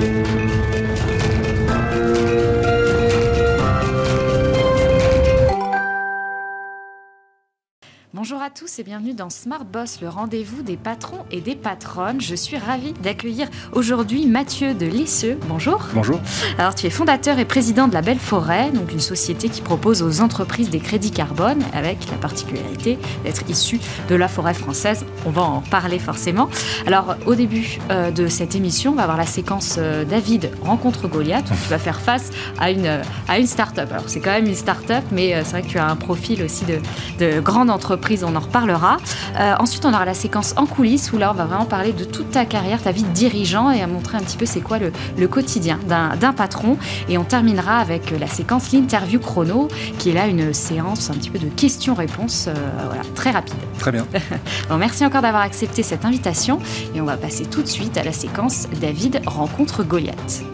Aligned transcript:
Bonjour 0.00 0.29
à 8.50 8.52
tous 8.52 8.78
et 8.80 8.82
bienvenue 8.82 9.14
dans 9.14 9.30
Smart 9.30 9.64
Boss, 9.64 10.00
le 10.00 10.08
rendez-vous 10.08 10.62
des 10.62 10.76
patrons 10.76 11.24
et 11.30 11.40
des 11.40 11.54
patronnes. 11.54 12.20
Je 12.20 12.34
suis 12.34 12.56
ravie 12.56 12.94
d'accueillir 12.94 13.48
aujourd'hui 13.72 14.26
Mathieu 14.26 14.74
de 14.74 14.86
Lisseux. 14.86 15.38
Bonjour. 15.46 15.86
Bonjour. 15.94 16.18
Alors 16.58 16.74
tu 16.74 16.86
es 16.86 16.90
fondateur 16.90 17.38
et 17.38 17.44
président 17.44 17.86
de 17.86 17.94
la 17.94 18.02
Belle 18.02 18.18
Forêt, 18.18 18.72
donc 18.72 18.92
une 18.92 19.00
société 19.00 19.50
qui 19.50 19.60
propose 19.60 20.02
aux 20.02 20.20
entreprises 20.20 20.68
des 20.68 20.80
crédits 20.80 21.12
carbone 21.12 21.62
avec 21.74 22.10
la 22.10 22.16
particularité 22.16 22.98
d'être 23.24 23.48
issue 23.48 23.78
de 24.08 24.14
la 24.16 24.26
forêt 24.26 24.54
française. 24.54 25.04
On 25.26 25.30
va 25.30 25.42
en 25.42 25.60
parler 25.60 26.00
forcément. 26.00 26.48
Alors 26.86 27.16
au 27.26 27.36
début 27.36 27.78
euh, 27.90 28.10
de 28.10 28.26
cette 28.26 28.56
émission, 28.56 28.92
on 28.92 28.96
va 28.96 29.02
avoir 29.02 29.18
la 29.18 29.26
séquence 29.26 29.76
euh, 29.78 30.04
David 30.04 30.50
rencontre 30.62 31.06
Goliath 31.06 31.48
où 31.50 31.54
tu 31.54 31.68
vas 31.68 31.78
faire 31.78 32.00
face 32.00 32.30
à 32.58 32.72
une, 32.72 33.00
à 33.28 33.38
une 33.38 33.46
start-up. 33.46 33.92
Alors 33.92 34.08
c'est 34.08 34.20
quand 34.20 34.32
même 34.32 34.46
une 34.46 34.56
start-up, 34.56 35.04
mais 35.12 35.34
euh, 35.34 35.42
c'est 35.44 35.52
vrai 35.52 35.62
que 35.62 35.68
tu 35.68 35.78
as 35.78 35.86
un 35.86 35.96
profil 35.96 36.42
aussi 36.42 36.64
de, 36.64 36.78
de 37.18 37.38
grande 37.38 37.70
entreprise 37.70 38.24
on 38.24 38.34
en 38.34 38.39
reparlera. 38.40 38.96
Euh, 39.38 39.54
ensuite, 39.58 39.84
on 39.84 39.92
aura 39.92 40.04
la 40.04 40.14
séquence 40.14 40.54
en 40.56 40.66
coulisses 40.66 41.12
où 41.12 41.18
là, 41.18 41.30
on 41.32 41.34
va 41.34 41.44
vraiment 41.44 41.66
parler 41.66 41.92
de 41.92 42.04
toute 42.04 42.30
ta 42.30 42.44
carrière, 42.44 42.82
ta 42.82 42.92
vie 42.92 43.04
de 43.04 43.08
dirigeant 43.08 43.70
et 43.70 43.82
à 43.82 43.86
montrer 43.86 44.16
un 44.18 44.20
petit 44.20 44.36
peu 44.36 44.46
c'est 44.46 44.60
quoi 44.60 44.78
le, 44.78 44.92
le 45.16 45.28
quotidien 45.28 45.78
d'un 45.86 46.32
patron. 46.32 46.76
Et 47.08 47.18
on 47.18 47.24
terminera 47.24 47.78
avec 47.78 48.10
la 48.18 48.26
séquence 48.26 48.72
l'interview 48.72 49.20
chrono, 49.20 49.68
qui 49.98 50.10
est 50.10 50.14
là 50.14 50.26
une 50.26 50.52
séance 50.52 51.10
un 51.10 51.14
petit 51.14 51.30
peu 51.30 51.38
de 51.38 51.48
questions-réponses, 51.48 52.46
euh, 52.48 52.54
voilà, 52.86 53.02
très 53.14 53.30
rapide. 53.30 53.54
Très 53.78 53.92
bien. 53.92 54.06
bon, 54.68 54.76
merci 54.76 55.04
encore 55.04 55.22
d'avoir 55.22 55.42
accepté 55.42 55.82
cette 55.82 56.04
invitation 56.04 56.58
et 56.94 57.00
on 57.00 57.04
va 57.04 57.16
passer 57.16 57.44
tout 57.44 57.62
de 57.62 57.68
suite 57.68 57.96
à 57.96 58.02
la 58.02 58.12
séquence 58.12 58.68
David 58.80 59.20
rencontre 59.26 59.84
Goliath. 59.84 60.44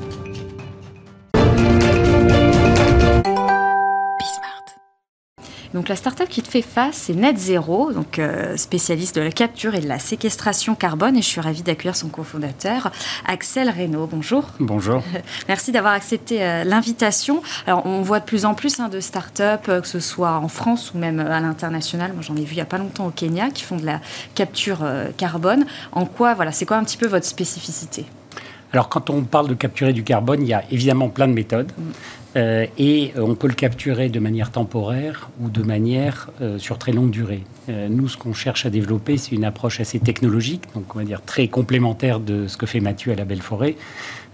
Donc 5.77 5.91
la 5.91 5.97
start-up 5.97 6.31
qui 6.31 6.41
te 6.41 6.49
fait 6.49 6.63
face, 6.63 6.97
c'est 6.97 7.13
Net 7.13 7.37
Zero, 7.37 7.93
donc 7.93 8.19
euh, 8.19 8.57
spécialiste 8.57 9.15
de 9.17 9.21
la 9.21 9.31
capture 9.31 9.75
et 9.75 9.81
de 9.81 9.87
la 9.87 9.99
séquestration 9.99 10.75
carbone. 10.75 11.19
Et 11.19 11.21
je 11.21 11.27
suis 11.27 11.41
ravie 11.43 11.61
d'accueillir 11.61 11.95
son 11.95 12.09
cofondateur, 12.09 12.91
Axel 13.27 13.69
Reynaud. 13.69 14.07
Bonjour. 14.07 14.45
Bonjour. 14.59 15.03
Merci 15.49 15.73
d'avoir 15.73 15.93
accepté 15.93 16.43
euh, 16.43 16.65
l'invitation. 16.65 17.43
Alors 17.67 17.85
on 17.85 18.01
voit 18.01 18.21
de 18.21 18.25
plus 18.25 18.47
en 18.47 18.55
plus 18.55 18.81
hein, 18.81 18.89
de 18.89 19.01
start-up, 19.01 19.67
euh, 19.69 19.83
que 19.83 19.87
ce 19.87 20.01
soit 20.01 20.39
en 20.39 20.49
France 20.49 20.95
ou 20.95 20.99
même 20.99 21.21
à 21.21 21.41
l'international. 21.41 22.15
Moi 22.15 22.23
j'en 22.23 22.37
ai 22.37 22.45
vu 22.45 22.53
il 22.53 22.59
y 22.59 22.63
a 22.63 22.65
pas 22.65 22.79
longtemps 22.79 23.09
au 23.09 23.11
Kenya 23.11 23.51
qui 23.51 23.63
font 23.63 23.77
de 23.77 23.85
la 23.85 24.01
capture 24.35 24.79
carbone. 25.19 25.67
En 25.93 26.07
quoi, 26.07 26.33
voilà, 26.33 26.53
c'est 26.53 26.65
quoi 26.65 26.79
un 26.79 26.85
petit 26.85 26.97
peu 26.97 27.07
votre 27.07 27.27
spécificité? 27.27 28.07
Alors, 28.73 28.89
quand 28.89 29.11
on 29.11 29.23
parle 29.23 29.49
de 29.49 29.55
capturer 29.55 29.93
du 29.93 30.03
carbone, 30.03 30.43
il 30.43 30.49
y 30.49 30.55
a 30.55 30.65
évidemment 30.71 31.09
plein 31.09 31.29
de 31.29 31.33
méthodes. 31.33 31.71
Euh, 32.37 32.67
et 32.77 33.13
euh, 33.17 33.23
on 33.23 33.35
peut 33.35 33.47
le 33.47 33.55
capturer 33.55 34.11
de 34.11 34.21
manière 34.21 34.51
temporaire 34.51 35.31
ou 35.41 35.49
de 35.49 35.63
manière 35.63 36.29
euh, 36.43 36.59
sur 36.59 36.77
très 36.77 36.93
longue 36.93 37.11
durée. 37.11 37.43
Euh, 37.71 37.89
nous, 37.89 38.09
ce 38.09 38.19
qu'on 38.19 38.35
cherche 38.35 38.67
à 38.67 38.71
développer, 38.71 39.17
c'est 39.17 39.35
une 39.35 39.45
approche 39.45 39.81
assez 39.81 39.99
technologique, 39.99 40.63
donc 40.75 40.95
on 40.95 40.99
va 40.99 41.05
dire 41.05 41.23
très 41.23 41.49
complémentaire 41.49 42.21
de 42.21 42.47
ce 42.47 42.59
que 42.59 42.67
fait 42.67 42.81
Mathieu 42.81 43.13
à 43.13 43.15
la 43.15 43.25
Belle 43.25 43.41
Forêt, 43.41 43.77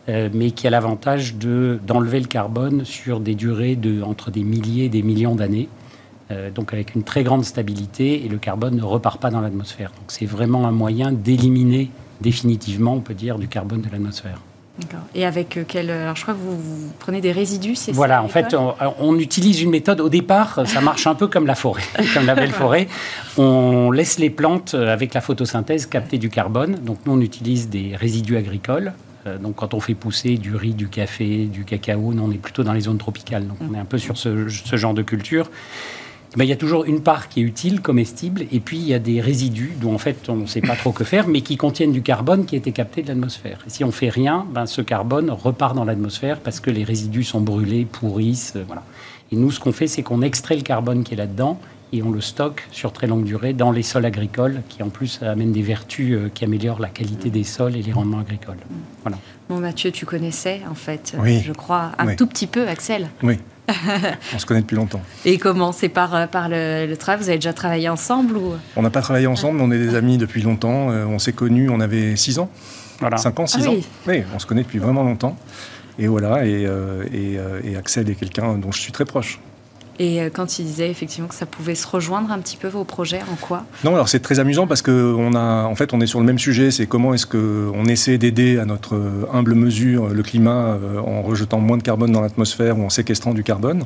mais 0.08 0.50
qui 0.50 0.66
a 0.66 0.70
l'avantage 0.70 1.36
de, 1.36 1.78
d'enlever 1.86 2.18
le 2.18 2.26
carbone 2.26 2.84
sur 2.84 3.20
des 3.20 3.36
durées 3.36 3.76
de 3.76 4.02
entre 4.02 4.32
des 4.32 4.42
milliers 4.42 4.86
et 4.86 4.88
des 4.88 5.02
millions 5.02 5.36
d'années. 5.36 5.68
Donc 6.56 6.72
avec 6.72 6.96
une 6.96 7.04
très 7.04 7.22
grande 7.22 7.44
stabilité 7.44 8.24
et 8.24 8.28
le 8.28 8.38
carbone 8.38 8.74
ne 8.74 8.82
repart 8.82 9.20
pas 9.20 9.30
dans 9.30 9.40
l'atmosphère. 9.40 9.90
Donc 9.90 10.06
c'est 10.08 10.26
vraiment 10.26 10.66
un 10.66 10.72
moyen 10.72 11.12
d'éliminer 11.12 11.88
définitivement, 12.20 12.94
on 12.94 13.00
peut 13.00 13.14
dire, 13.14 13.38
du 13.38 13.48
carbone 13.48 13.80
de 13.80 13.90
l'atmosphère. 13.90 14.38
Et 15.14 15.26
avec 15.26 15.56
euh, 15.56 15.64
quel. 15.66 15.90
Alors 15.90 16.16
je 16.16 16.22
crois 16.22 16.32
que 16.34 16.38
vous, 16.38 16.56
vous 16.56 16.92
prenez 16.98 17.20
des 17.20 17.32
résidus, 17.32 17.74
c'est 17.76 17.92
ça 17.92 17.96
Voilà, 17.96 18.22
en 18.22 18.28
fait, 18.28 18.54
on, 18.54 18.74
on 18.98 19.18
utilise 19.18 19.60
une 19.60 19.70
méthode. 19.70 20.00
Au 20.00 20.08
départ, 20.08 20.60
ça 20.66 20.80
marche 20.80 21.06
un 21.06 21.14
peu 21.14 21.26
comme 21.26 21.46
la 21.46 21.54
forêt, 21.54 21.82
comme 22.14 22.24
la 22.24 22.34
belle 22.34 22.52
forêt. 22.52 22.88
On 23.36 23.90
laisse 23.90 24.18
les 24.18 24.30
plantes, 24.30 24.74
euh, 24.74 24.92
avec 24.92 25.12
la 25.12 25.20
photosynthèse, 25.20 25.86
capter 25.86 26.16
du 26.16 26.30
carbone. 26.30 26.76
Donc, 26.76 26.98
nous, 27.04 27.12
on 27.12 27.20
utilise 27.20 27.68
des 27.68 27.94
résidus 27.96 28.36
agricoles. 28.36 28.94
Euh, 29.26 29.36
Donc, 29.36 29.56
quand 29.56 29.74
on 29.74 29.80
fait 29.80 29.94
pousser 29.94 30.38
du 30.38 30.56
riz, 30.56 30.72
du 30.72 30.88
café, 30.88 31.44
du 31.44 31.64
cacao, 31.64 32.14
nous, 32.14 32.22
on 32.22 32.30
est 32.32 32.38
plutôt 32.38 32.64
dans 32.64 32.72
les 32.72 32.80
zones 32.80 32.98
tropicales. 32.98 33.46
Donc, 33.46 33.58
on 33.60 33.74
est 33.74 33.78
un 33.78 33.84
peu 33.84 33.98
sur 33.98 34.16
ce, 34.16 34.48
ce 34.48 34.76
genre 34.76 34.94
de 34.94 35.02
culture. 35.02 35.50
Ben, 36.36 36.44
il 36.44 36.48
y 36.48 36.52
a 36.52 36.56
toujours 36.56 36.84
une 36.84 37.02
part 37.02 37.28
qui 37.28 37.40
est 37.40 37.42
utile, 37.42 37.82
comestible, 37.82 38.46
et 38.50 38.60
puis 38.60 38.78
il 38.78 38.84
y 38.84 38.94
a 38.94 38.98
des 38.98 39.20
résidus 39.20 39.72
dont 39.80 39.94
en 39.94 39.98
fait 39.98 40.28
on 40.30 40.36
ne 40.36 40.46
sait 40.46 40.62
pas 40.62 40.76
trop 40.76 40.90
que 40.92 41.04
faire, 41.04 41.28
mais 41.28 41.42
qui 41.42 41.56
contiennent 41.58 41.92
du 41.92 42.00
carbone 42.02 42.46
qui 42.46 42.54
a 42.54 42.58
été 42.58 42.72
capté 42.72 43.02
de 43.02 43.08
l'atmosphère. 43.08 43.58
Et 43.66 43.70
si 43.70 43.84
on 43.84 43.92
fait 43.92 44.08
rien, 44.08 44.46
ben, 44.50 44.64
ce 44.64 44.80
carbone 44.80 45.30
repart 45.30 45.74
dans 45.76 45.84
l'atmosphère 45.84 46.40
parce 46.40 46.58
que 46.60 46.70
les 46.70 46.84
résidus 46.84 47.24
sont 47.24 47.40
brûlés, 47.42 47.84
pourrissent, 47.84 48.54
euh, 48.56 48.64
voilà. 48.66 48.82
Et 49.30 49.36
nous, 49.36 49.50
ce 49.50 49.60
qu'on 49.60 49.72
fait, 49.72 49.86
c'est 49.86 50.02
qu'on 50.02 50.22
extrait 50.22 50.56
le 50.56 50.62
carbone 50.62 51.04
qui 51.04 51.14
est 51.14 51.16
là-dedans 51.18 51.58
et 51.94 52.02
on 52.02 52.10
le 52.10 52.22
stocke 52.22 52.66
sur 52.70 52.92
très 52.94 53.06
longue 53.06 53.24
durée 53.24 53.52
dans 53.52 53.70
les 53.70 53.82
sols 53.82 54.06
agricoles, 54.06 54.62
qui 54.70 54.82
en 54.82 54.88
plus 54.88 55.20
amènent 55.22 55.52
des 55.52 55.60
vertus 55.62 56.14
euh, 56.14 56.30
qui 56.32 56.44
améliorent 56.46 56.80
la 56.80 56.88
qualité 56.88 57.28
des 57.28 57.44
sols 57.44 57.76
et 57.76 57.82
les 57.82 57.92
rendements 57.92 58.20
agricoles. 58.20 58.56
Voilà. 59.02 59.18
Bon, 59.50 59.58
Mathieu, 59.58 59.90
tu 59.90 60.06
connaissais 60.06 60.62
en 60.70 60.74
fait, 60.74 61.14
Oui. 61.18 61.42
je 61.44 61.52
crois, 61.52 61.92
un 61.98 62.06
Oui. 62.06 62.16
tout 62.16 62.26
petit 62.26 62.46
peu 62.46 62.66
Axel. 62.68 63.08
Oui. 63.22 63.34
on 64.34 64.38
se 64.38 64.46
connaît 64.46 64.60
depuis 64.62 64.76
longtemps. 64.76 65.00
Et 65.24 65.38
comment? 65.38 65.72
C'est 65.72 65.88
par, 65.88 66.14
euh, 66.14 66.26
par 66.26 66.48
le, 66.48 66.86
le 66.86 66.96
travail? 66.96 67.20
Vous 67.22 67.28
avez 67.28 67.38
déjà 67.38 67.52
travaillé 67.52 67.88
ensemble 67.88 68.36
ou... 68.36 68.54
On 68.76 68.82
n'a 68.82 68.90
pas 68.90 69.02
travaillé 69.02 69.26
ensemble, 69.26 69.58
mais 69.58 69.64
on 69.64 69.70
est 69.70 69.78
des 69.78 69.94
amis 69.94 70.18
depuis 70.18 70.42
longtemps. 70.42 70.90
Euh, 70.90 71.04
on 71.06 71.18
s'est 71.18 71.32
connus, 71.32 71.70
on 71.70 71.80
avait 71.80 72.16
6 72.16 72.38
ans, 72.40 72.50
Voilà. 73.00 73.16
5 73.18 73.38
ans, 73.40 73.46
6 73.46 73.58
Ah 73.64 73.68
ans. 73.68 73.72
oui. 73.72 73.84
Oui, 74.08 74.22
on 74.34 74.38
se 74.38 74.46
connaît 74.46 74.62
depuis 74.62 74.78
vraiment 74.78 75.02
longtemps. 75.04 75.36
Et 75.98 76.06
voilà, 76.06 76.44
et, 76.46 76.64
euh, 76.66 77.04
et, 77.12 77.38
euh, 77.38 77.60
et 77.64 77.76
Axel 77.76 78.08
est 78.10 78.14
quelqu'un 78.14 78.54
dont 78.58 78.72
je 78.72 78.80
suis 78.80 78.92
très 78.92 79.04
proche. 79.04 79.38
Et 80.02 80.20
euh, 80.20 80.30
quand 80.34 80.58
il 80.58 80.64
disait 80.64 80.90
effectivement 80.90 81.28
que 81.28 81.34
ça 81.36 81.46
pouvait 81.46 81.76
se 81.76 81.86
rejoindre 81.86 82.32
un 82.32 82.40
petit 82.40 82.56
peu 82.56 82.66
vos 82.66 82.82
projets, 82.82 83.20
en 83.32 83.36
quoi? 83.36 83.64
Non, 83.84 83.94
alors 83.94 84.08
c'est 84.08 84.18
très 84.18 84.40
amusant 84.40 84.66
parce 84.66 84.82
que 84.82 85.14
on 85.16 85.34
a, 85.34 85.62
en 85.62 85.76
fait, 85.76 85.94
on 85.94 86.00
est 86.00 86.08
sur 86.08 86.18
le 86.18 86.26
même 86.26 86.40
sujet. 86.40 86.72
C'est 86.72 86.86
comment 86.86 87.14
est-ce 87.14 87.24
que 87.24 87.70
on 87.72 87.84
essaie 87.84 88.18
d'aider 88.18 88.58
à 88.58 88.64
notre 88.64 88.96
euh, 88.96 89.26
humble 89.32 89.54
mesure 89.54 90.08
le 90.08 90.22
climat 90.24 90.76
euh, 90.82 90.98
en 90.98 91.22
rejetant 91.22 91.60
moins 91.60 91.76
de 91.76 91.84
carbone 91.84 92.10
dans 92.10 92.20
l'atmosphère 92.20 92.80
ou 92.80 92.82
en 92.82 92.90
séquestrant 92.90 93.32
du 93.32 93.44
carbone. 93.44 93.84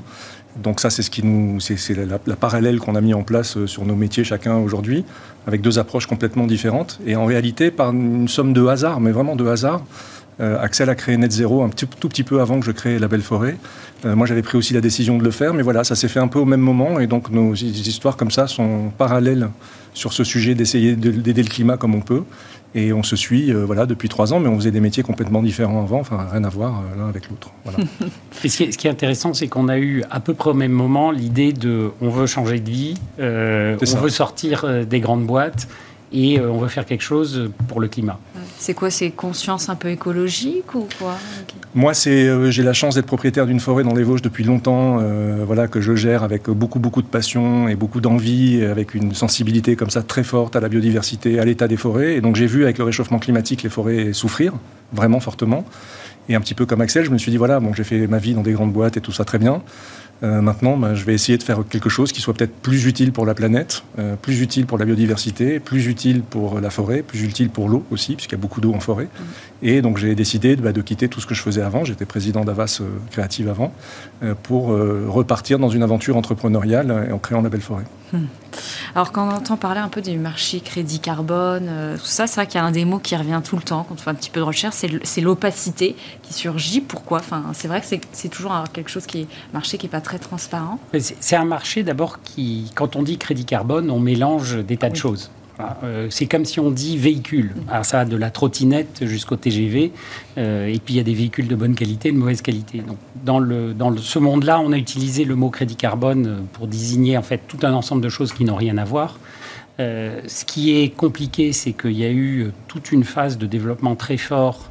Donc 0.56 0.80
ça, 0.80 0.88
c'est 0.88 1.02
ce 1.02 1.10
qui 1.10 1.22
nous, 1.22 1.60
c'est 1.60 1.94
la, 1.94 2.36
parallèle 2.36 2.78
qu'on 2.78 2.94
a 2.94 3.02
mis 3.02 3.12
en 3.12 3.22
place 3.22 3.58
euh, 3.58 3.66
sur 3.66 3.84
nos 3.84 3.94
métiers 3.94 4.24
chacun 4.24 4.56
aujourd'hui, 4.56 5.04
avec 5.46 5.60
deux 5.60 5.78
approches 5.78 6.06
complètement 6.06 6.46
différentes. 6.46 6.98
Et 7.06 7.14
en 7.14 7.26
réalité, 7.26 7.70
par 7.70 7.90
une 7.92 8.26
somme 8.26 8.54
de 8.54 8.66
hasard, 8.66 9.00
mais 9.00 9.10
vraiment 9.10 9.36
de 9.36 9.46
hasard, 9.46 9.82
euh, 10.40 10.60
Axel 10.60 10.90
a 10.90 10.94
créé 10.94 11.16
Net 11.16 11.32
Zero 11.32 11.62
un 11.62 11.68
petit, 11.68 11.86
tout 11.86 12.08
petit 12.08 12.22
peu 12.24 12.40
avant 12.40 12.60
que 12.60 12.66
je 12.66 12.72
crée 12.72 12.98
La 12.98 13.08
Belle 13.08 13.22
Forêt. 13.22 13.56
Euh, 14.04 14.14
moi, 14.14 14.26
j'avais 14.26 14.42
pris 14.42 14.58
aussi 14.58 14.74
la 14.74 14.80
décision 14.82 15.16
de 15.18 15.24
le 15.24 15.30
faire, 15.30 15.54
mais 15.54 15.62
voilà, 15.62 15.82
ça 15.84 15.94
s'est 15.94 16.08
fait 16.08 16.20
un 16.20 16.28
peu 16.28 16.38
au 16.38 16.44
même 16.44 16.60
moment, 16.60 17.00
et 17.00 17.06
donc 17.06 17.30
nos 17.30 17.54
hi- 17.54 17.70
histoires 17.86 18.16
comme 18.16 18.30
ça 18.30 18.46
sont 18.46 18.90
parallèles 18.98 19.48
sur 19.94 20.12
ce 20.12 20.24
sujet 20.24 20.54
d'essayer 20.54 20.94
de- 20.96 21.10
d'aider 21.10 21.42
le 21.42 21.48
climat 21.48 21.76
comme 21.78 21.94
on 21.94 22.00
peut. 22.02 22.22
Et 22.74 22.92
on 22.92 23.02
se 23.02 23.16
suit, 23.16 23.50
euh, 23.52 23.64
voilà, 23.64 23.86
depuis 23.86 24.10
trois 24.10 24.34
ans, 24.34 24.40
mais 24.40 24.48
on 24.48 24.56
faisait 24.56 24.70
des 24.70 24.80
métiers 24.80 25.02
complètement 25.02 25.42
différents 25.42 25.82
avant, 25.82 26.00
enfin 26.00 26.26
rien 26.30 26.44
à 26.44 26.50
voir 26.50 26.82
euh, 26.94 26.98
l'un 27.00 27.08
avec 27.08 27.30
l'autre. 27.30 27.50
Voilà. 27.64 27.78
Et 28.44 28.48
ce 28.50 28.56
qui 28.58 28.64
est, 28.64 28.72
ce 28.72 28.76
qui 28.76 28.86
est 28.86 28.90
intéressant, 28.90 29.32
c'est 29.32 29.48
qu'on 29.48 29.68
a 29.68 29.78
eu 29.78 30.02
à 30.10 30.20
peu 30.20 30.34
près 30.34 30.50
au 30.50 30.54
même 30.54 30.72
moment 30.72 31.10
l'idée 31.10 31.54
de 31.54 31.92
on 32.02 32.10
veut 32.10 32.26
changer 32.26 32.60
de 32.60 32.68
vie, 32.68 32.94
euh, 33.18 33.78
on 33.80 33.86
ça. 33.86 33.98
veut 33.98 34.10
sortir 34.10 34.84
des 34.84 35.00
grandes 35.00 35.24
boîtes 35.24 35.68
et 36.12 36.38
euh, 36.38 36.50
on 36.50 36.58
veut 36.58 36.68
faire 36.68 36.86
quelque 36.86 37.02
chose 37.02 37.50
pour 37.68 37.80
le 37.80 37.88
climat. 37.88 38.18
C'est 38.58 38.74
quoi 38.74 38.90
C'est 38.90 39.10
conscience 39.10 39.68
un 39.68 39.74
peu 39.74 39.88
écologique 39.88 40.74
ou 40.74 40.86
quoi. 40.98 41.16
Moi, 41.74 41.94
c'est, 41.94 42.28
euh, 42.28 42.50
j'ai 42.50 42.62
la 42.62 42.72
chance 42.72 42.94
d'être 42.94 43.06
propriétaire 43.06 43.46
d'une 43.46 43.60
forêt 43.60 43.82
dans 43.82 43.94
les 43.94 44.02
Vosges 44.02 44.22
depuis 44.22 44.44
longtemps, 44.44 44.98
euh, 45.00 45.44
voilà, 45.46 45.68
que 45.68 45.80
je 45.80 45.94
gère 45.94 46.22
avec 46.22 46.48
beaucoup, 46.48 46.78
beaucoup 46.78 47.02
de 47.02 47.06
passion 47.06 47.68
et 47.68 47.74
beaucoup 47.74 48.00
d'envie, 48.00 48.62
avec 48.64 48.94
une 48.94 49.14
sensibilité 49.14 49.76
comme 49.76 49.90
ça 49.90 50.02
très 50.02 50.22
forte 50.22 50.56
à 50.56 50.60
la 50.60 50.68
biodiversité, 50.68 51.38
à 51.38 51.44
l'état 51.44 51.68
des 51.68 51.76
forêts. 51.76 52.16
Et 52.16 52.20
donc, 52.20 52.36
j'ai 52.36 52.46
vu 52.46 52.64
avec 52.64 52.78
le 52.78 52.84
réchauffement 52.84 53.18
climatique 53.18 53.62
les 53.62 53.70
forêts 53.70 54.12
souffrir 54.12 54.52
vraiment 54.92 55.20
fortement. 55.20 55.64
Et 56.28 56.34
un 56.34 56.40
petit 56.40 56.54
peu 56.54 56.66
comme 56.66 56.80
Axel, 56.80 57.04
je 57.04 57.10
me 57.10 57.18
suis 57.18 57.30
dit 57.30 57.36
voilà, 57.36 57.60
bon, 57.60 57.72
j'ai 57.72 57.84
fait 57.84 58.06
ma 58.06 58.18
vie 58.18 58.34
dans 58.34 58.42
des 58.42 58.52
grandes 58.52 58.72
boîtes 58.72 58.96
et 58.96 59.00
tout 59.00 59.12
ça 59.12 59.24
très 59.24 59.38
bien. 59.38 59.62
Euh, 60.22 60.40
maintenant, 60.40 60.76
ben, 60.78 60.94
je 60.94 61.04
vais 61.04 61.12
essayer 61.12 61.36
de 61.36 61.42
faire 61.42 61.58
quelque 61.68 61.90
chose 61.90 62.10
qui 62.10 62.22
soit 62.22 62.32
peut-être 62.32 62.54
plus 62.54 62.86
utile 62.86 63.12
pour 63.12 63.26
la 63.26 63.34
planète, 63.34 63.82
euh, 63.98 64.16
plus 64.16 64.40
utile 64.40 64.64
pour 64.64 64.78
la 64.78 64.86
biodiversité, 64.86 65.60
plus 65.60 65.86
utile 65.86 66.22
pour 66.22 66.58
la 66.60 66.70
forêt, 66.70 67.02
plus 67.02 67.22
utile 67.22 67.50
pour 67.50 67.68
l'eau 67.68 67.84
aussi, 67.90 68.14
puisqu'il 68.16 68.34
y 68.34 68.38
a 68.38 68.40
beaucoup 68.40 68.62
d'eau 68.62 68.72
en 68.72 68.80
forêt. 68.80 69.08
Et 69.62 69.82
donc 69.82 69.98
j'ai 69.98 70.14
décidé 70.14 70.56
bah, 70.56 70.72
de 70.72 70.80
quitter 70.80 71.08
tout 71.08 71.20
ce 71.20 71.26
que 71.26 71.34
je 71.34 71.42
faisais 71.42 71.60
avant. 71.62 71.84
J'étais 71.84 72.06
président 72.06 72.44
d'Avas 72.44 72.78
euh, 72.80 72.88
Créative 73.10 73.48
avant, 73.50 73.72
euh, 74.22 74.34
pour 74.42 74.72
euh, 74.72 75.04
repartir 75.08 75.58
dans 75.58 75.68
une 75.68 75.82
aventure 75.82 76.16
entrepreneuriale 76.16 76.90
euh, 76.90 77.14
en 77.14 77.18
créant 77.18 77.42
la 77.42 77.50
belle 77.50 77.60
forêt. 77.60 77.84
Alors 78.94 79.10
quand 79.12 79.26
on 79.28 79.32
entend 79.32 79.56
parler 79.56 79.80
un 79.80 79.88
peu 79.88 80.00
du 80.00 80.16
marché 80.16 80.60
crédit 80.60 81.00
carbone, 81.00 81.66
euh, 81.68 81.96
tout 81.98 82.06
ça, 82.06 82.26
c'est 82.26 82.36
vrai 82.36 82.46
qu'il 82.46 82.58
y 82.58 82.62
a 82.62 82.64
un 82.64 82.70
des 82.70 82.84
mots 82.84 83.00
qui 83.00 83.16
revient 83.16 83.40
tout 83.44 83.56
le 83.56 83.62
temps 83.62 83.84
quand 83.86 83.94
on 83.94 83.98
fait 83.98 84.10
un 84.10 84.14
petit 84.14 84.30
peu 84.30 84.40
de 84.40 84.44
recherche, 84.44 84.76
c'est 85.02 85.20
l'opacité 85.20 85.96
qui 86.22 86.32
surgit. 86.32 86.80
Pourquoi? 86.80 87.18
Enfin, 87.18 87.42
C'est 87.52 87.68
vrai 87.68 87.80
que 87.80 87.86
c'est- 87.86 88.28
toujours 88.28 88.52
quelque 88.72 88.90
chose 88.90 89.06
qui 89.06 89.22
est 89.22 89.26
marché 89.52 89.76
qui 89.78 89.86
n'est 89.86 89.90
pas 89.90 90.00
très 90.06 90.18
transparent. 90.20 90.78
C'est 90.98 91.36
un 91.36 91.44
marché 91.44 91.82
d'abord 91.82 92.22
qui, 92.22 92.70
quand 92.76 92.94
on 92.94 93.02
dit 93.02 93.18
crédit 93.18 93.44
carbone, 93.44 93.90
on 93.90 93.98
mélange 93.98 94.64
des 94.64 94.76
tas 94.76 94.88
de 94.88 94.96
choses. 94.96 95.30
Euh, 95.82 96.06
c'est 96.10 96.26
comme 96.26 96.44
si 96.44 96.60
on 96.60 96.70
dit 96.70 96.96
véhicule. 96.96 97.54
Alors 97.68 97.84
ça 97.84 97.98
va 97.98 98.04
de 98.04 98.16
la 98.16 98.30
trottinette 98.30 99.00
jusqu'au 99.02 99.34
TGV. 99.34 99.90
Euh, 100.38 100.66
et 100.68 100.78
puis 100.78 100.94
il 100.94 100.96
y 100.98 101.00
a 101.00 101.02
des 101.02 101.14
véhicules 101.14 101.48
de 101.48 101.56
bonne 101.56 101.74
qualité 101.74 102.10
et 102.10 102.12
de 102.12 102.18
mauvaise 102.18 102.40
qualité. 102.40 102.78
Donc, 102.78 102.98
dans 103.24 103.40
le, 103.40 103.74
dans 103.74 103.96
ce 103.96 104.18
monde-là, 104.20 104.60
on 104.60 104.70
a 104.70 104.76
utilisé 104.76 105.24
le 105.24 105.34
mot 105.34 105.50
crédit 105.50 105.76
carbone 105.76 106.46
pour 106.52 106.68
désigner 106.68 107.18
en 107.18 107.22
fait 107.22 107.40
tout 107.48 107.58
un 107.62 107.72
ensemble 107.72 108.02
de 108.02 108.08
choses 108.08 108.32
qui 108.32 108.44
n'ont 108.44 108.56
rien 108.56 108.78
à 108.78 108.84
voir. 108.84 109.18
ce 109.78 110.44
qui 110.44 110.76
est 110.78 110.90
compliqué, 110.90 111.52
c'est 111.52 111.72
qu'il 111.72 111.98
y 111.98 112.04
a 112.04 112.12
eu 112.12 112.52
toute 112.68 112.92
une 112.92 113.04
phase 113.04 113.38
de 113.38 113.46
développement 113.46 113.96
très 113.96 114.18
fort 114.18 114.70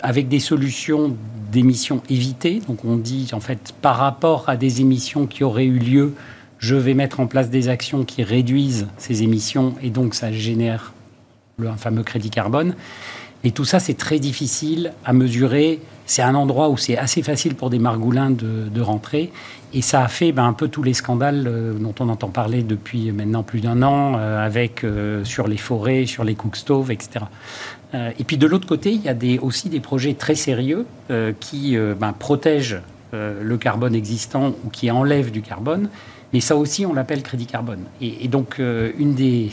avec 0.00 0.28
des 0.28 0.40
solutions 0.40 1.16
d'émissions 1.52 2.02
évitées. 2.08 2.60
Donc 2.66 2.84
on 2.84 2.96
dit 2.96 3.30
en 3.32 3.40
fait 3.40 3.74
par 3.80 3.96
rapport 3.96 4.48
à 4.48 4.56
des 4.56 4.80
émissions 4.80 5.26
qui 5.26 5.44
auraient 5.44 5.66
eu 5.66 5.78
lieu 5.78 6.14
je 6.64 6.76
vais 6.76 6.94
mettre 6.94 7.20
en 7.20 7.26
place 7.26 7.50
des 7.50 7.68
actions 7.68 8.04
qui 8.04 8.22
réduisent 8.22 8.86
ces 8.96 9.22
émissions 9.22 9.74
et 9.82 9.90
donc 9.90 10.14
ça 10.14 10.32
génère 10.32 10.94
le 11.58 11.70
fameux 11.76 12.02
crédit 12.02 12.30
carbone. 12.30 12.74
Et 13.44 13.50
tout 13.50 13.66
ça, 13.66 13.78
c'est 13.78 13.94
très 13.94 14.18
difficile 14.18 14.94
à 15.04 15.12
mesurer. 15.12 15.80
C'est 16.06 16.22
un 16.22 16.34
endroit 16.34 16.70
où 16.70 16.78
c'est 16.78 16.96
assez 16.96 17.22
facile 17.22 17.54
pour 17.54 17.68
des 17.68 17.78
margoulins 17.78 18.30
de, 18.30 18.80
rentrer. 18.80 19.30
Et 19.74 19.82
ça 19.82 20.02
a 20.02 20.08
fait 20.08 20.32
ben, 20.32 20.44
un 20.44 20.52
peu 20.52 20.68
tous 20.68 20.82
les 20.82 20.94
scandales 20.94 21.44
euh, 21.46 21.74
dont 21.74 21.94
on 22.00 22.08
entend 22.08 22.28
parler 22.28 22.62
depuis 22.62 23.10
maintenant 23.12 23.42
plus 23.42 23.60
d'un 23.60 23.82
an, 23.82 24.14
euh, 24.16 24.44
avec 24.44 24.84
euh, 24.84 25.24
sur 25.24 25.48
les 25.48 25.56
forêts, 25.56 26.06
sur 26.06 26.24
les 26.24 26.34
cookstoves, 26.34 26.90
etc. 26.90 27.26
et 28.18 28.24
puis 28.24 28.36
de 28.36 28.46
l'autre 28.46 28.66
côté, 28.66 28.90
il 28.92 29.02
y 29.02 29.08
a 29.08 29.42
aussi 29.42 29.68
des 29.68 29.78
projets 29.78 30.14
très 30.14 30.34
sérieux 30.34 30.84
qui 31.38 31.76
ben, 31.76 32.12
protègent 32.12 32.80
le 33.12 33.56
carbone 33.56 33.94
existant 33.94 34.52
ou 34.64 34.68
qui 34.68 34.90
enlèvent 34.90 35.30
du 35.30 35.42
carbone 35.42 35.88
mais 36.32 36.40
ça 36.40 36.56
aussi, 36.56 36.84
on 36.84 36.92
l'appelle 36.92 37.22
crédit 37.22 37.46
carbone. 37.46 37.84
Et, 38.00 38.26
donc, 38.26 38.58
une 38.58 39.14
des. 39.14 39.52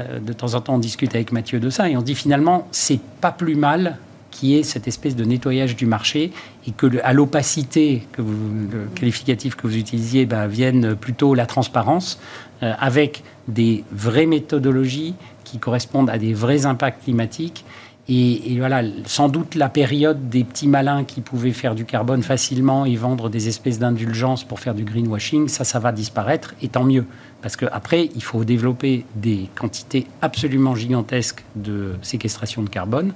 Euh, 0.00 0.18
de 0.18 0.32
temps 0.32 0.54
en 0.54 0.60
temps, 0.60 0.74
on 0.74 0.78
discute 0.78 1.14
avec 1.14 1.32
Mathieu 1.32 1.60
de 1.60 1.70
ça 1.70 1.88
et 1.88 1.96
on 1.96 2.02
dit 2.02 2.14
finalement, 2.14 2.66
c'est 2.70 3.00
pas 3.20 3.32
plus 3.32 3.54
mal 3.54 3.98
qu'il 4.30 4.48
y 4.48 4.58
ait 4.58 4.62
cette 4.62 4.88
espèce 4.88 5.14
de 5.14 5.24
nettoyage 5.24 5.76
du 5.76 5.86
marché 5.86 6.32
et 6.66 6.70
que 6.72 6.86
à 7.04 7.12
l'opacité 7.12 8.06
que 8.12 8.22
vous, 8.22 8.34
le 8.72 8.86
qualificatif 8.94 9.54
que 9.54 9.66
vous 9.66 9.76
utilisiez 9.76 10.24
ben, 10.24 10.46
vienne 10.46 10.96
plutôt 10.96 11.34
la 11.34 11.46
transparence 11.46 12.18
euh, 12.62 12.72
avec 12.80 13.22
des 13.48 13.84
vraies 13.92 14.26
méthodologies 14.26 15.14
qui 15.44 15.58
correspondent 15.58 16.08
à 16.08 16.18
des 16.18 16.32
vrais 16.32 16.64
impacts 16.64 17.04
climatiques 17.04 17.64
et, 18.08 18.56
voilà, 18.58 18.82
sans 19.06 19.28
doute 19.28 19.54
la 19.54 19.68
période 19.68 20.28
des 20.28 20.42
petits 20.42 20.66
malins 20.66 21.04
qui 21.04 21.20
pouvaient 21.20 21.52
faire 21.52 21.74
du 21.74 21.84
carbone 21.84 22.22
facilement 22.22 22.84
et 22.84 22.96
vendre 22.96 23.28
des 23.28 23.46
espèces 23.46 23.78
d'indulgences 23.78 24.42
pour 24.42 24.58
faire 24.58 24.74
du 24.74 24.84
greenwashing, 24.84 25.46
ça, 25.48 25.62
ça 25.62 25.78
va 25.78 25.92
disparaître, 25.92 26.54
et 26.62 26.68
tant 26.68 26.82
mieux. 26.82 27.06
Parce 27.42 27.56
qu'après, 27.56 28.10
il 28.14 28.22
faut 28.22 28.44
développer 28.44 29.04
des 29.14 29.48
quantités 29.54 30.06
absolument 30.20 30.74
gigantesques 30.74 31.44
de 31.54 31.94
séquestration 32.02 32.62
de 32.62 32.68
carbone. 32.68 33.12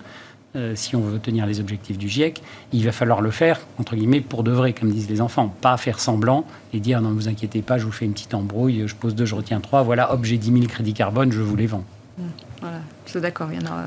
Euh, 0.55 0.73
si 0.77 0.95
on 0.95 1.01
veut 1.01 1.19
tenir 1.19 1.47
les 1.47 1.59
objectifs 1.59 1.99
du 1.99 2.09
GIEC, 2.09 2.41
il 2.73 2.85
va 2.85 2.93
falloir 2.93 3.21
le 3.21 3.33
faire, 3.33 3.61
entre 3.79 3.97
guillemets, 3.97 4.21
pour 4.21 4.45
de 4.45 4.53
vrai, 4.53 4.73
comme 4.73 4.91
disent 4.91 5.11
les 5.11 5.21
enfants. 5.21 5.53
Pas 5.61 5.77
faire 5.77 5.99
semblant 5.99 6.47
et 6.73 6.79
dire 6.79 7.03
non, 7.03 7.11
ne 7.11 7.15
vous 7.15 7.29
inquiétez 7.29 7.61
pas, 7.61 7.77
je 7.77 7.85
vous 7.85 7.93
fais 7.93 8.05
une 8.05 8.13
petite 8.13 8.35
embrouille, 8.35 8.85
je 8.87 8.95
pose 8.95 9.17
deux, 9.17 9.27
je 9.27 9.35
retiens 9.35 9.61
trois, 9.61 9.83
voilà, 9.83 10.15
hop, 10.15 10.25
j'ai 10.25 10.39
10 10.39 10.53
000 10.53 10.67
crédits 10.67 10.95
carbone, 10.95 11.33
je 11.33 11.43
vous 11.43 11.57
les 11.57 11.67
vends. 11.67 11.85
Mmh. 12.19 12.23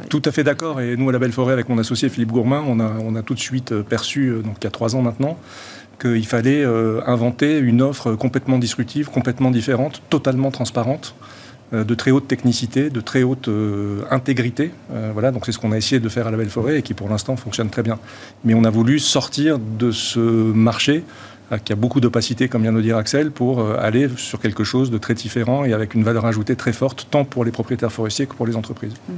Tout 0.10 0.22
à 0.26 0.32
fait 0.32 0.44
d'accord. 0.44 0.82
Et 0.82 0.96
nous, 0.96 1.10
à 1.10 1.12
la 1.12 1.20
Belle 1.20 1.32
Forêt, 1.32 1.54
avec 1.54 1.70
mon 1.70 1.78
associé 1.78 2.10
Philippe 2.10 2.32
Gourmain, 2.32 2.64
on 2.68 3.16
a, 3.16 3.22
tout 3.22 3.34
de 3.34 3.40
suite 3.40 3.72
euh, 3.72 3.84
perçu, 3.84 4.30
euh, 4.30 4.42
donc 4.42 4.56
il 4.60 4.64
y 4.64 4.68
a 4.68 4.72
trois 4.72 4.96
ans 4.96 5.02
maintenant, 5.02 5.38
qu'il 6.00 6.26
fallait 6.26 6.64
euh, 6.64 7.02
inventer 7.06 7.58
une 7.58 7.82
offre 7.82 8.16
complètement 8.16 8.58
disruptive, 8.58 9.10
complètement 9.10 9.52
différente, 9.52 10.02
totalement 10.10 10.52
transparente, 10.52 11.16
de 11.72 11.94
très 11.94 12.10
haute 12.10 12.28
technicité, 12.28 12.90
de 12.90 13.00
très 13.00 13.22
haute 13.22 13.48
intégrité. 14.10 14.72
voilà, 15.14 15.30
donc 15.30 15.46
c'est 15.46 15.52
ce 15.52 15.60
qu'on 15.60 15.72
a 15.72 15.78
essayé 15.78 16.00
de 16.00 16.10
faire 16.10 16.26
à 16.26 16.32
la 16.32 16.38
Belle 16.38 16.50
Forêt 16.50 16.80
et 16.80 16.82
qui 16.82 16.96
pour 16.96 17.10
l'instant 17.10 17.36
fonctionne 17.36 17.70
très 17.70 17.84
bien. 17.84 18.00
Mais 18.44 18.56
on 18.56 18.64
a 18.64 18.72
voulu 18.72 18.98
sortir 18.98 19.60
de 19.60 19.92
ce 19.92 20.20
marché 20.20 21.04
qui 21.58 21.74
a 21.74 21.76
beaucoup 21.76 22.00
d'opacité, 22.00 22.48
comme 22.48 22.62
vient 22.62 22.74
de 22.74 22.82
dire 22.82 22.98
Axel, 22.98 23.32
pour 23.32 23.60
euh, 23.60 23.76
aller 23.80 24.08
sur 24.18 24.40
quelque 24.40 24.64
chose 24.64 24.92
de 24.92 24.98
très 24.98 25.16
différent 25.16 25.66
et 25.66 25.74
avec 25.74 25.96
une 25.96 26.04
valeur 26.04 26.26
ajoutée 26.26 26.56
très 26.56 26.74
forte, 26.74 27.08
tant 27.10 27.26
pour 27.26 27.44
les 27.44 27.52
propriétaires 27.52 27.92
forestiers 27.92 28.28
que 28.28 28.36
pour 28.36 28.46
les 28.46 28.56
entreprises. 28.56 28.94
Mhm. 29.08 29.16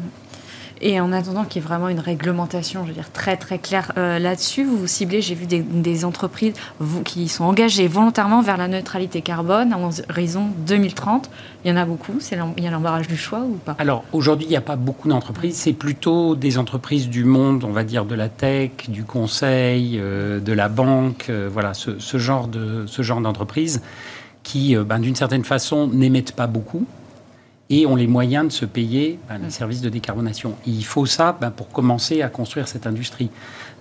Et 0.81 0.99
en 0.99 1.13
attendant 1.13 1.45
qu'il 1.45 1.61
y 1.61 1.65
ait 1.65 1.67
vraiment 1.67 1.89
une 1.89 1.99
réglementation, 1.99 2.83
je 2.83 2.89
veux 2.89 2.93
dire, 2.93 3.11
très 3.11 3.37
très 3.37 3.59
claire 3.59 3.91
euh, 3.97 4.17
là-dessus, 4.17 4.63
vous 4.63 4.77
vous 4.77 4.87
ciblez, 4.87 5.21
j'ai 5.21 5.35
vu 5.35 5.45
des, 5.45 6.05
entreprises 6.05 6.53
qui 7.05 7.27
sont 7.27 7.43
engagées 7.43 7.87
volontairement 7.87 8.41
vers 8.41 8.57
la 8.57 8.67
neutralité 8.67 9.21
carbone 9.21 9.71
à 9.71 9.77
horizon 10.09 10.47
2030. 10.65 11.29
Il 11.63 11.69
y 11.69 11.73
en 11.73 11.77
a 11.77 11.85
beaucoup, 11.85 12.13
il 12.57 12.63
y 12.63 12.67
a 12.67 12.71
l'embarrage 12.71 13.07
du 13.07 13.17
choix 13.17 13.41
ou 13.41 13.57
pas? 13.63 13.75
Alors 13.77 14.03
aujourd'hui, 14.11 14.47
il 14.47 14.49
n'y 14.49 14.55
a 14.55 14.61
pas 14.61 14.75
beaucoup 14.75 15.07
d'entreprises, 15.07 15.55
c'est 15.57 15.73
plutôt 15.73 16.35
des 16.35 16.57
entreprises 16.57 17.07
du 17.07 17.23
monde, 17.23 17.63
on 17.63 17.71
va 17.71 17.83
dire 17.83 18.05
de 18.05 18.15
la 18.15 18.29
tech, 18.29 18.71
du 18.87 19.03
conseil, 19.03 19.99
euh, 19.99 20.39
de 20.39 20.53
la 20.53 20.69
banque, 20.69 21.27
euh, 21.29 21.47
voilà, 21.51 21.75
ce, 21.75 21.99
ce 21.99 22.17
genre 22.17 22.47
d'entreprises 22.47 23.81
qui, 24.41 24.75
ben, 24.75 24.97
d'une 24.97 25.15
certaine 25.15 25.43
façon, 25.43 25.87
n'émettent 25.87 26.31
pas 26.31 26.47
beaucoup, 26.47 26.87
et 27.71 27.85
ont 27.85 27.95
les 27.95 28.05
moyens 28.05 28.47
de 28.47 28.51
se 28.51 28.65
payer 28.65 29.17
ben, 29.29 29.39
les 29.41 29.49
services 29.49 29.81
de 29.81 29.89
décarbonation. 29.89 30.55
il 30.67 30.83
faut 30.83 31.05
ça 31.05 31.35
ben, 31.39 31.51
pour 31.51 31.69
commencer 31.69 32.21
à 32.21 32.27
construire 32.27 32.67
cette 32.67 32.85
industrie. 32.85 33.29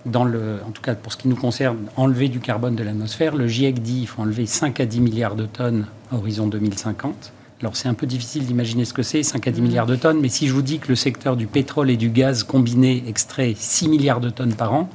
Dans 0.05 0.23
le, 0.23 0.59
en 0.67 0.71
tout 0.71 0.81
cas, 0.81 0.95
pour 0.95 1.11
ce 1.11 1.17
qui 1.17 1.27
nous 1.27 1.35
concerne, 1.35 1.77
enlever 1.95 2.29
du 2.29 2.39
carbone 2.39 2.75
de 2.75 2.83
l'atmosphère, 2.83 3.35
le 3.35 3.47
GIEC 3.47 3.81
dit 3.81 3.99
qu'il 3.99 4.07
faut 4.07 4.21
enlever 4.21 4.47
5 4.47 4.79
à 4.79 4.85
10 4.85 5.01
milliards 5.01 5.35
de 5.35 5.45
tonnes 5.45 5.85
à 6.11 6.15
horizon 6.15 6.47
2050. 6.47 7.33
Alors 7.59 7.75
c'est 7.75 7.89
un 7.89 7.93
peu 7.93 8.07
difficile 8.07 8.45
d'imaginer 8.45 8.85
ce 8.85 8.93
que 8.93 9.03
c'est, 9.03 9.21
5 9.21 9.47
à 9.47 9.51
10 9.51 9.61
milliards 9.61 9.85
de 9.85 9.95
tonnes, 9.95 10.19
mais 10.19 10.29
si 10.29 10.47
je 10.47 10.53
vous 10.53 10.63
dis 10.63 10.79
que 10.79 10.87
le 10.87 10.95
secteur 10.95 11.35
du 11.35 11.45
pétrole 11.45 11.91
et 11.91 11.97
du 11.97 12.09
gaz 12.09 12.43
combiné 12.43 13.03
extrait 13.07 13.53
6 13.55 13.89
milliards 13.89 14.21
de 14.21 14.29
tonnes 14.29 14.53
par 14.53 14.73
an, 14.73 14.89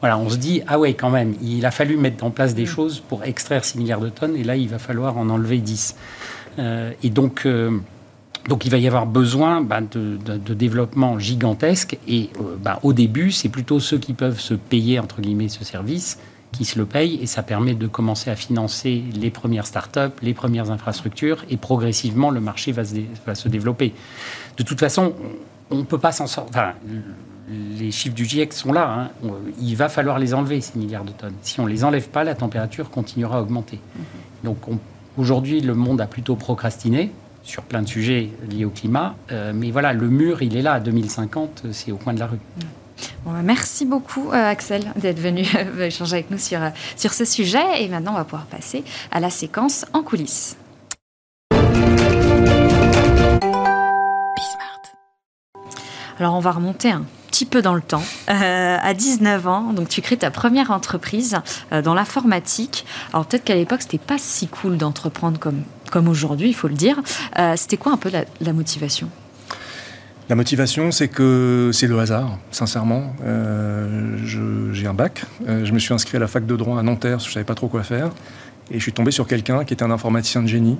voilà, 0.00 0.18
on 0.18 0.28
se 0.28 0.36
dit, 0.36 0.62
ah 0.66 0.78
ouais, 0.78 0.94
quand 0.94 1.10
même, 1.10 1.34
il 1.42 1.64
a 1.64 1.70
fallu 1.70 1.96
mettre 1.96 2.22
en 2.24 2.30
place 2.30 2.54
des 2.54 2.66
choses 2.66 3.00
pour 3.00 3.24
extraire 3.24 3.64
6 3.64 3.78
milliards 3.78 4.00
de 4.00 4.08
tonnes, 4.08 4.36
et 4.36 4.44
là, 4.44 4.56
il 4.56 4.68
va 4.68 4.78
falloir 4.78 5.16
en 5.16 5.30
enlever 5.30 5.58
10. 5.58 5.96
Euh, 6.58 6.92
et 7.02 7.10
donc, 7.10 7.46
euh, 7.46 7.78
donc 8.48 8.64
il 8.64 8.70
va 8.70 8.78
y 8.78 8.86
avoir 8.86 9.06
besoin 9.06 9.60
bah, 9.60 9.80
de, 9.80 10.54
développement 10.54 11.18
gigantesque 11.18 11.98
et 12.08 12.30
euh, 12.40 12.56
bah, 12.58 12.80
au 12.82 12.92
début, 12.92 13.30
c'est 13.30 13.48
plutôt 13.48 13.80
ceux 13.80 13.98
qui 13.98 14.12
peuvent 14.14 14.40
se 14.40 14.54
payer, 14.54 14.98
entre 14.98 15.20
guillemets, 15.20 15.48
ce 15.48 15.64
service 15.64 16.18
qui 16.50 16.64
se 16.66 16.78
le 16.78 16.84
payent 16.84 17.18
et 17.22 17.26
ça 17.26 17.42
permet 17.42 17.74
de 17.74 17.86
commencer 17.86 18.30
à 18.30 18.36
financer 18.36 19.02
les 19.14 19.30
premières 19.30 19.66
startups, 19.66 20.12
les 20.20 20.34
premières 20.34 20.70
infrastructures 20.70 21.44
et 21.48 21.56
progressivement 21.56 22.30
le 22.30 22.40
marché 22.40 22.72
va 22.72 22.84
se, 22.84 22.96
va 23.26 23.34
se 23.34 23.48
développer. 23.48 23.94
De 24.58 24.62
toute 24.62 24.78
façon, 24.78 25.14
on 25.70 25.76
ne 25.76 25.82
peut 25.84 25.98
pas 25.98 26.12
s'en 26.12 26.26
sortir. 26.26 26.50
Enfin, 26.50 26.72
les 27.78 27.90
chiffres 27.90 28.14
du 28.14 28.26
GIEC 28.26 28.52
sont 28.52 28.72
là. 28.72 29.10
Hein. 29.24 29.30
Il 29.60 29.76
va 29.76 29.88
falloir 29.88 30.18
les 30.18 30.34
enlever, 30.34 30.60
ces 30.60 30.78
milliards 30.78 31.04
de 31.04 31.12
tonnes. 31.12 31.34
Si 31.42 31.58
on 31.60 31.64
ne 31.64 31.70
les 31.70 31.84
enlève 31.84 32.08
pas, 32.08 32.22
la 32.22 32.34
température 32.34 32.90
continuera 32.90 33.38
à 33.38 33.40
augmenter. 33.40 33.76
Mm-hmm. 33.76 34.44
Donc 34.44 34.58
aujourd'hui, 35.16 35.60
le 35.60 35.74
monde 35.74 36.00
a 36.02 36.06
plutôt 36.06 36.36
procrastiné 36.36 37.12
sur 37.42 37.62
plein 37.62 37.82
de 37.82 37.88
sujets 37.88 38.30
liés 38.48 38.64
au 38.64 38.70
climat. 38.70 39.14
Euh, 39.30 39.52
mais 39.54 39.70
voilà, 39.70 39.92
le 39.92 40.08
mur, 40.08 40.42
il 40.42 40.56
est 40.56 40.62
là 40.62 40.74
à 40.74 40.80
2050, 40.80 41.64
c'est 41.72 41.92
au 41.92 41.96
coin 41.96 42.14
de 42.14 42.20
la 42.20 42.26
rue. 42.26 42.38
Bah, 43.24 43.32
merci 43.42 43.84
beaucoup, 43.84 44.30
euh, 44.30 44.50
Axel, 44.50 44.92
d'être 44.96 45.18
venu 45.18 45.44
euh, 45.56 45.80
échanger 45.86 46.14
avec 46.14 46.30
nous 46.30 46.38
sur, 46.38 46.60
sur 46.96 47.12
ce 47.12 47.24
sujet. 47.24 47.82
Et 47.82 47.88
maintenant, 47.88 48.12
on 48.12 48.16
va 48.16 48.24
pouvoir 48.24 48.46
passer 48.46 48.84
à 49.10 49.20
la 49.20 49.30
séquence 49.30 49.84
en 49.92 50.02
coulisses. 50.02 50.56
Alors, 56.18 56.34
on 56.34 56.40
va 56.40 56.52
remonter 56.52 56.90
un 56.90 57.04
petit 57.28 57.46
peu 57.46 57.62
dans 57.62 57.74
le 57.74 57.80
temps. 57.80 58.04
à 58.28 58.94
19 58.94 59.48
ans, 59.48 59.72
donc 59.72 59.88
tu 59.88 60.02
crées 60.02 60.18
ta 60.18 60.30
première 60.30 60.70
entreprise 60.70 61.38
dans 61.72 61.94
l'informatique. 61.94 62.84
Alors 63.12 63.24
peut-être 63.24 63.44
qu'à 63.44 63.54
l'époque, 63.54 63.80
c'était 63.80 63.96
pas 63.96 64.18
si 64.18 64.46
cool 64.46 64.76
d'entreprendre 64.76 65.38
comme 65.40 65.62
comme 65.92 66.08
aujourd'hui, 66.08 66.48
il 66.48 66.54
faut 66.54 66.68
le 66.68 66.74
dire. 66.74 67.00
Euh, 67.38 67.52
c'était 67.56 67.76
quoi 67.76 67.92
un 67.92 67.98
peu 67.98 68.10
la, 68.10 68.52
motivation? 68.52 69.08
La 70.28 70.34
motivation, 70.34 70.90
c'est 70.90 71.08
que 71.08 71.70
c'est 71.72 71.86
le 71.86 71.98
hasard, 72.00 72.38
sincèrement. 72.50 73.14
Euh, 73.24 74.16
j'ai 74.72 74.86
un 74.86 74.94
bac, 74.94 75.24
euh, 75.46 75.64
je 75.64 75.72
me 75.72 75.78
suis 75.78 75.92
inscrit 75.92 76.16
à 76.16 76.20
la 76.20 76.26
fac 76.26 76.46
de 76.46 76.56
droit 76.56 76.80
à 76.80 76.82
Nanterre, 76.82 77.20
je 77.20 77.28
ne 77.28 77.32
savais 77.32 77.44
pas 77.44 77.54
trop 77.54 77.68
quoi 77.68 77.82
faire, 77.82 78.10
et 78.70 78.78
je 78.78 78.82
suis 78.82 78.92
tombé 78.92 79.10
sur 79.10 79.26
quelqu'un 79.26 79.64
qui 79.64 79.74
était 79.74 79.84
un 79.84 79.90
informaticien 79.90 80.42
de 80.42 80.48
génie, 80.48 80.78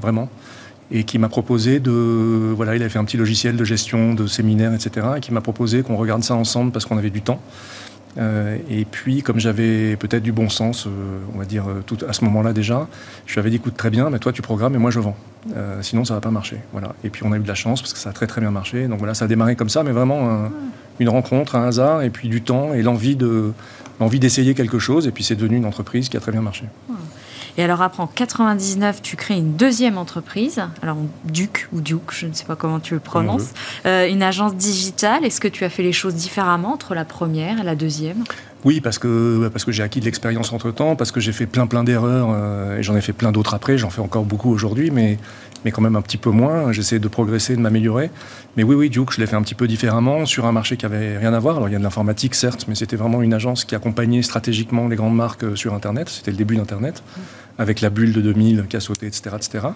vraiment, 0.00 0.28
et 0.92 1.02
qui 1.02 1.18
m'a 1.18 1.28
proposé 1.28 1.80
de... 1.80 1.90
Voilà, 2.54 2.76
il 2.76 2.82
avait 2.82 2.90
fait 2.90 3.00
un 3.00 3.04
petit 3.04 3.16
logiciel 3.16 3.56
de 3.56 3.64
gestion, 3.64 4.14
de 4.14 4.28
séminaire, 4.28 4.72
etc., 4.72 5.06
et 5.16 5.20
qui 5.20 5.32
m'a 5.32 5.40
proposé 5.40 5.82
qu'on 5.82 5.96
regarde 5.96 6.22
ça 6.22 6.36
ensemble 6.36 6.70
parce 6.70 6.84
qu'on 6.84 6.98
avait 6.98 7.10
du 7.10 7.22
temps. 7.22 7.40
Euh, 8.18 8.58
et 8.70 8.84
puis, 8.84 9.22
comme 9.22 9.38
j'avais 9.38 9.96
peut-être 9.96 10.22
du 10.22 10.32
bon 10.32 10.48
sens, 10.48 10.86
euh, 10.86 10.90
on 11.34 11.38
va 11.38 11.44
dire, 11.44 11.68
euh, 11.68 11.82
tout, 11.84 11.98
à 12.08 12.12
ce 12.12 12.24
moment-là 12.24 12.52
déjà, 12.52 12.86
je 13.26 13.34
lui 13.34 13.40
avais 13.40 13.50
dit, 13.50 13.56
écoute, 13.56 13.76
très 13.76 13.90
bien, 13.90 14.10
mais 14.10 14.18
toi, 14.18 14.32
tu 14.32 14.42
programmes 14.42 14.74
et 14.74 14.78
moi, 14.78 14.90
je 14.90 15.00
vends. 15.00 15.16
sinon, 15.82 16.04
ça 16.04 16.14
va 16.14 16.20
pas 16.20 16.30
marcher. 16.30 16.58
Voilà. 16.72 16.94
Et 17.04 17.10
puis, 17.10 17.22
on 17.24 17.32
a 17.32 17.36
eu 17.36 17.40
de 17.40 17.48
la 17.48 17.54
chance 17.54 17.82
parce 17.82 17.92
que 17.92 17.98
ça 17.98 18.10
a 18.10 18.12
très, 18.12 18.26
très 18.26 18.40
bien 18.40 18.50
marché. 18.50 18.86
Donc 18.86 18.98
voilà, 18.98 19.14
ça 19.14 19.26
a 19.26 19.28
démarré 19.28 19.56
comme 19.56 19.68
ça, 19.68 19.82
mais 19.82 19.92
vraiment 19.92 20.50
une 21.00 21.08
rencontre, 21.08 21.56
un 21.56 21.66
hasard, 21.66 22.02
et 22.02 22.10
puis 22.10 22.28
du 22.28 22.40
temps 22.40 22.72
et 22.72 22.82
l'envie 22.82 23.16
de, 23.16 23.52
l'envie 24.00 24.20
d'essayer 24.20 24.54
quelque 24.54 24.78
chose. 24.78 25.06
Et 25.06 25.10
puis, 25.10 25.24
c'est 25.24 25.36
devenu 25.36 25.56
une 25.56 25.66
entreprise 25.66 26.08
qui 26.08 26.16
a 26.16 26.20
très 26.20 26.32
bien 26.32 26.42
marché. 26.42 26.64
Et 27.56 27.62
alors 27.62 27.82
après, 27.82 28.02
en 28.02 28.06
99, 28.06 29.02
tu 29.02 29.16
crées 29.16 29.36
une 29.36 29.54
deuxième 29.54 29.98
entreprise, 29.98 30.62
alors 30.82 30.96
Duc 31.24 31.68
ou 31.72 31.80
Duke, 31.80 32.12
je 32.12 32.26
ne 32.26 32.32
sais 32.32 32.44
pas 32.44 32.56
comment 32.56 32.80
tu 32.80 32.94
le 32.94 33.00
prononces, 33.00 33.50
euh, 33.86 34.08
une 34.08 34.22
agence 34.22 34.54
digitale. 34.54 35.24
Est-ce 35.24 35.40
que 35.40 35.48
tu 35.48 35.64
as 35.64 35.70
fait 35.70 35.82
les 35.82 35.92
choses 35.92 36.14
différemment 36.14 36.72
entre 36.72 36.94
la 36.94 37.04
première 37.04 37.60
et 37.60 37.62
la 37.62 37.76
deuxième? 37.76 38.24
Oui, 38.64 38.80
parce 38.80 38.98
que, 38.98 39.48
parce 39.48 39.64
que 39.64 39.72
j'ai 39.72 39.82
acquis 39.82 40.00
de 40.00 40.06
l'expérience 40.06 40.52
entre-temps, 40.52 40.96
parce 40.96 41.12
que 41.12 41.20
j'ai 41.20 41.32
fait 41.32 41.46
plein 41.46 41.66
plein 41.66 41.84
d'erreurs, 41.84 42.28
euh, 42.32 42.78
et 42.78 42.82
j'en 42.82 42.96
ai 42.96 43.00
fait 43.02 43.12
plein 43.12 43.30
d'autres 43.30 43.54
après, 43.54 43.76
j'en 43.76 43.90
fais 43.90 44.00
encore 44.00 44.24
beaucoup 44.24 44.50
aujourd'hui, 44.50 44.90
mais, 44.90 45.18
mais 45.64 45.70
quand 45.70 45.82
même 45.82 45.96
un 45.96 46.02
petit 46.02 46.16
peu 46.16 46.30
moins. 46.30 46.72
J'essaie 46.72 46.98
de 46.98 47.08
progresser, 47.08 47.56
de 47.56 47.60
m'améliorer. 47.60 48.10
Mais 48.56 48.62
oui, 48.62 48.74
oui, 48.74 48.90
Duke, 48.90 49.12
je 49.12 49.20
l'ai 49.20 49.26
fait 49.26 49.36
un 49.36 49.42
petit 49.42 49.54
peu 49.54 49.68
différemment, 49.68 50.24
sur 50.24 50.46
un 50.46 50.52
marché 50.52 50.76
qui 50.76 50.86
avait 50.86 51.18
rien 51.18 51.34
à 51.34 51.38
voir. 51.38 51.56
Alors 51.56 51.68
il 51.68 51.72
y 51.72 51.76
a 51.76 51.78
de 51.78 51.84
l'informatique, 51.84 52.34
certes, 52.34 52.64
mais 52.66 52.74
c'était 52.74 52.96
vraiment 52.96 53.20
une 53.22 53.34
agence 53.34 53.64
qui 53.64 53.74
accompagnait 53.74 54.22
stratégiququement 54.22 54.88
les 54.88 54.96
grandes 54.96 55.16
marques 55.16 55.44
euh, 55.44 55.56
sur 55.56 55.74
Internet. 55.74 56.08
C'était 56.08 56.30
le 56.30 56.38
début 56.38 56.56
d'Internet 56.56 57.02
avec 57.58 57.80
la 57.80 57.90
bulle 57.90 58.12
de 58.12 58.20
2000 58.20 58.66
qui 58.68 58.76
a 58.76 58.80
sauté, 58.80 59.06
etc. 59.06 59.36
etc. 59.36 59.66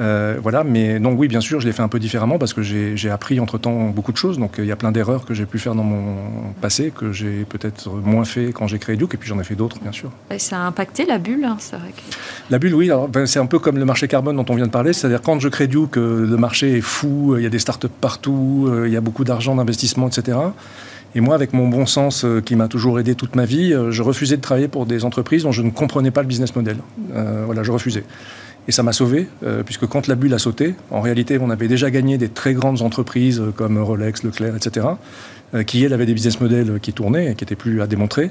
Euh, 0.00 0.38
voilà, 0.42 0.64
mais 0.64 0.98
donc 0.98 1.18
oui, 1.18 1.28
bien 1.28 1.40
sûr, 1.40 1.60
je 1.60 1.66
l'ai 1.66 1.72
fait 1.72 1.82
un 1.82 1.88
peu 1.88 1.98
différemment 1.98 2.38
parce 2.38 2.54
que 2.54 2.62
j'ai 2.62 3.10
appris 3.10 3.40
entre-temps 3.40 3.88
beaucoup 3.88 4.12
de 4.12 4.16
choses. 4.16 4.38
Donc 4.38 4.54
il 4.58 4.64
y 4.64 4.72
a 4.72 4.76
plein 4.76 4.92
d'erreurs 4.92 5.24
que 5.24 5.34
j'ai 5.34 5.46
pu 5.46 5.58
faire 5.58 5.74
dans 5.74 5.84
mon 5.84 6.52
passé, 6.60 6.92
que 6.94 7.12
j'ai 7.12 7.44
peut-être 7.44 7.90
moins 7.90 8.24
fait 8.24 8.52
quand 8.52 8.66
j'ai 8.66 8.78
créé 8.78 8.96
Duke, 8.96 9.14
et 9.14 9.16
puis 9.16 9.28
j'en 9.28 9.38
ai 9.40 9.44
fait 9.44 9.54
d'autres, 9.54 9.78
bien 9.80 9.92
sûr. 9.92 10.10
Et 10.30 10.38
ça 10.38 10.58
a 10.58 10.66
impacté 10.66 11.04
la 11.06 11.18
bulle, 11.18 11.44
hein, 11.44 11.56
c'est 11.58 11.76
vrai 11.76 11.92
La 12.50 12.58
bulle, 12.58 12.74
oui, 12.74 12.90
ben, 13.12 13.26
c'est 13.26 13.38
un 13.38 13.46
peu 13.46 13.58
comme 13.58 13.78
le 13.78 13.84
marché 13.84 14.08
carbone 14.08 14.36
dont 14.36 14.46
on 14.48 14.54
vient 14.54 14.66
de 14.66 14.72
parler, 14.72 14.92
c'est-à-dire 14.92 15.22
quand 15.22 15.38
je 15.40 15.48
crée 15.48 15.66
Duke, 15.66 15.96
euh, 15.96 16.26
le 16.26 16.36
marché 16.36 16.78
est 16.78 16.80
fou, 16.80 17.34
il 17.36 17.42
y 17.42 17.46
a 17.46 17.50
des 17.50 17.58
startups 17.58 17.88
partout, 18.00 18.66
euh, 18.68 18.88
il 18.88 18.92
y 18.92 18.96
a 18.96 19.00
beaucoup 19.00 19.24
d'argent 19.24 19.54
d'investissement, 19.54 20.08
etc. 20.08 20.38
Et 21.14 21.20
moi, 21.20 21.34
avec 21.34 21.52
mon 21.52 21.68
bon 21.68 21.86
sens 21.86 22.24
euh, 22.24 22.40
qui 22.40 22.54
m'a 22.54 22.68
toujours 22.68 23.00
aidé 23.00 23.16
toute 23.16 23.34
ma 23.34 23.44
vie, 23.44 23.72
euh, 23.72 23.90
je 23.90 24.02
refusais 24.02 24.36
de 24.36 24.42
travailler 24.42 24.68
pour 24.68 24.86
des 24.86 25.04
entreprises 25.04 25.42
dont 25.42 25.50
je 25.50 25.62
ne 25.62 25.70
comprenais 25.70 26.12
pas 26.12 26.22
le 26.22 26.28
business 26.28 26.54
model. 26.54 26.76
Euh, 27.14 27.42
voilà, 27.46 27.62
je 27.62 27.72
refusais. 27.72 28.04
Et 28.68 28.72
ça 28.72 28.82
m'a 28.82 28.92
sauvé, 28.92 29.26
puisque 29.64 29.86
quand 29.86 30.06
la 30.06 30.14
bulle 30.14 30.34
a 30.34 30.38
sauté, 30.38 30.74
en 30.90 31.00
réalité, 31.00 31.38
on 31.40 31.50
avait 31.50 31.66
déjà 31.66 31.90
gagné 31.90 32.18
des 32.18 32.28
très 32.28 32.52
grandes 32.52 32.82
entreprises 32.82 33.42
comme 33.56 33.78
Rolex, 33.78 34.22
Leclerc, 34.22 34.54
etc., 34.54 34.86
qui, 35.66 35.82
elles, 35.82 35.94
avaient 35.94 36.06
des 36.06 36.14
business 36.14 36.40
models 36.40 36.78
qui 36.80 36.92
tournaient 36.92 37.32
et 37.32 37.34
qui 37.34 37.42
n'étaient 37.42 37.56
plus 37.56 37.80
à 37.80 37.88
démontrer. 37.88 38.30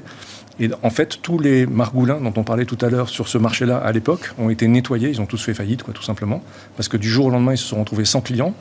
Et 0.60 0.68
en 0.82 0.90
fait, 0.90 1.20
tous 1.22 1.38
les 1.38 1.66
margoulins 1.66 2.20
dont 2.20 2.34
on 2.36 2.44
parlait 2.44 2.66
tout 2.66 2.76
à 2.82 2.90
l'heure 2.90 3.08
sur 3.08 3.28
ce 3.28 3.38
marché-là 3.38 3.78
à 3.78 3.92
l'époque 3.92 4.32
ont 4.38 4.50
été 4.50 4.68
nettoyés, 4.68 5.08
ils 5.08 5.20
ont 5.20 5.26
tous 5.26 5.42
fait 5.42 5.54
faillite, 5.54 5.82
quoi, 5.82 5.94
tout 5.94 6.02
simplement, 6.02 6.42
parce 6.76 6.88
que 6.88 6.98
du 6.98 7.08
jour 7.08 7.26
au 7.26 7.30
lendemain, 7.30 7.52
ils 7.52 7.58
se 7.58 7.66
sont 7.66 7.80
retrouvés 7.80 8.04
sans 8.04 8.20
clients. 8.20 8.54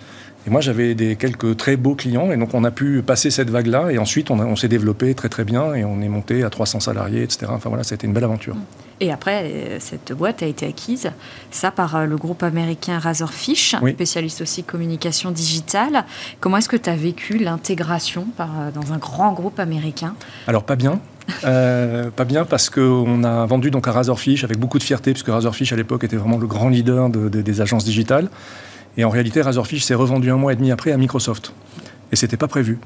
Et 0.48 0.50
moi, 0.50 0.62
j'avais 0.62 0.96
des 0.96 1.18
quelques 1.18 1.58
très 1.58 1.76
beaux 1.76 1.96
clients, 1.96 2.32
et 2.32 2.38
donc 2.38 2.54
on 2.54 2.64
a 2.64 2.72
pu 2.72 3.02
passer 3.02 3.32
cette 3.32 3.50
vague-là, 3.50 3.92
et 3.92 3.98
ensuite 3.98 4.32
on, 4.32 4.40
on 4.40 4.56
s'est 4.56 4.70
développé 4.70 5.14
très 5.14 5.28
très 5.28 5.44
bien, 5.44 5.74
et 5.74 5.84
on 5.84 6.02
est 6.02 6.08
monté 6.08 6.44
à 6.44 6.50
300 6.50 6.80
salariés, 6.80 7.24
etc. 7.24 7.48
Enfin 7.50 7.68
voilà, 7.68 7.84
ça 7.84 7.94
a 7.94 7.96
été 7.96 8.08
une 8.08 8.14
belle 8.14 8.24
aventure. 8.24 8.56
Et 9.02 9.12
après, 9.12 9.44
euh, 9.44 9.78
cette 9.80 10.12
boîte 10.12 10.44
a 10.44 10.46
été 10.46 10.68
acquise, 10.68 11.10
ça 11.52 11.72
par 11.72 11.96
euh, 11.96 12.06
le 12.06 12.18
groupe 12.18 12.44
américain 12.44 13.00
Razorfish, 13.00 13.76
spécialiste 13.94 14.42
aussi 14.42 14.64
communication 14.64 15.32
digitale. 15.32 16.04
Comment 16.40 16.58
est-ce 16.58 16.70
que 16.70 16.76
tu 16.78 16.90
as 16.90 16.96
vécu 16.96 17.38
l'intégration 17.38 18.28
euh, 18.40 18.72
dans 18.72 18.92
un 18.92 18.98
grand 18.98 19.32
groupe 19.32 19.60
américain? 19.60 20.16
Alors 20.48 20.64
pas 20.64 20.76
bien, 20.76 21.00
pas 21.42 22.26
bien 22.26 22.44
parce 22.44 22.70
qu'on 22.70 23.24
a 23.24 23.46
vendu 23.46 23.72
donc 23.72 23.88
à 23.88 23.92
Razorfish 23.92 24.44
avec 24.44 24.58
beaucoup 24.58 24.80
de 24.80 24.84
fierté, 24.84 25.12
puisque 25.14 25.30
Razorfish 25.30 25.72
à 25.72 25.76
l'époque 25.76 26.04
était 26.04 26.18
vraiment 26.18 26.38
le 26.38 26.48
grand 26.48 26.70
leader 26.70 27.10
des 27.10 27.62
agences 27.62 27.86
digitales. 27.86 28.30
Et 28.98 29.06
en 29.06 29.10
réalité, 29.10 29.42
Razorfish 29.42 29.84
s'est 29.84 29.96
revendu 29.96 30.30
un 30.32 30.36
mois 30.36 30.52
et 30.52 30.56
demi 30.56 30.72
après 30.72 30.92
à 30.92 30.98
Microsoft. 30.98 31.54
Et 32.12 32.16
c'était 32.16 32.38
pas 32.38 32.48
prévu. 32.48 32.80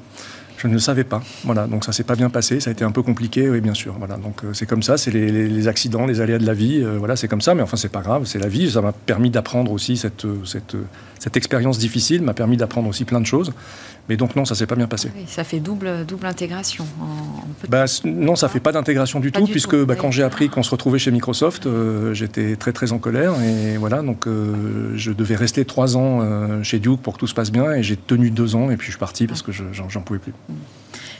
Je 0.64 0.68
ne 0.70 0.72
le 0.72 0.80
savais 0.80 1.04
pas. 1.04 1.22
Voilà, 1.44 1.66
donc 1.66 1.84
ça 1.84 1.92
s'est 1.92 2.04
pas 2.04 2.16
bien 2.16 2.30
passé, 2.30 2.58
ça 2.58 2.70
a 2.70 2.72
été 2.72 2.84
un 2.84 2.90
peu 2.90 3.02
compliqué, 3.02 3.50
oui, 3.50 3.60
bien 3.60 3.74
sûr. 3.74 3.94
Voilà, 3.98 4.16
donc 4.16 4.42
euh, 4.44 4.54
c'est 4.54 4.64
comme 4.64 4.82
ça, 4.82 4.96
c'est 4.96 5.10
les, 5.10 5.68
accidents, 5.68 6.06
les 6.06 6.22
aléas 6.22 6.38
de 6.38 6.46
la 6.46 6.54
vie. 6.54 6.80
Euh, 6.82 6.96
voilà, 6.98 7.16
c'est 7.16 7.28
comme 7.28 7.42
ça, 7.42 7.54
mais 7.54 7.62
enfin 7.62 7.76
c'est 7.76 7.92
pas 7.92 8.00
grave, 8.00 8.24
c'est 8.24 8.38
la 8.38 8.48
vie. 8.48 8.70
Ça 8.70 8.80
m'a 8.80 8.92
permis 8.92 9.28
d'apprendre 9.28 9.72
aussi 9.72 9.98
cette, 9.98 10.24
euh, 10.24 10.42
cette, 10.46 10.74
cette 11.18 11.36
expérience 11.36 11.78
difficile, 11.78 12.22
m'a 12.22 12.32
permis 12.32 12.56
d'apprendre 12.56 12.88
aussi 12.88 13.04
plein 13.04 13.20
de 13.20 13.26
choses. 13.26 13.52
Mais 14.08 14.16
donc 14.16 14.36
non, 14.36 14.46
ça 14.46 14.54
s'est 14.54 14.66
pas 14.66 14.74
bien 14.74 14.86
passé. 14.86 15.10
ça 15.26 15.44
fait 15.44 15.60
double, 15.60 16.06
double 16.06 16.26
intégration. 16.26 16.86
bah, 17.68 17.84
non, 18.04 18.36
ça 18.36 18.48
fait 18.48 18.60
pas 18.60 18.72
d'intégration 18.72 19.20
du 19.20 19.32
tout, 19.32 19.46
puisque 19.46 19.76
bah, 19.84 19.96
quand 19.96 20.10
j'ai 20.10 20.22
appris 20.22 20.48
qu'on 20.48 20.62
se 20.62 20.70
retrouvait 20.70 20.98
chez 20.98 21.10
Microsoft, 21.10 21.68
j'étais 22.12 22.56
très 22.56 22.72
très 22.72 22.92
en 22.92 22.98
colère 22.98 23.32
et 23.42 23.78
voilà, 23.78 24.02
donc 24.02 24.26
je 24.26 25.10
devais 25.10 25.36
rester 25.36 25.64
trois 25.64 25.96
ans 25.96 26.62
chez 26.62 26.80
Duke 26.80 27.00
pour 27.00 27.14
que 27.14 27.20
tout 27.20 27.26
se 27.26 27.34
passe 27.34 27.50
bien 27.50 27.72
et 27.72 27.82
j'ai 27.82 27.96
tenu 27.96 28.30
deux 28.30 28.56
ans 28.56 28.70
et 28.70 28.76
puis 28.76 28.86
je 28.86 28.92
suis 28.92 28.98
parti 28.98 29.26
parce 29.26 29.40
que 29.40 29.52
j'en 29.52 30.02
pouvais 30.02 30.18
plus. 30.18 30.34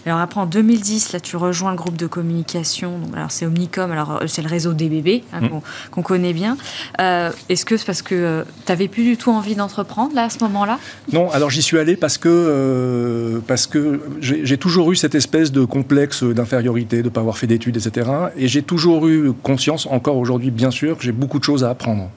Alors 0.06 0.18
après, 0.18 0.40
en 0.40 0.46
2010, 0.46 1.12
là, 1.12 1.20
tu 1.20 1.36
rejoins 1.36 1.70
le 1.70 1.76
groupe 1.76 1.96
de 1.96 2.06
communication. 2.06 3.00
alors 3.16 3.30
c'est 3.30 3.46
Omnicom, 3.46 3.90
alors 3.90 4.18
euh, 4.22 4.26
c'est 4.26 4.42
le 4.42 4.48
réseau 4.48 4.74
DBB 4.74 5.22
hein, 5.32 5.40
mm. 5.40 5.60
qu'on 5.90 6.02
connaît 6.02 6.34
bien. 6.34 6.56
Euh, 7.00 7.30
est-ce 7.48 7.64
que 7.64 7.76
c'est 7.76 7.86
parce 7.86 8.02
que 8.02 8.14
euh, 8.14 8.42
tu 8.66 8.72
n'avais 8.72 8.88
plus 8.88 9.04
du 9.04 9.16
tout 9.16 9.30
envie 9.30 9.54
d'entreprendre 9.54 10.14
là 10.14 10.24
à 10.24 10.30
ce 10.30 10.38
moment-là? 10.40 10.78
Non, 11.12 11.30
alors 11.30 11.50
j'y 11.50 11.62
suis 11.62 11.78
allé 11.78 11.96
parce 11.96 12.18
que 12.18 13.40
parce 13.46 13.66
que 13.66 14.00
j'ai 14.20 14.58
toujours 14.58 14.92
eu 14.92 14.96
cette 14.96 15.14
espèce 15.14 15.52
de 15.52 15.64
complexe 15.64 16.22
d'infériorité, 16.22 16.98
de 16.98 17.04
ne 17.04 17.08
pas 17.08 17.20
avoir 17.20 17.38
fait 17.38 17.46
d'études, 17.46 17.76
etc. 17.76 18.10
Et 18.36 18.48
j'ai 18.48 18.62
toujours 18.62 19.06
eu 19.08 19.32
conscience, 19.42 19.86
encore 19.86 20.16
aujourd'hui 20.16 20.50
bien 20.50 20.70
sûr, 20.70 20.98
que 20.98 21.04
j'ai 21.04 21.12
beaucoup 21.12 21.38
de 21.38 21.44
choses 21.44 21.64
à 21.64 21.70
apprendre. 21.70 22.10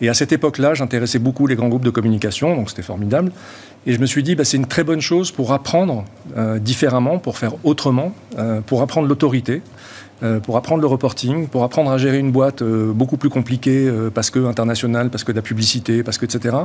Et 0.00 0.08
à 0.08 0.14
cette 0.14 0.32
époque-là, 0.32 0.74
j'intéressais 0.74 1.18
beaucoup 1.18 1.46
les 1.46 1.56
grands 1.56 1.68
groupes 1.68 1.84
de 1.84 1.90
communication, 1.90 2.54
donc 2.54 2.70
c'était 2.70 2.82
formidable. 2.82 3.32
Et 3.86 3.92
je 3.92 4.00
me 4.00 4.06
suis 4.06 4.22
dit, 4.22 4.34
bah, 4.34 4.44
c'est 4.44 4.56
une 4.56 4.66
très 4.66 4.84
bonne 4.84 5.00
chose 5.00 5.30
pour 5.30 5.52
apprendre 5.52 6.04
euh, 6.36 6.58
différemment, 6.58 7.18
pour 7.18 7.38
faire 7.38 7.52
autrement, 7.64 8.12
euh, 8.36 8.60
pour 8.60 8.82
apprendre 8.82 9.08
l'autorité, 9.08 9.62
euh, 10.22 10.40
pour 10.40 10.56
apprendre 10.56 10.80
le 10.80 10.88
reporting, 10.88 11.46
pour 11.46 11.62
apprendre 11.62 11.90
à 11.90 11.98
gérer 11.98 12.18
une 12.18 12.32
boîte 12.32 12.62
beaucoup 12.62 13.16
plus 13.16 13.30
compliquée 13.30 13.90
parce 14.12 14.30
que 14.30 14.44
internationale, 14.44 15.08
parce 15.10 15.24
que 15.24 15.32
de 15.32 15.36
la 15.36 15.42
publicité, 15.42 16.02
parce 16.02 16.18
que 16.18 16.24
etc. 16.24 16.56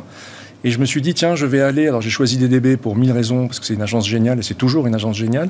Et 0.63 0.71
je 0.71 0.79
me 0.79 0.85
suis 0.85 1.01
dit, 1.01 1.13
tiens, 1.13 1.35
je 1.35 1.45
vais 1.45 1.61
aller. 1.61 1.88
Alors 1.88 2.01
j'ai 2.01 2.09
choisi 2.09 2.38
DDB 2.38 2.75
pour 2.75 2.95
mille 2.95 3.11
raisons, 3.11 3.47
parce 3.47 3.59
que 3.59 3.65
c'est 3.65 3.75
une 3.75 3.81
agence 3.81 4.07
géniale 4.07 4.39
et 4.39 4.43
c'est 4.43 4.55
toujours 4.55 4.88
une 4.88 4.95
agence 4.95 5.15
géniale. 5.15 5.50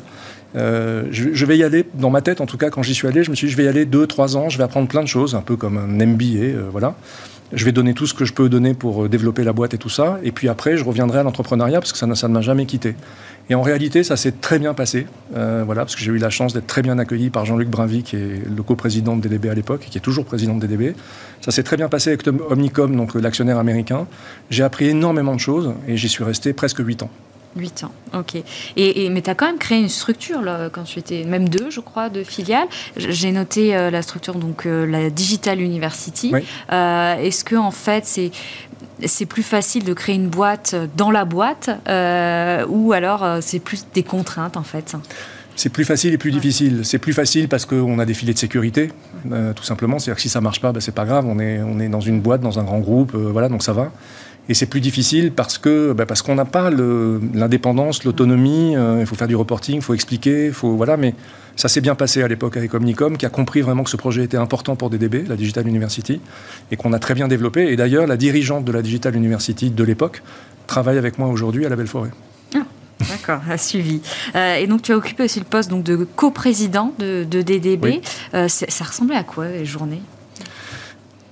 Je, 0.55 1.07
je, 1.09 1.45
vais 1.45 1.57
y 1.57 1.63
aller, 1.63 1.85
dans 1.93 2.09
ma 2.09 2.21
tête 2.21 2.41
en 2.41 2.45
tout 2.45 2.57
cas, 2.57 2.69
quand 2.69 2.83
j'y 2.83 2.93
suis 2.93 3.07
allé, 3.07 3.23
je 3.23 3.29
me 3.29 3.35
suis 3.35 3.47
dit, 3.47 3.51
je 3.51 3.57
vais 3.57 3.65
y 3.65 3.69
aller 3.69 3.85
deux, 3.85 4.07
trois 4.07 4.35
ans, 4.35 4.49
je 4.49 4.57
vais 4.57 4.63
apprendre 4.65 4.89
plein 4.89 5.03
de 5.03 5.07
choses, 5.07 5.35
un 5.35 5.41
peu 5.41 5.55
comme 5.55 5.77
un 5.77 6.05
MBA, 6.05 6.69
voilà 6.71 6.95
je 7.53 7.65
vais 7.65 7.71
donner 7.71 7.93
tout 7.93 8.07
ce 8.07 8.13
que 8.13 8.25
je 8.25 8.33
peux 8.33 8.49
donner 8.49 8.73
pour 8.73 9.03
euh, 9.03 9.09
développer 9.09 9.43
la 9.43 9.53
boîte 9.53 9.73
et 9.73 9.77
tout 9.77 9.89
ça. 9.89 10.19
Et 10.23 10.31
puis 10.31 10.47
après, 10.47 10.77
je 10.77 10.83
reviendrai 10.83 11.19
à 11.19 11.23
l'entrepreneuriat 11.23 11.79
parce 11.79 11.91
que 11.91 11.97
ça, 11.97 12.05
ne 12.05 12.33
m'a 12.33 12.41
jamais 12.41 12.65
quitté. 12.65 12.95
Et 13.49 13.55
en 13.55 13.61
réalité, 13.61 14.03
ça 14.03 14.15
s'est 14.15 14.31
très 14.31 14.59
bien 14.59 14.73
passé. 14.73 15.07
Euh, 15.35 15.63
voilà, 15.65 15.81
parce 15.81 15.95
que 15.95 16.01
j'ai 16.01 16.11
eu 16.11 16.17
la 16.17 16.29
chance 16.29 16.53
d'être 16.53 16.67
très 16.67 16.81
bien 16.81 16.97
accueilli 16.99 17.29
par 17.29 17.45
Jean-Luc 17.45 17.69
Brinvy, 17.69 18.03
qui 18.03 18.15
est 18.15 18.41
le 18.55 18.63
coprésident 18.63 19.17
de 19.17 19.21
DDB 19.21 19.49
à 19.49 19.53
l'époque, 19.53 19.83
et 19.87 19.89
qui 19.89 19.97
est 19.97 20.01
toujours 20.01 20.25
président 20.25 20.55
de 20.55 20.65
DDB. 20.65 20.95
Ça 21.41 21.51
s'est 21.51 21.63
très 21.63 21.77
bien 21.77 21.89
passé 21.89 22.09
avec 22.11 22.25
Omnicom, 22.27 22.95
donc 22.95 23.15
l'actionnaire 23.15 23.57
américain. 23.57 24.07
J'ai 24.49 24.63
appris 24.63 24.87
énormément 24.87 25.35
de 25.35 25.39
choses 25.39 25.73
et 25.87 25.97
j'y 25.97 26.07
suis 26.07 26.23
resté 26.23 26.53
presque 26.53 26.79
8 26.79 27.03
ans. 27.03 27.09
8 27.55 27.83
ans, 27.83 27.91
ok. 28.13 28.41
Et, 28.77 29.09
mais 29.09 29.21
tu 29.21 29.29
as 29.29 29.35
quand 29.35 29.45
même 29.45 29.57
créé 29.57 29.79
une 29.79 29.89
structure, 29.89 30.41
là, 30.41 30.69
quand 30.71 30.83
tu 30.83 30.99
étais, 30.99 31.23
même 31.23 31.49
deux, 31.49 31.69
je 31.69 31.79
crois, 31.79 32.09
de 32.09 32.23
filiales. 32.23 32.67
J'ai 32.95 33.31
noté 33.31 33.75
euh, 33.75 33.89
la 33.89 34.01
structure, 34.01 34.35
donc 34.35 34.65
euh, 34.65 34.85
la 34.85 35.09
Digital 35.09 35.59
University. 35.59 36.33
Euh, 36.71 37.15
est-ce 37.15 37.43
que, 37.43 37.55
en 37.55 37.71
fait, 37.71 38.05
c'est. 38.05 38.31
C'est 39.03 39.25
plus 39.25 39.41
facile 39.41 39.83
de 39.83 39.95
créer 39.95 40.13
une 40.13 40.27
boîte 40.27 40.75
dans 40.95 41.09
la 41.09 41.25
boîte 41.25 41.71
ou 42.69 42.93
alors 42.93 43.25
c'est 43.41 43.57
plus 43.57 43.87
des 43.95 44.03
contraintes 44.03 44.57
en 44.57 44.63
fait? 44.63 44.95
C'est 45.55 45.69
plus 45.69 45.85
facile 45.85 46.13
et 46.13 46.19
plus 46.19 46.29
difficile. 46.29 46.81
C'est 46.83 46.99
plus 46.99 47.13
facile 47.13 47.47
parce 47.47 47.65
qu'on 47.65 47.97
a 47.97 48.05
des 48.05 48.13
filets 48.13 48.33
de 48.33 48.37
sécurité, 48.37 48.91
tout 49.55 49.63
simplement. 49.63 49.97
C'est-à-dire 49.97 50.17
que 50.17 50.21
si 50.21 50.29
ça 50.29 50.39
marche 50.39 50.61
pas, 50.61 50.71
ben, 50.71 50.81
c'est 50.81 50.93
pas 50.93 51.05
grave. 51.05 51.25
On 51.27 51.39
est, 51.39 51.63
on 51.63 51.79
est 51.79 51.89
dans 51.89 51.99
une 51.99 52.21
boîte, 52.21 52.41
dans 52.41 52.59
un 52.59 52.63
grand 52.63 52.77
groupe, 52.77 53.15
voilà, 53.15 53.49
donc 53.49 53.63
ça 53.63 53.73
va. 53.73 53.91
Et 54.51 54.53
c'est 54.53 54.65
plus 54.65 54.81
difficile 54.81 55.31
parce 55.31 55.57
que 55.57 55.93
bah, 55.93 56.05
parce 56.05 56.21
qu'on 56.21 56.35
n'a 56.35 56.43
pas 56.43 56.69
l'indépendance, 56.69 58.03
l'autonomie. 58.03 58.75
Euh, 58.75 58.97
il 58.99 59.05
faut 59.05 59.15
faire 59.15 59.29
du 59.29 59.35
reporting, 59.37 59.77
il 59.77 59.81
faut 59.81 59.93
expliquer, 59.93 60.51
faut 60.51 60.75
voilà. 60.75 60.97
Mais 60.97 61.15
ça 61.55 61.69
s'est 61.69 61.79
bien 61.79 61.95
passé 61.95 62.21
à 62.21 62.27
l'époque 62.27 62.57
avec 62.57 62.73
Omnicom, 62.73 63.15
qui 63.15 63.25
a 63.25 63.29
compris 63.29 63.61
vraiment 63.61 63.85
que 63.85 63.89
ce 63.89 63.95
projet 63.95 64.25
était 64.25 64.35
important 64.35 64.75
pour 64.75 64.89
DDB, 64.89 65.23
la 65.25 65.37
Digital 65.37 65.65
University, 65.69 66.19
et 66.69 66.75
qu'on 66.75 66.91
a 66.91 66.99
très 66.99 67.13
bien 67.13 67.29
développé. 67.29 67.71
Et 67.71 67.77
d'ailleurs, 67.77 68.07
la 68.07 68.17
dirigeante 68.17 68.65
de 68.65 68.73
la 68.73 68.81
Digital 68.81 69.15
University 69.15 69.69
de 69.69 69.83
l'époque 69.85 70.21
travaille 70.67 70.97
avec 70.97 71.17
moi 71.17 71.29
aujourd'hui 71.29 71.65
à 71.65 71.69
la 71.69 71.77
Belle-Forêt. 71.77 72.11
Ah, 72.53 72.65
d'accord, 72.99 73.39
suivi. 73.57 74.01
Euh, 74.35 74.55
et 74.55 74.67
donc 74.67 74.81
tu 74.81 74.91
as 74.91 74.97
occupé 74.97 75.23
aussi 75.23 75.39
le 75.39 75.45
poste 75.45 75.69
donc, 75.69 75.85
de 75.85 75.95
coprésident 75.95 76.93
de, 76.99 77.23
de 77.23 77.41
DDB. 77.41 78.01
Euh, 78.33 78.49
ça 78.49 78.83
ressemblait 78.83 79.15
à 79.15 79.23
quoi 79.23 79.47
les 79.47 79.65
journées? 79.65 80.01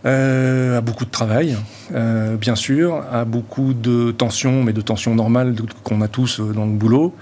Euh, 0.05 0.77
à 0.77 0.81
beaucoup 0.81 1.03
de 1.03 1.09
travail, 1.09 1.57
euh, 1.93 2.37
bien 2.37 2.55
sûr, 2.55 3.03
à 3.11 3.25
beaucoup 3.25 3.73
de 3.73 4.11
tensions, 4.11 4.63
mais 4.63 4.71
de 4.71 4.79
tensions 4.79 5.13
normales 5.13 5.55
qu'on 5.83 6.01
a 6.01 6.07
tous 6.07 6.39
euh, 6.39 6.53
dans 6.53 6.65
le 6.65 6.71
boulot, 6.71 7.13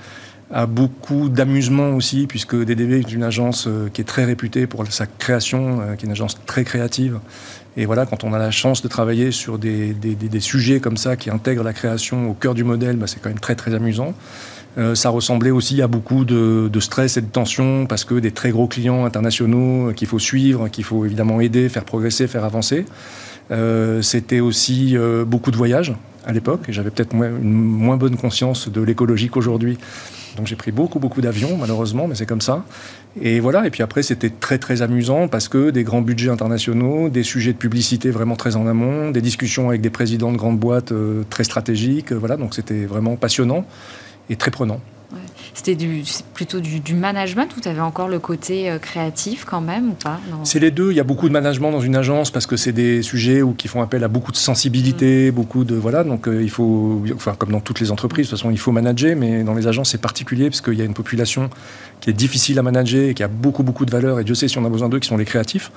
à 0.52 0.68
beaucoup 0.68 1.28
d'amusement 1.28 1.90
aussi, 1.96 2.28
puisque 2.28 2.56
DDB 2.56 3.00
est 3.00 3.12
une 3.12 3.24
agence 3.24 3.68
qui 3.94 4.02
est 4.02 4.06
très 4.06 4.26
réputée 4.26 4.68
pour 4.68 4.86
sa 4.88 5.06
création, 5.06 5.82
qui 5.98 6.06
est 6.06 6.08
une 6.08 6.12
agence 6.12 6.38
très 6.46 6.64
créative. 6.64 7.20
Et 7.76 7.86
voilà, 7.86 8.06
quand 8.06 8.24
on 8.24 8.32
a 8.32 8.40
la 8.40 8.52
chance 8.52 8.82
de 8.82 8.88
travailler 8.88 9.32
sur 9.32 9.60
des, 9.60 9.94
des, 9.94 10.16
des 10.16 10.40
sujets 10.40 10.80
comme 10.80 10.96
ça 10.96 11.18
qui 11.18 11.30
intègrent 11.30 11.64
la 11.64 11.74
création 11.74 12.30
au 12.30 12.34
cœur 12.34 12.54
du 12.54 12.64
modèle, 12.64 12.96
bah, 12.96 13.08
c'est 13.08 13.22
quand 13.22 13.30
même 13.30 13.40
très 13.40 13.56
très 13.56 13.74
amusant. 13.74 14.14
Ça 14.94 15.10
ressemblait 15.10 15.50
aussi 15.50 15.82
à 15.82 15.88
beaucoup 15.88 16.24
de, 16.24 16.80
stress 16.80 17.18
et 17.18 17.22
de 17.22 17.28
tension 17.28 17.88
parce 17.88 18.04
que 18.04 18.16
des 18.16 18.32
très 18.32 18.52
gros 18.52 18.68
clients 18.68 19.06
internationaux 19.06 19.92
qu'il 19.94 20.08
faut 20.08 20.20
suivre, 20.20 20.68
qu'il 20.68 20.84
faut 20.84 21.04
évidemment 21.06 21.42
aider, 21.42 21.68
faire 21.68 21.84
progresser, 21.84 22.28
faire 22.28 22.44
avancer. 22.44 22.86
C'était 24.02 24.40
aussi 24.40 24.96
beaucoup 25.26 25.50
de 25.50 25.58
voyages 25.58 25.94
à 26.28 26.34
l'époque 26.34 26.66
j'avais 26.70 26.92
peut-être 26.92 27.16
une 27.16 27.54
moins 27.54 27.98
bonne 27.98 28.18
conscience 28.18 28.70
de 28.70 28.82
l'écologie 28.82 29.30
qu'aujourd'hui. 29.30 29.78
Donc 30.36 30.46
j'ai 30.46 30.56
pris 30.56 30.72
beaucoup, 30.72 31.00
beaucoup 31.00 31.22
d'avions, 31.22 31.58
malheureusement, 31.58 32.08
mais 32.08 32.14
c'est 32.14 32.28
comme 32.28 32.42
ça. 32.42 32.64
Et 33.20 33.40
voilà, 33.40 33.66
et 33.66 33.72
puis 33.72 33.82
après, 33.82 34.04
c'était 34.04 34.30
très, 34.30 34.60
très 34.60 34.84
amusant 34.84 35.28
parce 35.28 35.48
que 35.48 35.72
des 35.72 35.84
grands 35.84 36.04
budgets 36.04 36.30
internationaux, 36.30 37.10
des 37.10 37.24
sujets 37.24 37.54
de 37.54 37.58
publicité 37.58 38.12
vraiment 38.12 38.36
très 38.36 38.56
en 38.56 38.68
amont, 38.68 39.10
des 39.10 39.22
discussions 39.22 39.70
avec 39.70 39.82
des 39.82 39.90
présidents 39.90 40.32
de 40.32 40.38
grandes 40.38 40.60
boîtes 40.60 40.92
euh, 40.92 41.24
très 41.32 41.44
stratégiques. 41.44 42.12
Voilà, 42.12 42.38
donc 42.38 42.54
c'était 42.54 42.86
vraiment 42.86 43.16
passionnant 43.16 43.66
et 44.30 44.36
très 44.36 44.52
prenant. 44.52 44.80
C'était 45.54 45.76
plutôt 46.36 46.60
du, 46.60 46.94
management 46.94 47.50
ou 47.58 47.62
tu 47.62 47.68
avais 47.68 47.82
encore 47.82 48.08
le 48.08 48.20
côté 48.20 48.70
euh, 48.70 48.78
créatif 48.78 49.44
quand 49.44 49.62
même 49.62 49.90
ou 49.90 49.94
pas? 49.94 50.20
C'est 50.44 50.60
les 50.60 50.70
deux. 50.70 50.92
Il 50.92 50.96
y 50.96 51.00
a 51.00 51.04
beaucoup 51.04 51.28
de 51.28 51.34
management 51.34 51.72
dans 51.72 51.80
une 51.80 51.96
agence 51.96 52.30
parce 52.30 52.46
que 52.46 52.58
c'est 52.58 52.74
des 52.74 53.02
sujets 53.02 53.42
où, 53.42 53.54
qui 53.54 53.68
font 53.68 53.82
appel 53.82 54.04
à 54.04 54.08
beaucoup 54.08 54.32
de 54.32 54.38
sensibilité, 54.38 55.32
mm. 55.32 55.34
beaucoup 55.34 55.64
de. 55.64 55.76
Voilà, 55.76 56.04
donc 56.04 56.28
euh, 56.28 56.44
il 56.44 56.50
faut. 56.50 57.04
Enfin, 57.16 57.34
comme 57.36 57.52
dans 57.52 57.60
toutes 57.60 57.80
les 57.80 57.92
entreprises, 57.92 58.28
de 58.28 58.30
toute 58.30 58.40
façon, 58.40 58.52
il 58.52 58.60
faut 58.60 58.72
manager, 58.72 59.16
mais 59.16 59.44
dans 59.44 59.56
les 59.56 59.68
agences, 59.68 59.90
c'est 59.90 60.02
particulier 60.02 60.50
parce 60.50 60.62
qu'il 60.62 60.76
y 60.76 60.82
a 60.82 60.86
une 60.86 60.94
population 60.94 61.50
qui 62.02 62.10
est 62.10 62.14
difficile 62.14 62.60
à 62.60 62.64
manager 62.64 63.10
et 63.10 63.14
qui 63.14 63.24
a 63.24 63.28
beaucoup, 63.28 63.64
beaucoup 63.64 63.86
de 63.86 63.92
valeur. 63.92 64.20
Et 64.20 64.24
Dieu 64.24 64.36
sait 64.36 64.48
si 64.48 64.58
on 64.58 64.66
a 64.66 64.70
besoin 64.70 64.90
d'eux, 64.90 65.00
qui 65.00 65.08
sont 65.08 65.18
les 65.18 65.26
créatifs. 65.26 65.72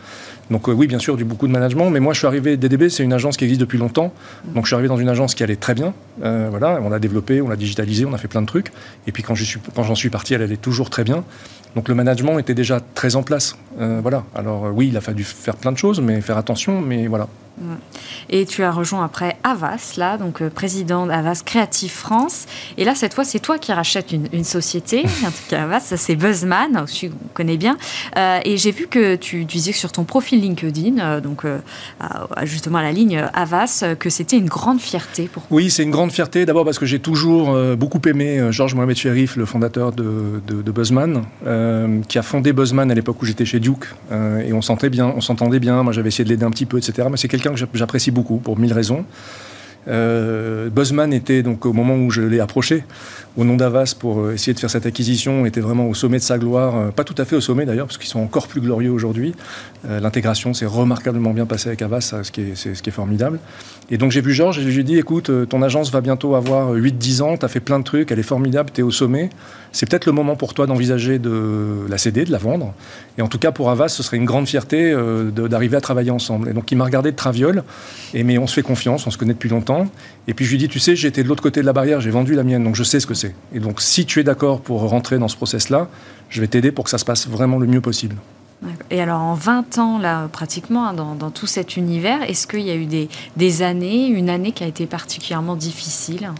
Donc, 0.50 0.68
euh, 0.68 0.72
oui, 0.72 0.86
bien 0.86 0.98
sûr, 0.98 1.16
du 1.16 1.24
beaucoup 1.24 1.46
de 1.46 1.52
management. 1.52 1.90
Mais 1.90 2.00
moi, 2.00 2.12
je 2.12 2.18
suis 2.18 2.26
arrivé. 2.26 2.56
DDB, 2.56 2.88
c'est 2.88 3.02
une 3.02 3.12
agence 3.12 3.36
qui 3.36 3.44
existe 3.44 3.60
depuis 3.60 3.78
longtemps. 3.78 4.12
Donc, 4.54 4.64
je 4.64 4.68
suis 4.68 4.74
arrivé 4.74 4.88
dans 4.88 4.98
une 4.98 5.08
agence 5.08 5.34
qui 5.34 5.42
allait 5.42 5.56
très 5.56 5.74
bien. 5.74 5.94
voilà, 6.20 6.80
on 6.82 6.90
l'a 6.90 6.98
développé, 6.98 7.40
on 7.40 7.48
l'a 7.48 7.56
digitalisé, 7.56 8.04
on 8.04 8.12
a 8.12 8.18
fait 8.18 8.28
plein 8.28 8.42
de 8.42 8.46
trucs. 8.46 8.72
Et 9.06 9.12
puis, 9.12 9.22
quand 9.22 9.34
je 9.34 9.44
suis 9.44 9.60
j'en 9.76 9.94
suis 9.94 10.10
parti, 10.10 10.34
elle 10.34 10.42
allait 10.42 10.56
toujours 10.56 10.90
très 10.90 11.04
bien. 11.04 11.24
Donc 11.76 11.88
le 11.88 11.94
management 11.94 12.38
était 12.38 12.54
déjà 12.54 12.80
très 12.80 13.16
en 13.16 13.22
place. 13.22 13.56
Euh, 13.80 14.00
voilà. 14.02 14.24
Alors 14.34 14.66
euh, 14.66 14.70
oui, 14.70 14.88
il 14.88 14.96
a 14.96 15.00
fallu 15.00 15.22
faire 15.22 15.56
plein 15.56 15.72
de 15.72 15.78
choses, 15.78 16.00
mais 16.00 16.20
faire 16.20 16.36
attention. 16.36 16.80
Mais 16.80 17.06
voilà. 17.06 17.28
Et 18.28 18.46
tu 18.46 18.62
as 18.62 18.70
rejoint 18.70 19.04
après 19.04 19.36
Avas, 19.42 19.94
là, 19.96 20.16
donc 20.16 20.40
euh, 20.40 20.50
président 20.50 21.06
d'Avas 21.06 21.42
Creative 21.44 21.90
France. 21.90 22.46
Et 22.78 22.84
là, 22.84 22.94
cette 22.94 23.14
fois, 23.14 23.24
c'est 23.24 23.40
toi 23.40 23.58
qui 23.58 23.72
rachètes 23.72 24.12
une, 24.12 24.44
société. 24.44 25.04
en 25.26 25.30
tout 25.30 25.48
cas, 25.48 25.64
Avas, 25.64 25.80
c'est 25.96 26.16
Buzzman, 26.16 26.78
aussi 26.82 27.10
on 27.12 27.28
connaît 27.34 27.56
bien. 27.56 27.76
Euh, 28.16 28.40
et 28.44 28.56
j'ai 28.56 28.70
vu 28.70 28.86
que 28.86 29.16
tu, 29.16 29.44
disais 29.44 29.72
sur 29.72 29.92
ton 29.92 30.04
profil 30.04 30.40
LinkedIn, 30.40 30.98
euh, 30.98 31.20
donc 31.20 31.44
justement 32.44 32.78
à 32.78 32.82
la 32.82 32.92
ligne 32.92 33.24
Avas, 33.34 33.84
que 33.98 34.10
c'était 34.10 34.36
une 34.36 34.48
grande 34.48 34.80
fierté 34.80 35.28
pour 35.32 35.42
Oui, 35.50 35.70
c'est 35.70 35.82
une 35.82 35.90
grande 35.90 36.12
fierté. 36.12 36.46
D'abord 36.46 36.64
parce 36.64 36.78
que 36.78 36.86
j'ai 36.86 36.98
toujours 36.98 37.56
beaucoup 37.76 38.00
aimé 38.06 38.48
Georges 38.50 38.74
Mohamed 38.74 38.96
Sherif, 38.96 39.36
le 39.36 39.44
fondateur 39.44 39.92
de, 39.92 40.40
de 40.46 40.70
Buzzman, 40.70 41.22
qui 42.08 42.18
a 42.18 42.22
fondé 42.22 42.52
Buzzman 42.52 42.90
à 42.90 42.94
l'époque 42.94 43.20
où 43.22 43.24
j'étais 43.24 43.44
chez 43.44 43.60
Duke. 43.60 43.86
et 44.12 44.52
on 44.52 44.62
s'entendait 44.62 44.90
bien, 44.90 45.12
on 45.16 45.20
s'entendait 45.20 45.60
bien. 45.60 45.82
Moi, 45.82 45.92
j'avais 45.92 46.08
essayé 46.08 46.24
de 46.24 46.30
l'aider 46.30 46.44
un 46.44 46.50
petit 46.50 46.66
peu, 46.66 46.78
etc. 46.78 47.08
Mais 47.10 47.16
c'est 47.16 47.28
quelqu'un 47.28 47.49
que 47.52 47.58
j'apprécie 47.74 48.10
beaucoup 48.10 48.38
pour 48.38 48.58
mille 48.58 48.72
raisons. 48.72 49.04
Euh, 49.88 50.68
Buzzman 50.68 51.12
était 51.12 51.42
donc 51.42 51.64
au 51.64 51.72
moment 51.72 51.96
où 51.96 52.10
je 52.10 52.20
l'ai 52.20 52.40
approché 52.40 52.84
au 53.36 53.44
nom 53.44 53.56
d'Avas 53.56 53.94
pour 53.98 54.20
euh, 54.20 54.34
essayer 54.34 54.52
de 54.52 54.58
faire 54.58 54.68
cette 54.68 54.84
acquisition 54.84 55.46
était 55.46 55.60
vraiment 55.60 55.88
au 55.88 55.94
sommet 55.94 56.18
de 56.18 56.22
sa 56.22 56.36
gloire, 56.36 56.76
euh, 56.76 56.90
pas 56.90 57.04
tout 57.04 57.14
à 57.16 57.24
fait 57.24 57.36
au 57.36 57.40
sommet 57.40 57.64
d'ailleurs 57.64 57.86
parce 57.86 57.96
qu'ils 57.96 58.08
sont 58.08 58.20
encore 58.20 58.46
plus 58.46 58.60
glorieux 58.60 58.90
aujourd'hui. 58.90 59.34
L'intégration 59.88 60.52
s'est 60.52 60.66
remarquablement 60.66 61.30
bien 61.30 61.46
passée 61.46 61.68
avec 61.68 61.80
Avas, 61.80 62.14
ce 62.22 62.30
qui 62.30 62.42
est, 62.42 62.90
formidable. 62.90 63.38
Et 63.90 63.96
donc 63.96 64.10
j'ai 64.10 64.20
vu 64.20 64.34
Georges 64.34 64.58
et 64.58 64.62
je 64.62 64.68
lui 64.68 64.80
ai 64.80 64.84
dit 64.84 64.98
écoute, 64.98 65.30
ton 65.48 65.62
agence 65.62 65.90
va 65.90 66.02
bientôt 66.02 66.34
avoir 66.34 66.74
8-10 66.74 67.22
ans, 67.22 67.36
tu 67.38 67.48
fait 67.48 67.60
plein 67.60 67.78
de 67.78 67.84
trucs, 67.84 68.12
elle 68.12 68.18
est 68.18 68.22
formidable, 68.22 68.68
tu 68.74 68.82
es 68.82 68.84
au 68.84 68.90
sommet. 68.90 69.30
C'est 69.72 69.88
peut-être 69.88 70.04
le 70.04 70.12
moment 70.12 70.36
pour 70.36 70.52
toi 70.52 70.66
d'envisager 70.66 71.18
de 71.18 71.86
la 71.88 71.96
céder, 71.96 72.26
de 72.26 72.32
la 72.32 72.36
vendre. 72.36 72.74
Et 73.16 73.22
en 73.22 73.28
tout 73.28 73.38
cas 73.38 73.52
pour 73.52 73.70
Avas, 73.70 73.88
ce 73.88 74.02
serait 74.02 74.18
une 74.18 74.26
grande 74.26 74.46
fierté 74.46 74.94
d'arriver 75.32 75.78
à 75.78 75.80
travailler 75.80 76.10
ensemble. 76.10 76.50
Et 76.50 76.52
donc 76.52 76.70
il 76.70 76.76
m'a 76.76 76.84
regardé 76.84 77.10
de 77.10 77.16
traviole, 77.16 77.62
et 78.12 78.22
mais 78.22 78.36
on 78.36 78.46
se 78.46 78.52
fait 78.52 78.62
confiance, 78.62 79.06
on 79.06 79.10
se 79.10 79.16
connaît 79.16 79.32
depuis 79.32 79.48
longtemps 79.48 79.69
et 80.28 80.34
puis 80.34 80.44
je 80.44 80.50
lui 80.52 80.58
dis, 80.58 80.68
tu 80.68 80.78
sais, 80.78 80.96
j'étais 80.96 81.22
de 81.22 81.28
l'autre 81.28 81.42
côté 81.42 81.60
de 81.60 81.66
la 81.66 81.72
barrière, 81.72 82.00
j'ai 82.00 82.10
vendu 82.10 82.34
la 82.34 82.44
mienne, 82.44 82.64
donc 82.64 82.76
je 82.76 82.84
sais 82.84 83.00
ce 83.00 83.06
que 83.06 83.14
c'est. 83.14 83.34
Et 83.54 83.60
donc 83.60 83.80
si 83.80 84.06
tu 84.06 84.20
es 84.20 84.24
d'accord 84.24 84.60
pour 84.60 84.80
rentrer 84.88 85.18
dans 85.18 85.28
ce 85.28 85.36
process-là, 85.36 85.88
je 86.28 86.40
vais 86.40 86.46
t'aider 86.46 86.72
pour 86.72 86.84
que 86.84 86.90
ça 86.90 86.98
se 86.98 87.04
passe 87.04 87.28
vraiment 87.28 87.58
le 87.58 87.66
mieux 87.66 87.80
possible. 87.80 88.16
Et 88.90 89.00
alors 89.00 89.20
en 89.20 89.34
20 89.34 89.78
ans, 89.78 89.98
là, 89.98 90.28
pratiquement, 90.28 90.86
hein, 90.86 90.94
dans, 90.94 91.30
tout 91.30 91.46
cet 91.46 91.76
univers, 91.76 92.22
est-ce 92.28 92.46
qu'il 92.46 92.60
y 92.60 92.70
a 92.70 92.76
eu 92.76 92.86
des, 92.86 93.62
années, 93.62 94.06
une 94.06 94.28
année 94.28 94.52
qui 94.52 94.64
a 94.64 94.66
été 94.66 94.86
particulièrement 94.86 95.56
difficile? 95.56 96.30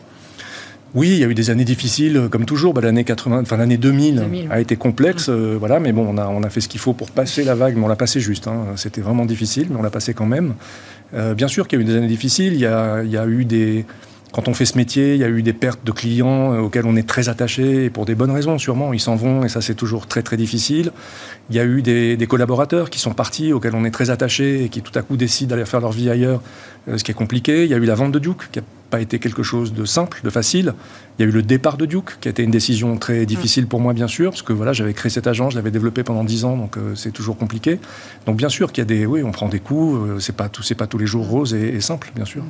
Oui, 0.92 1.10
il 1.10 1.18
y 1.18 1.24
a 1.24 1.28
eu 1.28 1.34
des 1.34 1.50
années 1.50 1.64
difficiles, 1.64 2.28
comme 2.30 2.44
toujours. 2.44 2.74
Bah, 2.74 2.80
l'année 2.80 3.04
80, 3.04 3.42
enfin 3.42 3.56
l'année 3.56 3.76
2000, 3.76 4.48
a 4.50 4.60
été 4.60 4.76
complexe, 4.76 5.28
euh, 5.28 5.56
voilà. 5.58 5.78
Mais 5.78 5.92
bon, 5.92 6.04
on 6.08 6.18
a, 6.18 6.26
on 6.26 6.42
a 6.42 6.50
fait 6.50 6.60
ce 6.60 6.68
qu'il 6.68 6.80
faut 6.80 6.94
pour 6.94 7.12
passer 7.12 7.44
la 7.44 7.54
vague, 7.54 7.76
mais 7.76 7.84
on 7.84 7.88
l'a 7.88 7.96
passé 7.96 8.20
juste. 8.20 8.48
Hein. 8.48 8.66
C'était 8.74 9.00
vraiment 9.00 9.24
difficile, 9.24 9.68
mais 9.70 9.76
on 9.76 9.82
l'a 9.82 9.90
passé 9.90 10.14
quand 10.14 10.26
même. 10.26 10.54
Euh, 11.14 11.34
bien 11.34 11.48
sûr 11.48 11.66
qu'il 11.68 11.78
y 11.78 11.82
a 11.82 11.84
eu 11.84 11.86
des 11.86 11.96
années 11.96 12.06
difficiles. 12.06 12.52
Il 12.54 12.60
y 12.60 12.66
a, 12.66 13.26
eu 13.26 13.44
des 13.44 13.84
quand 14.32 14.46
on 14.46 14.54
fait 14.54 14.64
ce 14.64 14.78
métier, 14.78 15.14
il 15.14 15.20
y 15.20 15.24
a 15.24 15.28
eu 15.28 15.42
des 15.42 15.52
pertes 15.52 15.84
de 15.84 15.90
clients 15.90 16.52
euh, 16.52 16.60
auxquels 16.60 16.86
on 16.86 16.94
est 16.94 17.08
très 17.08 17.28
attaché, 17.28 17.86
et 17.86 17.90
pour 17.90 18.04
des 18.04 18.14
bonnes 18.14 18.30
raisons 18.30 18.58
sûrement. 18.58 18.92
Ils 18.92 19.00
s'en 19.00 19.16
vont, 19.16 19.44
et 19.44 19.48
ça 19.48 19.60
c'est 19.60 19.74
toujours 19.74 20.06
très 20.06 20.22
très 20.22 20.36
difficile. 20.36 20.92
Il 21.50 21.56
y 21.56 21.58
a 21.58 21.64
eu 21.64 21.82
des, 21.82 22.26
collaborateurs 22.28 22.90
qui 22.90 23.00
sont 23.00 23.12
partis, 23.12 23.52
auxquels 23.52 23.74
on 23.74 23.84
est 23.84 23.90
très 23.90 24.10
attaché, 24.10 24.64
et 24.64 24.68
qui 24.68 24.82
tout 24.82 24.96
à 24.96 25.02
coup 25.02 25.16
décident 25.16 25.50
d'aller 25.50 25.64
faire 25.64 25.80
leur 25.80 25.92
vie 25.92 26.08
ailleurs, 26.10 26.42
euh, 26.88 26.96
ce 26.96 27.04
qui 27.04 27.10
est 27.10 27.14
compliqué. 27.14 27.64
Il 27.64 27.70
y 27.70 27.74
a 27.74 27.76
eu 27.76 27.84
la 27.84 27.94
vente 27.96 28.12
de 28.12 28.18
Duke, 28.20 28.48
pas 28.90 29.00
été 29.00 29.18
quelque 29.18 29.42
chose 29.42 29.72
de 29.72 29.84
simple, 29.84 30.20
de 30.22 30.30
facile. 30.30 30.74
Il 31.18 31.22
y 31.22 31.26
a 31.26 31.28
eu 31.28 31.32
le 31.32 31.42
départ 31.42 31.76
de 31.76 31.86
Duke, 31.86 32.18
qui 32.20 32.28
a 32.28 32.30
été 32.30 32.42
une 32.42 32.50
décision 32.50 32.96
très 32.96 33.26
difficile 33.26 33.66
pour 33.66 33.80
moi, 33.80 33.92
bien 33.92 34.08
sûr, 34.08 34.30
parce 34.30 34.42
que 34.42 34.52
voilà, 34.52 34.72
j'avais 34.72 34.94
créé 34.94 35.10
cet 35.10 35.26
agent, 35.26 35.50
je 35.50 35.56
l'avais 35.56 35.70
développé 35.70 36.02
pendant 36.02 36.24
10 36.24 36.44
ans, 36.44 36.56
donc 36.56 36.76
euh, 36.76 36.94
c'est 36.94 37.10
toujours 37.10 37.36
compliqué. 37.36 37.78
Donc 38.26 38.36
bien 38.36 38.48
sûr 38.48 38.72
qu'il 38.72 38.82
y 38.82 38.86
a 38.86 38.86
des... 38.86 39.06
Oui, 39.06 39.22
on 39.22 39.30
prend 39.30 39.48
des 39.48 39.60
coups, 39.60 39.96
euh, 39.96 40.18
c'est 40.18 40.34
pas, 40.34 40.48
tout, 40.48 40.62
pas 40.76 40.86
tous 40.86 40.98
les 40.98 41.06
jours 41.06 41.26
rose 41.26 41.54
et, 41.54 41.80
simple, 41.80 42.10
bien 42.14 42.24
sûr. 42.24 42.42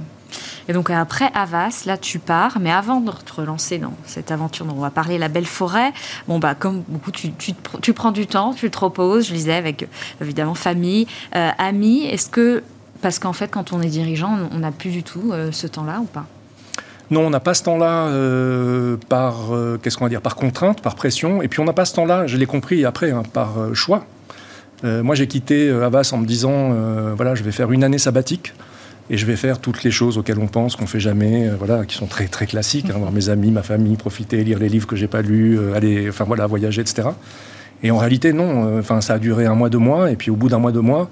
Et 0.68 0.72
donc 0.72 0.90
après 0.90 1.30
Avas, 1.34 1.82
là 1.86 1.98
tu 1.98 2.20
pars, 2.20 2.58
mais 2.60 2.70
avant 2.70 3.00
de 3.00 3.10
te 3.10 3.32
relancer 3.32 3.78
dans 3.78 3.94
cette 4.06 4.30
aventure 4.30 4.66
dont 4.66 4.76
on 4.76 4.80
va 4.80 4.90
parler, 4.90 5.18
la 5.18 5.28
belle 5.28 5.46
forêt, 5.46 5.92
bon 6.28 6.38
bah 6.38 6.54
comme 6.54 6.84
beaucoup, 6.86 7.10
tu, 7.10 7.32
tu, 7.32 7.92
prends 7.92 8.12
du 8.12 8.28
temps, 8.28 8.54
tu 8.54 8.70
te 8.70 8.78
reposes, 8.78 9.26
je 9.26 9.34
disais, 9.34 9.54
avec 9.54 9.88
évidemment 10.20 10.54
famille, 10.54 11.08
amis. 11.32 12.04
Est-ce 12.04 12.30
que 12.30 12.62
parce 13.00 13.18
qu'en 13.18 13.32
fait, 13.32 13.48
quand 13.48 13.72
on 13.72 13.80
est 13.80 13.88
dirigeant, 13.88 14.38
on 14.52 14.58
n'a 14.58 14.72
plus 14.72 14.90
du 14.90 15.02
tout 15.02 15.30
euh, 15.32 15.52
ce 15.52 15.66
temps-là 15.66 16.00
ou 16.00 16.04
pas? 16.04 16.26
Non, 17.10 17.22
on 17.22 17.30
n'a 17.30 17.40
pas 17.40 17.54
ce 17.54 17.64
temps-là 17.64 18.06
euh, 18.06 18.96
par 19.08 19.52
euh, 19.52 19.78
qu'est-ce 19.82 19.96
qu'on 19.96 20.04
va 20.04 20.10
dire 20.10 20.20
par 20.20 20.36
contrainte, 20.36 20.80
par 20.80 20.94
pression, 20.94 21.42
et 21.42 21.48
puis 21.48 21.60
on 21.60 21.64
n'a 21.64 21.72
pas 21.72 21.84
ce 21.84 21.94
temps-là. 21.94 22.26
Je 22.26 22.36
l'ai 22.36 22.46
compris 22.46 22.84
après 22.84 23.10
hein, 23.10 23.22
par 23.32 23.74
choix. 23.74 24.06
moi, 24.84 25.14
j'ai 25.14 25.26
quitté 25.26 25.70
Avas 25.70 26.10
en 26.12 26.18
me 26.18 26.26
disant 26.26 26.72
voilà, 27.16 27.34
je 27.34 27.42
vais 27.42 27.52
faire 27.52 27.72
une 27.72 27.84
année 27.84 27.98
sabbatique 27.98 28.54
et 29.10 29.16
je 29.16 29.26
vais 29.26 29.34
faire 29.34 29.58
toutes 29.58 29.82
les 29.82 29.90
choses 29.90 30.18
auxquelles 30.18 30.38
on 30.38 30.46
pense 30.46 30.76
qu'on 30.76 30.86
fait 30.86 31.00
jamais, 31.00 31.48
voilà, 31.58 31.84
qui 31.84 31.96
sont 31.96 32.06
très 32.06 32.28
très 32.28 32.46
classiques, 32.46 32.90
hein, 32.90 32.98
voir 32.98 33.10
mes 33.10 33.28
amis, 33.28 33.50
ma 33.50 33.64
famille, 33.64 33.96
profiter, 33.96 34.44
lire 34.44 34.60
les 34.60 34.68
livres 34.68 34.86
que 34.86 34.94
j'ai 34.94 35.08
pas 35.08 35.20
lus, 35.20 35.58
aller, 35.74 36.08
enfin 36.08 36.24
voilà, 36.24 36.46
voyager, 36.46 36.80
etc. 36.80 37.08
Et 37.82 37.90
en 37.90 37.98
réalité, 37.98 38.32
non. 38.32 38.78
Enfin, 38.78 39.00
ça 39.00 39.14
a 39.14 39.18
duré 39.18 39.46
un 39.46 39.54
mois, 39.54 39.68
deux 39.68 39.78
mois, 39.78 40.12
et 40.12 40.16
puis 40.16 40.30
au 40.30 40.36
bout 40.36 40.48
d'un 40.48 40.58
mois, 40.58 40.70
deux 40.70 40.80
mois. 40.80 41.10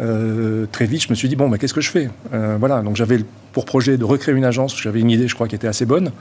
Euh, 0.00 0.66
très 0.70 0.86
vite, 0.86 1.02
je 1.02 1.10
me 1.10 1.14
suis 1.14 1.28
dit, 1.28 1.36
bon, 1.36 1.48
bah, 1.48 1.58
qu'est-ce 1.58 1.74
que 1.74 1.80
je 1.80 1.90
fais 1.90 2.10
euh, 2.32 2.56
Voilà, 2.58 2.82
donc 2.82 2.96
j'avais 2.96 3.24
pour 3.52 3.64
projet 3.64 3.96
de 3.96 4.04
recréer 4.04 4.34
une 4.34 4.44
agence, 4.44 4.80
j'avais 4.80 5.00
une 5.00 5.10
idée, 5.10 5.28
je 5.28 5.34
crois, 5.34 5.48
qui 5.48 5.54
était 5.54 5.68
assez 5.68 5.86
bonne. 5.86 6.12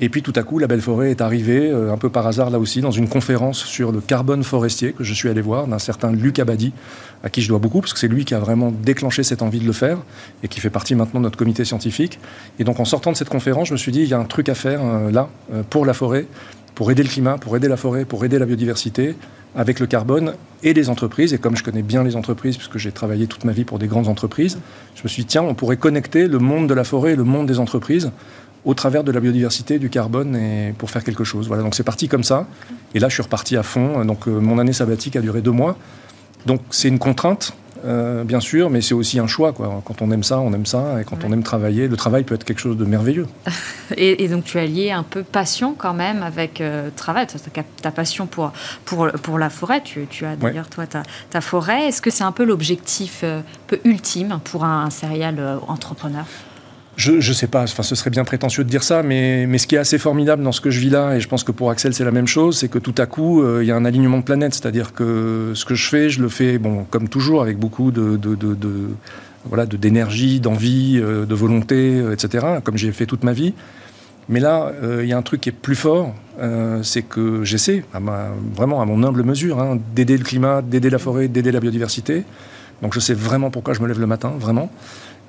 Et 0.00 0.08
puis 0.08 0.22
tout 0.22 0.32
à 0.34 0.42
coup, 0.42 0.58
la 0.58 0.66
Belle 0.66 0.80
Forêt 0.80 1.12
est 1.12 1.20
arrivée, 1.20 1.70
euh, 1.70 1.92
un 1.92 1.96
peu 1.96 2.08
par 2.08 2.26
hasard 2.26 2.50
là 2.50 2.58
aussi, 2.58 2.80
dans 2.80 2.90
une 2.90 3.08
conférence 3.08 3.64
sur 3.64 3.92
le 3.92 4.00
carbone 4.00 4.42
forestier 4.42 4.92
que 4.92 5.04
je 5.04 5.14
suis 5.14 5.28
allé 5.28 5.40
voir, 5.40 5.68
d'un 5.68 5.78
certain 5.78 6.10
Luc 6.10 6.40
Abadi, 6.40 6.72
à 7.22 7.30
qui 7.30 7.42
je 7.42 7.48
dois 7.48 7.60
beaucoup, 7.60 7.80
parce 7.80 7.92
que 7.92 8.00
c'est 8.00 8.08
lui 8.08 8.24
qui 8.24 8.34
a 8.34 8.40
vraiment 8.40 8.72
déclenché 8.72 9.22
cette 9.22 9.40
envie 9.40 9.60
de 9.60 9.66
le 9.66 9.72
faire, 9.72 9.98
et 10.42 10.48
qui 10.48 10.58
fait 10.58 10.70
partie 10.70 10.96
maintenant 10.96 11.20
de 11.20 11.24
notre 11.24 11.38
comité 11.38 11.64
scientifique. 11.64 12.18
Et 12.58 12.64
donc 12.64 12.80
en 12.80 12.84
sortant 12.84 13.12
de 13.12 13.16
cette 13.16 13.28
conférence, 13.28 13.68
je 13.68 13.72
me 13.72 13.78
suis 13.78 13.92
dit, 13.92 14.00
il 14.00 14.08
y 14.08 14.14
a 14.14 14.18
un 14.18 14.24
truc 14.24 14.48
à 14.48 14.56
faire 14.56 14.80
là, 15.12 15.28
pour 15.70 15.86
la 15.86 15.94
forêt, 15.94 16.26
pour 16.74 16.90
aider 16.90 17.02
le 17.02 17.08
climat, 17.08 17.38
pour 17.38 17.56
aider 17.56 17.68
la 17.68 17.76
forêt, 17.76 18.04
pour 18.04 18.24
aider 18.24 18.38
la 18.38 18.46
biodiversité, 18.46 19.16
avec 19.56 19.78
le 19.80 19.86
carbone 19.86 20.34
et 20.62 20.74
les 20.74 20.88
entreprises. 20.88 21.32
Et 21.32 21.38
comme 21.38 21.56
je 21.56 21.62
connais 21.62 21.82
bien 21.82 22.02
les 22.02 22.16
entreprises, 22.16 22.56
puisque 22.56 22.78
j'ai 22.78 22.92
travaillé 22.92 23.26
toute 23.26 23.44
ma 23.44 23.52
vie 23.52 23.64
pour 23.64 23.78
des 23.78 23.86
grandes 23.86 24.08
entreprises, 24.08 24.58
je 24.94 25.02
me 25.04 25.08
suis 25.08 25.22
dit, 25.22 25.28
tiens, 25.28 25.42
on 25.42 25.54
pourrait 25.54 25.76
connecter 25.76 26.26
le 26.26 26.38
monde 26.38 26.68
de 26.68 26.74
la 26.74 26.84
forêt 26.84 27.12
et 27.12 27.16
le 27.16 27.24
monde 27.24 27.46
des 27.46 27.58
entreprises 27.58 28.10
au 28.64 28.74
travers 28.74 29.04
de 29.04 29.12
la 29.12 29.20
biodiversité, 29.20 29.78
du 29.78 29.90
carbone, 29.90 30.36
et 30.36 30.74
pour 30.78 30.90
faire 30.90 31.04
quelque 31.04 31.22
chose. 31.22 31.48
Voilà, 31.48 31.62
donc 31.62 31.74
c'est 31.74 31.82
parti 31.82 32.08
comme 32.08 32.24
ça. 32.24 32.46
Et 32.94 32.98
là, 32.98 33.08
je 33.08 33.14
suis 33.14 33.22
reparti 33.22 33.56
à 33.56 33.62
fond. 33.62 34.04
Donc 34.04 34.26
euh, 34.26 34.40
mon 34.40 34.58
année 34.58 34.72
sabbatique 34.72 35.16
a 35.16 35.20
duré 35.20 35.42
deux 35.42 35.50
mois. 35.50 35.76
Donc 36.46 36.60
c'est 36.70 36.88
une 36.88 36.98
contrainte, 36.98 37.54
euh, 37.84 38.24
bien 38.24 38.40
sûr, 38.40 38.70
mais 38.70 38.80
c'est 38.80 38.94
aussi 38.94 39.18
un 39.18 39.26
choix. 39.26 39.52
Quoi. 39.52 39.82
Quand 39.84 40.02
on 40.02 40.10
aime 40.10 40.22
ça, 40.22 40.40
on 40.40 40.52
aime 40.52 40.66
ça, 40.66 41.00
et 41.00 41.04
quand 41.04 41.24
on 41.24 41.32
aime 41.32 41.42
travailler, 41.42 41.88
le 41.88 41.96
travail 41.96 42.24
peut 42.24 42.34
être 42.34 42.44
quelque 42.44 42.60
chose 42.60 42.76
de 42.76 42.84
merveilleux. 42.84 43.26
et, 43.96 44.28
donc 44.28 44.44
tu 44.44 44.58
as 44.58 44.66
lié 44.66 44.90
un 44.90 45.02
peu 45.02 45.22
passion 45.22 45.74
quand 45.76 45.94
même 45.94 46.22
avec 46.22 46.60
euh, 46.60 46.90
travail, 46.96 47.26
ta, 47.26 47.38
ta, 47.82 47.90
passion 47.90 48.26
pour, 48.26 48.52
pour, 48.84 49.08
pour 49.22 49.38
la 49.38 49.50
forêt, 49.50 49.82
tu, 49.82 50.06
tu 50.08 50.24
as 50.24 50.36
d'ailleurs 50.36 50.68
toi 50.68 50.86
ta, 50.86 51.02
ta 51.30 51.40
forêt. 51.40 51.88
Est-ce 51.88 52.00
que 52.00 52.10
c'est 52.10 52.24
un 52.24 52.32
peu 52.32 52.44
l'objectif 52.44 53.20
euh, 53.22 53.40
peu 53.66 53.80
ultime 53.84 54.40
pour 54.44 54.64
un, 54.64 54.84
un 54.84 54.90
serial 54.90 55.58
entrepreneur? 55.68 56.24
Je 56.96 57.12
ne 57.12 57.20
sais 57.20 57.46
pas, 57.46 57.62
enfin, 57.62 57.82
ce 57.82 57.94
serait 57.94 58.10
bien 58.10 58.24
prétentieux 58.24 58.64
de 58.64 58.68
dire 58.68 58.82
ça, 58.82 59.02
mais, 59.02 59.46
mais 59.46 59.58
ce 59.58 59.66
qui 59.66 59.74
est 59.74 59.78
assez 59.78 59.98
formidable 59.98 60.42
dans 60.42 60.52
ce 60.52 60.60
que 60.60 60.70
je 60.70 60.78
vis 60.80 60.90
là, 60.90 61.16
et 61.16 61.20
je 61.20 61.28
pense 61.28 61.42
que 61.42 61.52
pour 61.52 61.70
Axel 61.70 61.92
c'est 61.92 62.04
la 62.04 62.12
même 62.12 62.26
chose, 62.26 62.58
c'est 62.58 62.68
que 62.68 62.78
tout 62.78 62.94
à 62.98 63.06
coup, 63.06 63.42
euh, 63.42 63.60
il 63.62 63.66
y 63.66 63.72
a 63.72 63.76
un 63.76 63.84
alignement 63.84 64.18
de 64.18 64.22
planètes. 64.22 64.54
C'est-à-dire 64.54 64.92
que 64.92 65.52
ce 65.54 65.64
que 65.64 65.74
je 65.74 65.88
fais, 65.88 66.08
je 66.08 66.22
le 66.22 66.28
fais, 66.28 66.58
bon, 66.58 66.84
comme 66.84 67.08
toujours, 67.08 67.42
avec 67.42 67.58
beaucoup 67.58 67.90
de, 67.90 68.16
de, 68.16 68.34
de, 68.34 68.54
de 68.54 68.88
voilà, 69.46 69.66
d'énergie, 69.66 70.40
d'envie, 70.40 71.00
euh, 71.02 71.26
de 71.26 71.34
volonté, 71.34 71.98
euh, 71.98 72.12
etc., 72.12 72.46
comme 72.62 72.76
j'ai 72.76 72.92
fait 72.92 73.06
toute 73.06 73.24
ma 73.24 73.32
vie. 73.32 73.54
Mais 74.28 74.40
là, 74.40 74.72
il 75.02 75.06
y 75.06 75.12
a 75.12 75.18
un 75.18 75.22
truc 75.22 75.42
qui 75.42 75.50
est 75.50 75.52
plus 75.52 75.74
fort, 75.74 76.14
c'est 76.82 77.02
que 77.02 77.44
j'essaie, 77.44 77.84
vraiment 77.92 78.80
à 78.80 78.86
mon 78.86 79.02
humble 79.02 79.22
mesure, 79.22 79.60
hein, 79.60 79.78
d'aider 79.94 80.16
le 80.16 80.24
climat, 80.24 80.62
d'aider 80.62 80.88
la 80.88 80.98
forêt, 80.98 81.28
d'aider 81.28 81.52
la 81.52 81.60
biodiversité. 81.60 82.24
Donc 82.80 82.94
je 82.94 83.00
sais 83.00 83.12
vraiment 83.12 83.50
pourquoi 83.50 83.74
je 83.74 83.82
me 83.82 83.86
lève 83.86 84.00
le 84.00 84.06
matin, 84.06 84.32
vraiment. 84.38 84.70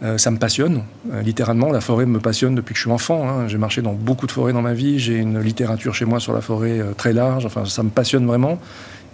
Euh, 0.03 0.17
ça 0.17 0.29
me 0.29 0.38
passionne, 0.38 0.84
euh, 1.13 1.21
littéralement. 1.21 1.71
La 1.71 1.79
forêt 1.79 2.05
me 2.05 2.19
passionne 2.19 2.53
depuis 2.53 2.73
que 2.73 2.77
je 2.77 2.84
suis 2.84 2.91
enfant. 2.91 3.27
Hein. 3.27 3.47
J'ai 3.47 3.58
marché 3.58 3.81
dans 3.81 3.93
beaucoup 3.93 4.27
de 4.27 4.31
forêts 4.31 4.51
dans 4.51 4.62
ma 4.62 4.73
vie. 4.73 4.99
J'ai 4.99 5.17
une 5.17 5.39
littérature 5.39 5.95
chez 5.95 6.05
moi 6.05 6.19
sur 6.19 6.34
la 6.34 6.41
forêt 6.41 6.79
euh, 6.79 6.91
très 6.93 7.13
large. 7.13 7.45
Enfin, 7.45 7.65
ça 7.65 7.81
me 7.81 7.89
passionne 7.89 8.25
vraiment. 8.25 8.60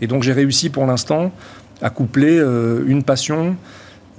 Et 0.01 0.07
donc, 0.07 0.23
j'ai 0.23 0.33
réussi 0.33 0.69
pour 0.69 0.85
l'instant 0.85 1.31
à 1.83 1.89
coupler 1.89 2.37
une 2.85 3.01
passion, 3.01 3.55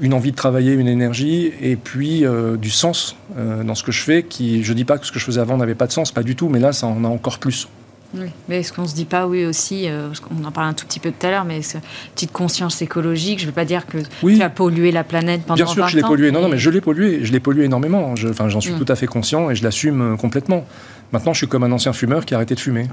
une 0.00 0.14
envie 0.14 0.32
de 0.32 0.36
travailler, 0.36 0.72
une 0.72 0.88
énergie, 0.88 1.52
et 1.60 1.76
puis 1.76 2.24
du 2.60 2.70
sens 2.70 3.14
dans 3.36 3.76
ce 3.76 3.84
que 3.84 3.92
je 3.92 4.02
fais. 4.02 4.22
Qui, 4.24 4.64
je 4.64 4.72
dis 4.72 4.84
pas 4.84 4.98
que 4.98 5.06
ce 5.06 5.12
que 5.12 5.20
je 5.20 5.24
faisais 5.24 5.40
avant 5.40 5.56
n'avait 5.56 5.76
pas 5.76 5.86
de 5.86 5.92
sens, 5.92 6.10
pas 6.10 6.24
du 6.24 6.34
tout, 6.34 6.48
mais 6.48 6.58
là, 6.58 6.72
ça 6.72 6.88
en 6.88 7.04
a 7.04 7.08
encore 7.08 7.38
plus. 7.38 7.68
Oui. 8.14 8.26
Mais 8.48 8.60
est-ce 8.60 8.72
qu'on 8.72 8.82
ne 8.82 8.86
se 8.86 8.94
dit 8.94 9.04
pas, 9.04 9.26
oui, 9.26 9.44
aussi, 9.44 9.88
euh, 9.88 10.08
on 10.30 10.44
en 10.44 10.52
parlait 10.52 10.70
un 10.70 10.74
tout 10.74 10.86
petit 10.86 11.00
peu 11.00 11.10
tout 11.10 11.26
à 11.26 11.30
l'heure, 11.30 11.44
mais 11.44 11.62
cette 11.62 11.82
petite 12.14 12.32
conscience 12.32 12.82
écologique, 12.82 13.38
je 13.38 13.44
ne 13.44 13.50
veux 13.50 13.54
pas 13.54 13.64
dire 13.64 13.86
que 13.86 13.98
tu 14.20 14.42
as 14.42 14.50
pollué 14.50 14.92
la 14.92 15.04
planète 15.04 15.42
pendant 15.42 15.56
Bien 15.56 15.66
sûr 15.66 15.84
que 15.86 15.90
je 15.90 15.96
l'ai 15.96 16.02
pollué. 16.02 16.30
Non, 16.30 16.42
non, 16.42 16.48
mais 16.48 16.58
je 16.58 16.70
l'ai 16.70 16.80
pollué. 16.80 17.24
Je 17.24 17.32
l'ai 17.32 17.40
pollué 17.40 17.64
énormément. 17.64 18.14
Enfin, 18.28 18.48
j'en 18.48 18.60
suis 18.60 18.72
mm. 18.72 18.78
tout 18.78 18.92
à 18.92 18.96
fait 18.96 19.06
conscient 19.06 19.50
et 19.50 19.54
je 19.54 19.62
l'assume 19.62 20.14
euh, 20.14 20.16
complètement. 20.16 20.66
Maintenant, 21.12 21.32
je 21.32 21.38
suis 21.38 21.48
comme 21.48 21.62
un 21.62 21.72
ancien 21.72 21.92
fumeur 21.92 22.24
qui 22.24 22.34
a 22.34 22.38
arrêté 22.38 22.54
de 22.54 22.60
fumer. 22.60 22.88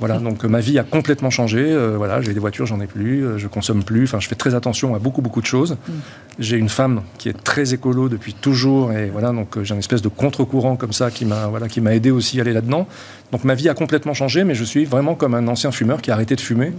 Voilà, 0.00 0.18
donc 0.18 0.44
ma 0.44 0.60
vie 0.60 0.78
a 0.78 0.84
complètement 0.84 1.30
changé. 1.30 1.58
Euh, 1.60 1.96
voilà, 1.96 2.20
j'ai 2.20 2.32
des 2.32 2.38
voitures, 2.38 2.66
j'en 2.66 2.80
ai 2.80 2.86
plus, 2.86 3.24
euh, 3.24 3.38
je 3.38 3.48
consomme 3.48 3.82
plus. 3.82 4.04
Enfin, 4.04 4.20
je 4.20 4.28
fais 4.28 4.36
très 4.36 4.54
attention 4.54 4.94
à 4.94 4.98
beaucoup 5.00 5.22
beaucoup 5.22 5.40
de 5.40 5.46
choses. 5.46 5.72
Mm. 5.72 5.92
J'ai 6.38 6.56
une 6.56 6.68
femme 6.68 7.02
qui 7.18 7.28
est 7.28 7.42
très 7.42 7.74
écolo 7.74 8.08
depuis 8.08 8.32
toujours, 8.32 8.92
et 8.92 9.10
voilà, 9.10 9.32
donc 9.32 9.56
euh, 9.56 9.64
j'ai 9.64 9.74
une 9.74 9.80
espèce 9.80 10.02
de 10.02 10.08
contre-courant 10.08 10.76
comme 10.76 10.92
ça 10.92 11.10
qui 11.10 11.24
m'a 11.24 11.48
voilà 11.48 11.66
qui 11.68 11.80
m'a 11.80 11.94
aidé 11.96 12.12
aussi 12.12 12.38
à 12.38 12.42
aller 12.42 12.52
là-dedans. 12.52 12.86
Donc 13.32 13.44
ma 13.44 13.54
vie 13.54 13.68
a 13.68 13.74
complètement 13.74 14.14
changé, 14.14 14.44
mais 14.44 14.54
je 14.54 14.64
suis 14.64 14.84
vraiment 14.84 15.16
comme 15.16 15.34
un 15.34 15.48
ancien 15.48 15.72
fumeur 15.72 16.00
qui 16.00 16.12
a 16.12 16.14
arrêté 16.14 16.36
de 16.36 16.40
fumer. 16.40 16.72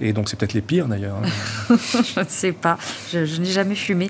Et 0.00 0.12
donc 0.12 0.28
c'est 0.28 0.36
peut-être 0.36 0.52
les 0.52 0.60
pires 0.60 0.88
d'ailleurs. 0.88 1.16
Hein. 1.22 1.76
je 2.14 2.20
ne 2.20 2.24
sais 2.28 2.52
pas, 2.52 2.76
je, 3.12 3.40
n'ai 3.40 3.50
jamais 3.50 3.76
fumé. 3.76 4.08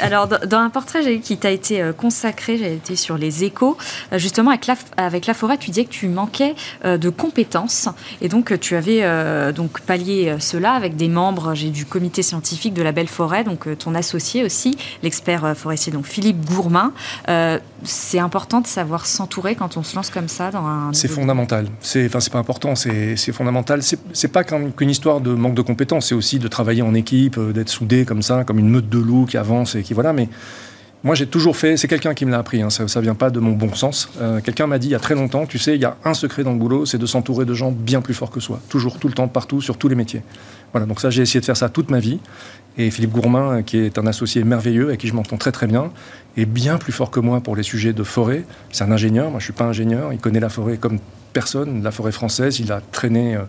alors 0.00 0.26
dans, 0.26 0.58
un 0.58 0.70
portrait 0.70 1.02
j'ai 1.02 1.20
qui 1.20 1.36
t'a 1.36 1.50
été 1.50 1.90
consacré, 1.96 2.56
j'ai 2.56 2.74
été 2.74 2.96
sur 2.96 3.18
les 3.18 3.44
échos, 3.44 3.76
justement 4.14 4.50
avec 4.50 4.66
la, 4.66 4.76
avec 4.96 5.26
la 5.26 5.34
forêt, 5.34 5.58
tu 5.58 5.70
disais 5.70 5.84
que 5.84 5.90
tu 5.90 6.08
manquais 6.08 6.54
de 6.84 7.10
compétences. 7.10 7.89
Et 8.20 8.28
donc, 8.28 8.58
tu 8.60 8.76
avais 8.76 9.00
euh, 9.02 9.52
donc 9.52 9.80
pallié 9.80 10.36
cela 10.38 10.72
avec 10.72 10.96
des 10.96 11.08
membres 11.08 11.54
du 11.54 11.84
comité 11.84 12.22
scientifique 12.22 12.74
de 12.74 12.82
la 12.82 12.92
Belle 12.92 13.08
Forêt, 13.08 13.44
donc 13.44 13.66
euh, 13.66 13.76
ton 13.76 13.94
associé 13.94 14.44
aussi, 14.44 14.76
l'expert 15.02 15.44
euh, 15.44 15.54
forestier, 15.54 15.92
donc 15.92 16.06
Philippe 16.06 16.44
Gourmain. 16.44 16.92
c'est 17.84 18.18
important 18.18 18.60
de 18.60 18.66
savoir 18.66 19.06
s'entourer 19.06 19.54
quand 19.54 19.76
on 19.76 19.82
se 19.82 19.96
lance 19.96 20.10
comme 20.10 20.28
ça 20.28 20.50
dans 20.50 20.66
un. 20.66 20.92
C'est 20.92 21.08
fondamental. 21.08 21.66
C'est, 21.80 22.06
enfin, 22.06 22.20
c'est 22.20 22.32
pas 22.32 22.38
important, 22.38 22.74
c'est, 22.74 23.16
fondamental. 23.32 23.82
C'est, 23.82 23.98
c'est 24.12 24.28
pas 24.28 24.44
qu'une 24.44 24.90
histoire 24.90 25.20
de 25.20 25.34
manque 25.34 25.54
de 25.54 25.62
compétences, 25.62 26.08
c'est 26.08 26.14
aussi 26.14 26.38
de 26.38 26.48
travailler 26.48 26.82
en 26.82 26.94
équipe, 26.94 27.38
d'être 27.38 27.68
soudé 27.68 28.04
comme 28.04 28.22
ça, 28.22 28.44
comme 28.44 28.58
une 28.58 28.68
meute 28.68 28.88
de 28.88 28.98
loups 28.98 29.26
qui 29.26 29.36
avance 29.36 29.74
et 29.74 29.82
qui 29.82 29.94
voilà. 29.94 30.12
Mais 30.12 30.28
moi, 31.02 31.14
j'ai 31.14 31.26
toujours 31.26 31.56
fait, 31.56 31.78
c'est 31.78 31.88
quelqu'un 31.88 32.12
qui 32.12 32.26
me 32.26 32.30
l'a 32.30 32.38
appris, 32.38 32.60
hein, 32.60 32.68
ça 32.68 32.84
ne 32.84 33.00
vient 33.00 33.14
pas 33.14 33.30
de 33.30 33.40
mon 33.40 33.52
bon 33.52 33.72
sens. 33.72 34.10
Euh, 34.20 34.42
quelqu'un 34.42 34.66
m'a 34.66 34.78
dit 34.78 34.88
il 34.88 34.90
y 34.90 34.94
a 34.94 34.98
très 34.98 35.14
longtemps, 35.14 35.46
tu 35.46 35.58
sais, 35.58 35.74
il 35.74 35.80
y 35.80 35.86
a 35.86 35.96
un 36.04 36.12
secret 36.12 36.44
dans 36.44 36.52
le 36.52 36.58
boulot, 36.58 36.84
c'est 36.84 36.98
de 36.98 37.06
s'entourer 37.06 37.46
de 37.46 37.54
gens 37.54 37.72
bien 37.72 38.02
plus 38.02 38.12
forts 38.12 38.30
que 38.30 38.40
soi. 38.40 38.60
Toujours, 38.68 38.98
tout 38.98 39.08
le 39.08 39.14
temps, 39.14 39.26
partout, 39.26 39.62
sur 39.62 39.78
tous 39.78 39.88
les 39.88 39.94
métiers. 39.94 40.22
Voilà, 40.72 40.86
donc 40.86 41.00
ça, 41.00 41.08
j'ai 41.08 41.22
essayé 41.22 41.40
de 41.40 41.46
faire 41.46 41.56
ça 41.56 41.70
toute 41.70 41.90
ma 41.90 42.00
vie. 42.00 42.18
Et 42.76 42.90
Philippe 42.90 43.12
Gourmain, 43.12 43.58
euh, 43.58 43.62
qui 43.62 43.78
est 43.78 43.98
un 43.98 44.06
associé 44.06 44.44
merveilleux, 44.44 44.88
avec 44.88 45.00
qui 45.00 45.08
je 45.08 45.14
m'entends 45.14 45.38
très 45.38 45.52
très 45.52 45.66
bien, 45.66 45.90
est 46.36 46.44
bien 46.44 46.76
plus 46.76 46.92
fort 46.92 47.10
que 47.10 47.18
moi 47.18 47.40
pour 47.40 47.56
les 47.56 47.62
sujets 47.62 47.94
de 47.94 48.02
forêt. 48.02 48.44
C'est 48.70 48.84
un 48.84 48.92
ingénieur, 48.92 49.30
moi 49.30 49.40
je 49.40 49.44
ne 49.44 49.46
suis 49.46 49.52
pas 49.54 49.64
ingénieur, 49.64 50.12
il 50.12 50.18
connaît 50.18 50.38
la 50.38 50.50
forêt 50.50 50.76
comme 50.76 50.98
personne, 51.32 51.82
la 51.82 51.92
forêt 51.92 52.12
française. 52.12 52.60
Il 52.60 52.72
a 52.72 52.82
traîné 52.92 53.36
euh, 53.36 53.42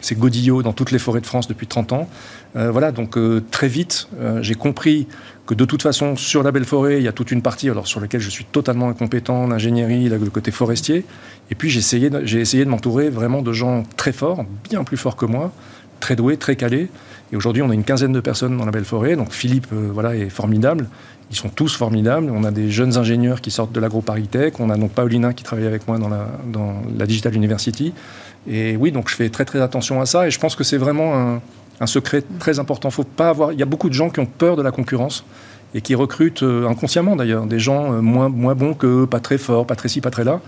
ses 0.00 0.14
godillots 0.14 0.62
dans 0.62 0.72
toutes 0.72 0.90
les 0.90 0.98
forêts 0.98 1.20
de 1.20 1.26
France 1.26 1.48
depuis 1.48 1.66
30 1.66 1.92
ans. 1.92 2.08
voilà, 2.54 2.92
donc 2.92 3.18
très 3.50 3.66
vite, 3.66 4.08
j'ai 4.42 4.54
compris 4.54 5.08
que 5.46 5.54
de 5.54 5.64
toute 5.64 5.82
façon, 5.82 6.16
sur 6.16 6.42
la 6.42 6.52
belle 6.52 6.64
forêt, 6.64 6.98
il 6.98 7.04
y 7.04 7.08
a 7.08 7.12
toute 7.12 7.30
une 7.30 7.42
partie 7.42 7.68
alors, 7.68 7.86
sur 7.86 8.00
laquelle 8.00 8.20
je 8.20 8.30
suis 8.30 8.44
totalement 8.44 8.88
incompétent, 8.88 9.46
l'ingénierie, 9.46 10.08
le 10.08 10.18
côté 10.30 10.50
forestier. 10.50 11.04
Et 11.50 11.54
puis 11.54 11.68
j'ai 11.68 11.80
essayé, 11.80 12.10
j'ai 12.24 12.40
essayé 12.40 12.64
de 12.64 12.70
m'entourer 12.70 13.10
vraiment 13.10 13.42
de 13.42 13.52
gens 13.52 13.82
très 13.96 14.12
forts, 14.12 14.44
bien 14.70 14.84
plus 14.84 14.96
forts 14.96 15.16
que 15.16 15.26
moi, 15.26 15.52
très 16.00 16.16
doués, 16.16 16.38
très 16.38 16.56
calés. 16.56 16.88
Et 17.32 17.36
aujourd'hui, 17.36 17.62
on 17.62 17.70
a 17.70 17.74
une 17.74 17.84
quinzaine 17.84 18.12
de 18.12 18.20
personnes 18.20 18.56
dans 18.56 18.64
la 18.64 18.70
belle 18.70 18.84
forêt. 18.84 19.16
Donc 19.16 19.32
Philippe 19.32 19.66
euh, 19.72 19.90
voilà, 19.92 20.14
est 20.16 20.30
formidable. 20.30 20.88
Ils 21.30 21.36
sont 21.36 21.48
tous 21.48 21.74
formidables. 21.74 22.30
On 22.30 22.44
a 22.44 22.50
des 22.50 22.70
jeunes 22.70 22.96
ingénieurs 22.96 23.40
qui 23.40 23.50
sortent 23.50 23.72
de 23.72 23.80
l'agro-paritech. 23.80 24.60
On 24.60 24.70
a 24.70 24.76
donc 24.76 24.92
Paulina 24.92 25.32
qui 25.32 25.42
travaille 25.42 25.66
avec 25.66 25.88
moi 25.88 25.98
dans 25.98 26.08
la, 26.08 26.28
dans 26.46 26.82
la 26.96 27.06
Digital 27.06 27.34
University. 27.34 27.92
Et 28.46 28.76
oui, 28.76 28.92
donc 28.92 29.08
je 29.08 29.14
fais 29.14 29.30
très 29.30 29.44
très 29.44 29.60
attention 29.60 30.00
à 30.00 30.06
ça. 30.06 30.26
Et 30.26 30.30
je 30.30 30.38
pense 30.38 30.54
que 30.54 30.64
c'est 30.64 30.76
vraiment 30.76 31.16
un, 31.16 31.42
un 31.80 31.86
secret 31.86 32.22
très 32.38 32.58
important. 32.58 32.90
Faut 32.90 33.04
pas 33.04 33.28
avoir. 33.28 33.52
Il 33.52 33.58
y 33.58 33.62
a 33.62 33.66
beaucoup 33.66 33.88
de 33.88 33.94
gens 33.94 34.10
qui 34.10 34.20
ont 34.20 34.26
peur 34.26 34.56
de 34.56 34.62
la 34.62 34.70
concurrence 34.70 35.24
et 35.74 35.80
qui 35.80 35.94
recrutent 35.94 36.42
euh, 36.42 36.68
inconsciemment 36.68 37.16
d'ailleurs 37.16 37.46
des 37.46 37.58
gens 37.58 37.92
euh, 37.92 38.00
moins, 38.00 38.28
moins 38.28 38.54
bons 38.54 38.74
que 38.74 39.04
pas 39.06 39.20
très 39.20 39.38
forts, 39.38 39.66
pas 39.66 39.74
très 39.74 39.88
ci, 39.88 40.00
pas 40.00 40.10
très 40.10 40.24
là. 40.24 40.40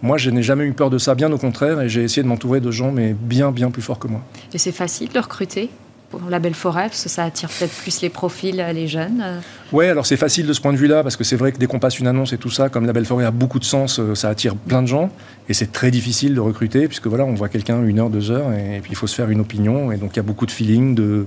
Moi, 0.00 0.16
je 0.16 0.30
n'ai 0.30 0.44
jamais 0.44 0.64
eu 0.64 0.72
peur 0.72 0.90
de 0.90 0.98
ça, 0.98 1.16
bien 1.16 1.32
au 1.32 1.38
contraire, 1.38 1.80
et 1.80 1.88
j'ai 1.88 2.04
essayé 2.04 2.22
de 2.22 2.28
m'entourer 2.28 2.60
de 2.60 2.70
gens, 2.70 2.92
mais 2.92 3.14
bien, 3.14 3.50
bien 3.50 3.72
plus 3.72 3.82
forts 3.82 3.98
que 3.98 4.06
moi. 4.06 4.20
Et 4.54 4.58
c'est 4.58 4.70
facile 4.70 5.08
de 5.08 5.18
recruter? 5.18 5.70
Pour 6.10 6.20
la 6.28 6.38
belle 6.38 6.54
forêt 6.54 6.88
Parce 6.88 7.02
que 7.02 7.08
ça 7.08 7.24
attire 7.24 7.48
peut-être 7.48 7.72
plus 7.72 8.00
les 8.00 8.08
profils, 8.08 8.60
euh, 8.60 8.72
les 8.72 8.88
jeunes 8.88 9.22
euh. 9.24 9.40
Oui, 9.72 9.86
alors 9.86 10.06
c'est 10.06 10.16
facile 10.16 10.46
de 10.46 10.52
ce 10.52 10.60
point 10.60 10.72
de 10.72 10.78
vue-là, 10.78 11.02
parce 11.02 11.16
que 11.16 11.24
c'est 11.24 11.36
vrai 11.36 11.52
que 11.52 11.58
dès 11.58 11.66
qu'on 11.66 11.78
passe 11.78 11.98
une 11.98 12.06
annonce 12.06 12.32
et 12.32 12.38
tout 12.38 12.50
ça, 12.50 12.68
comme 12.68 12.86
la 12.86 12.92
belle 12.92 13.04
forêt 13.04 13.24
a 13.24 13.30
beaucoup 13.30 13.58
de 13.58 13.64
sens, 13.64 14.00
euh, 14.00 14.14
ça 14.14 14.28
attire 14.28 14.56
plein 14.56 14.82
de 14.82 14.86
gens. 14.86 15.10
Et 15.48 15.54
c'est 15.54 15.72
très 15.72 15.90
difficile 15.90 16.34
de 16.34 16.40
recruter, 16.40 16.88
puisque 16.88 17.06
voilà, 17.06 17.24
on 17.24 17.34
voit 17.34 17.48
quelqu'un 17.48 17.82
une 17.84 17.98
heure, 17.98 18.10
deux 18.10 18.30
heures, 18.30 18.52
et, 18.52 18.80
puis 18.80 18.92
il 18.92 18.96
faut 18.96 19.06
se 19.06 19.14
faire 19.14 19.30
une 19.30 19.40
opinion. 19.40 19.92
Et 19.92 19.96
donc 19.96 20.12
il 20.14 20.16
y 20.16 20.20
a 20.20 20.22
beaucoup 20.24 20.46
de 20.46 20.50
feeling, 20.50 20.94
de, 20.94 21.26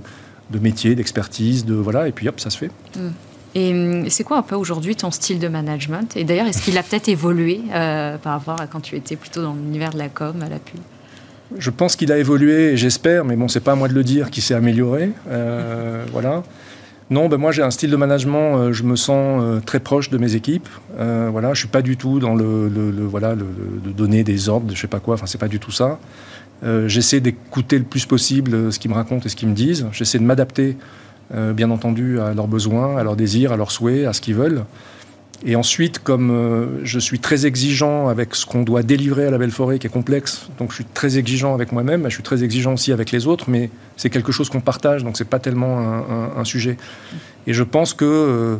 de 0.50 0.58
métier, 0.58 0.94
d'expertise, 0.94 1.64
de 1.64 1.74
voilà, 1.74 2.08
et 2.08 2.12
puis 2.12 2.28
hop, 2.28 2.40
ça 2.40 2.50
se 2.50 2.58
fait. 2.58 2.70
Mm. 2.96 3.08
Et 3.54 3.72
hum, 3.72 4.10
c'est 4.10 4.24
quoi 4.24 4.38
un 4.38 4.42
peu 4.42 4.56
aujourd'hui 4.56 4.96
ton 4.96 5.10
style 5.10 5.38
de 5.38 5.48
management? 5.48 6.16
Et 6.16 6.24
d'ailleurs, 6.24 6.46
est-ce 6.46 6.62
qu'il 6.62 6.78
a 6.78 6.82
peut-être 6.82 7.08
évolué 7.08 7.60
par 7.70 8.32
rapport 8.32 8.60
à 8.60 8.66
quand 8.66 8.80
tu 8.80 8.96
étais 8.96 9.16
plutôt 9.16 9.42
dans 9.42 9.54
l'univers 9.54 9.90
de 9.90 9.98
la 9.98 10.08
com, 10.08 10.42
à 10.42 10.48
la 10.48 10.58
pub? 10.58 10.80
Je 11.58 11.70
pense 11.70 11.96
qu'il 11.96 12.12
a 12.12 12.18
évolué, 12.18 12.76
j'espère, 12.76 13.24
mais 13.24 13.36
bon, 13.36 13.48
c'est 13.48 13.60
pas 13.60 13.72
à 13.72 13.74
moi 13.74 13.88
de 13.88 13.94
le 13.94 14.04
dire, 14.04 14.30
qu'il 14.30 14.42
s'est 14.42 14.54
amélioré. 14.54 15.10
Euh, 15.30 16.04
voilà. 16.12 16.42
Non, 17.10 17.28
ben 17.28 17.36
moi 17.36 17.52
j'ai 17.52 17.62
un 17.62 17.70
style 17.70 17.90
de 17.90 17.96
management, 17.96 18.56
euh, 18.56 18.72
je 18.72 18.84
me 18.84 18.96
sens 18.96 19.42
euh, 19.42 19.60
très 19.60 19.80
proche 19.80 20.08
de 20.08 20.16
mes 20.16 20.34
équipes. 20.34 20.68
voilà, 20.96 21.52
je 21.52 21.58
suis 21.58 21.68
pas 21.68 21.82
du 21.82 21.96
tout 21.96 22.20
dans 22.20 22.34
le, 22.34 22.70
voilà 23.04 23.34
de 23.34 23.92
donner 23.92 24.24
des 24.24 24.48
ordres, 24.48 24.74
je 24.74 24.80
sais 24.80 24.86
pas 24.86 25.00
quoi. 25.00 25.14
Enfin, 25.14 25.26
c'est 25.26 25.38
pas 25.38 25.48
du 25.48 25.58
tout 25.58 25.72
ça. 25.72 25.98
J'essaie 26.86 27.20
d'écouter 27.20 27.76
le 27.76 27.84
plus 27.84 28.06
possible 28.06 28.72
ce 28.72 28.78
qu'ils 28.78 28.90
me 28.90 28.94
racontent 28.94 29.26
et 29.26 29.28
ce 29.28 29.36
qu'ils 29.36 29.48
me 29.48 29.54
disent. 29.54 29.86
J'essaie 29.92 30.18
de 30.18 30.24
m'adapter, 30.24 30.76
bien 31.34 31.70
entendu, 31.70 32.20
à 32.20 32.34
leurs 32.34 32.46
besoins, 32.46 32.96
à 32.96 33.02
leurs 33.02 33.16
désirs, 33.16 33.52
à 33.52 33.56
leurs 33.56 33.72
souhaits, 33.72 34.06
à 34.06 34.12
ce 34.12 34.20
qu'ils 34.20 34.36
veulent. 34.36 34.64
Et 35.44 35.56
ensuite, 35.56 35.98
comme 35.98 36.30
euh, 36.30 36.84
je 36.84 37.00
suis 37.00 37.18
très 37.18 37.46
exigeant 37.46 38.08
avec 38.08 38.34
ce 38.34 38.46
qu'on 38.46 38.62
doit 38.62 38.82
délivrer 38.84 39.26
à 39.26 39.30
la 39.30 39.38
belle 39.38 39.50
forêt, 39.50 39.78
qui 39.80 39.88
est 39.88 39.90
complexe, 39.90 40.48
donc 40.58 40.70
je 40.70 40.76
suis 40.76 40.84
très 40.84 41.18
exigeant 41.18 41.52
avec 41.52 41.72
moi-même, 41.72 42.04
je 42.04 42.14
suis 42.14 42.22
très 42.22 42.44
exigeant 42.44 42.74
aussi 42.74 42.92
avec 42.92 43.10
les 43.10 43.26
autres, 43.26 43.50
mais 43.50 43.70
c'est 43.96 44.10
quelque 44.10 44.30
chose 44.30 44.48
qu'on 44.48 44.60
partage, 44.60 45.02
donc 45.02 45.16
c'est 45.16 45.28
pas 45.28 45.40
tellement 45.40 45.78
un, 46.36 46.44
sujet. 46.44 46.76
Et 47.48 47.54
je 47.54 47.64
pense 47.64 47.92
que, 47.92 48.04
euh, 48.04 48.56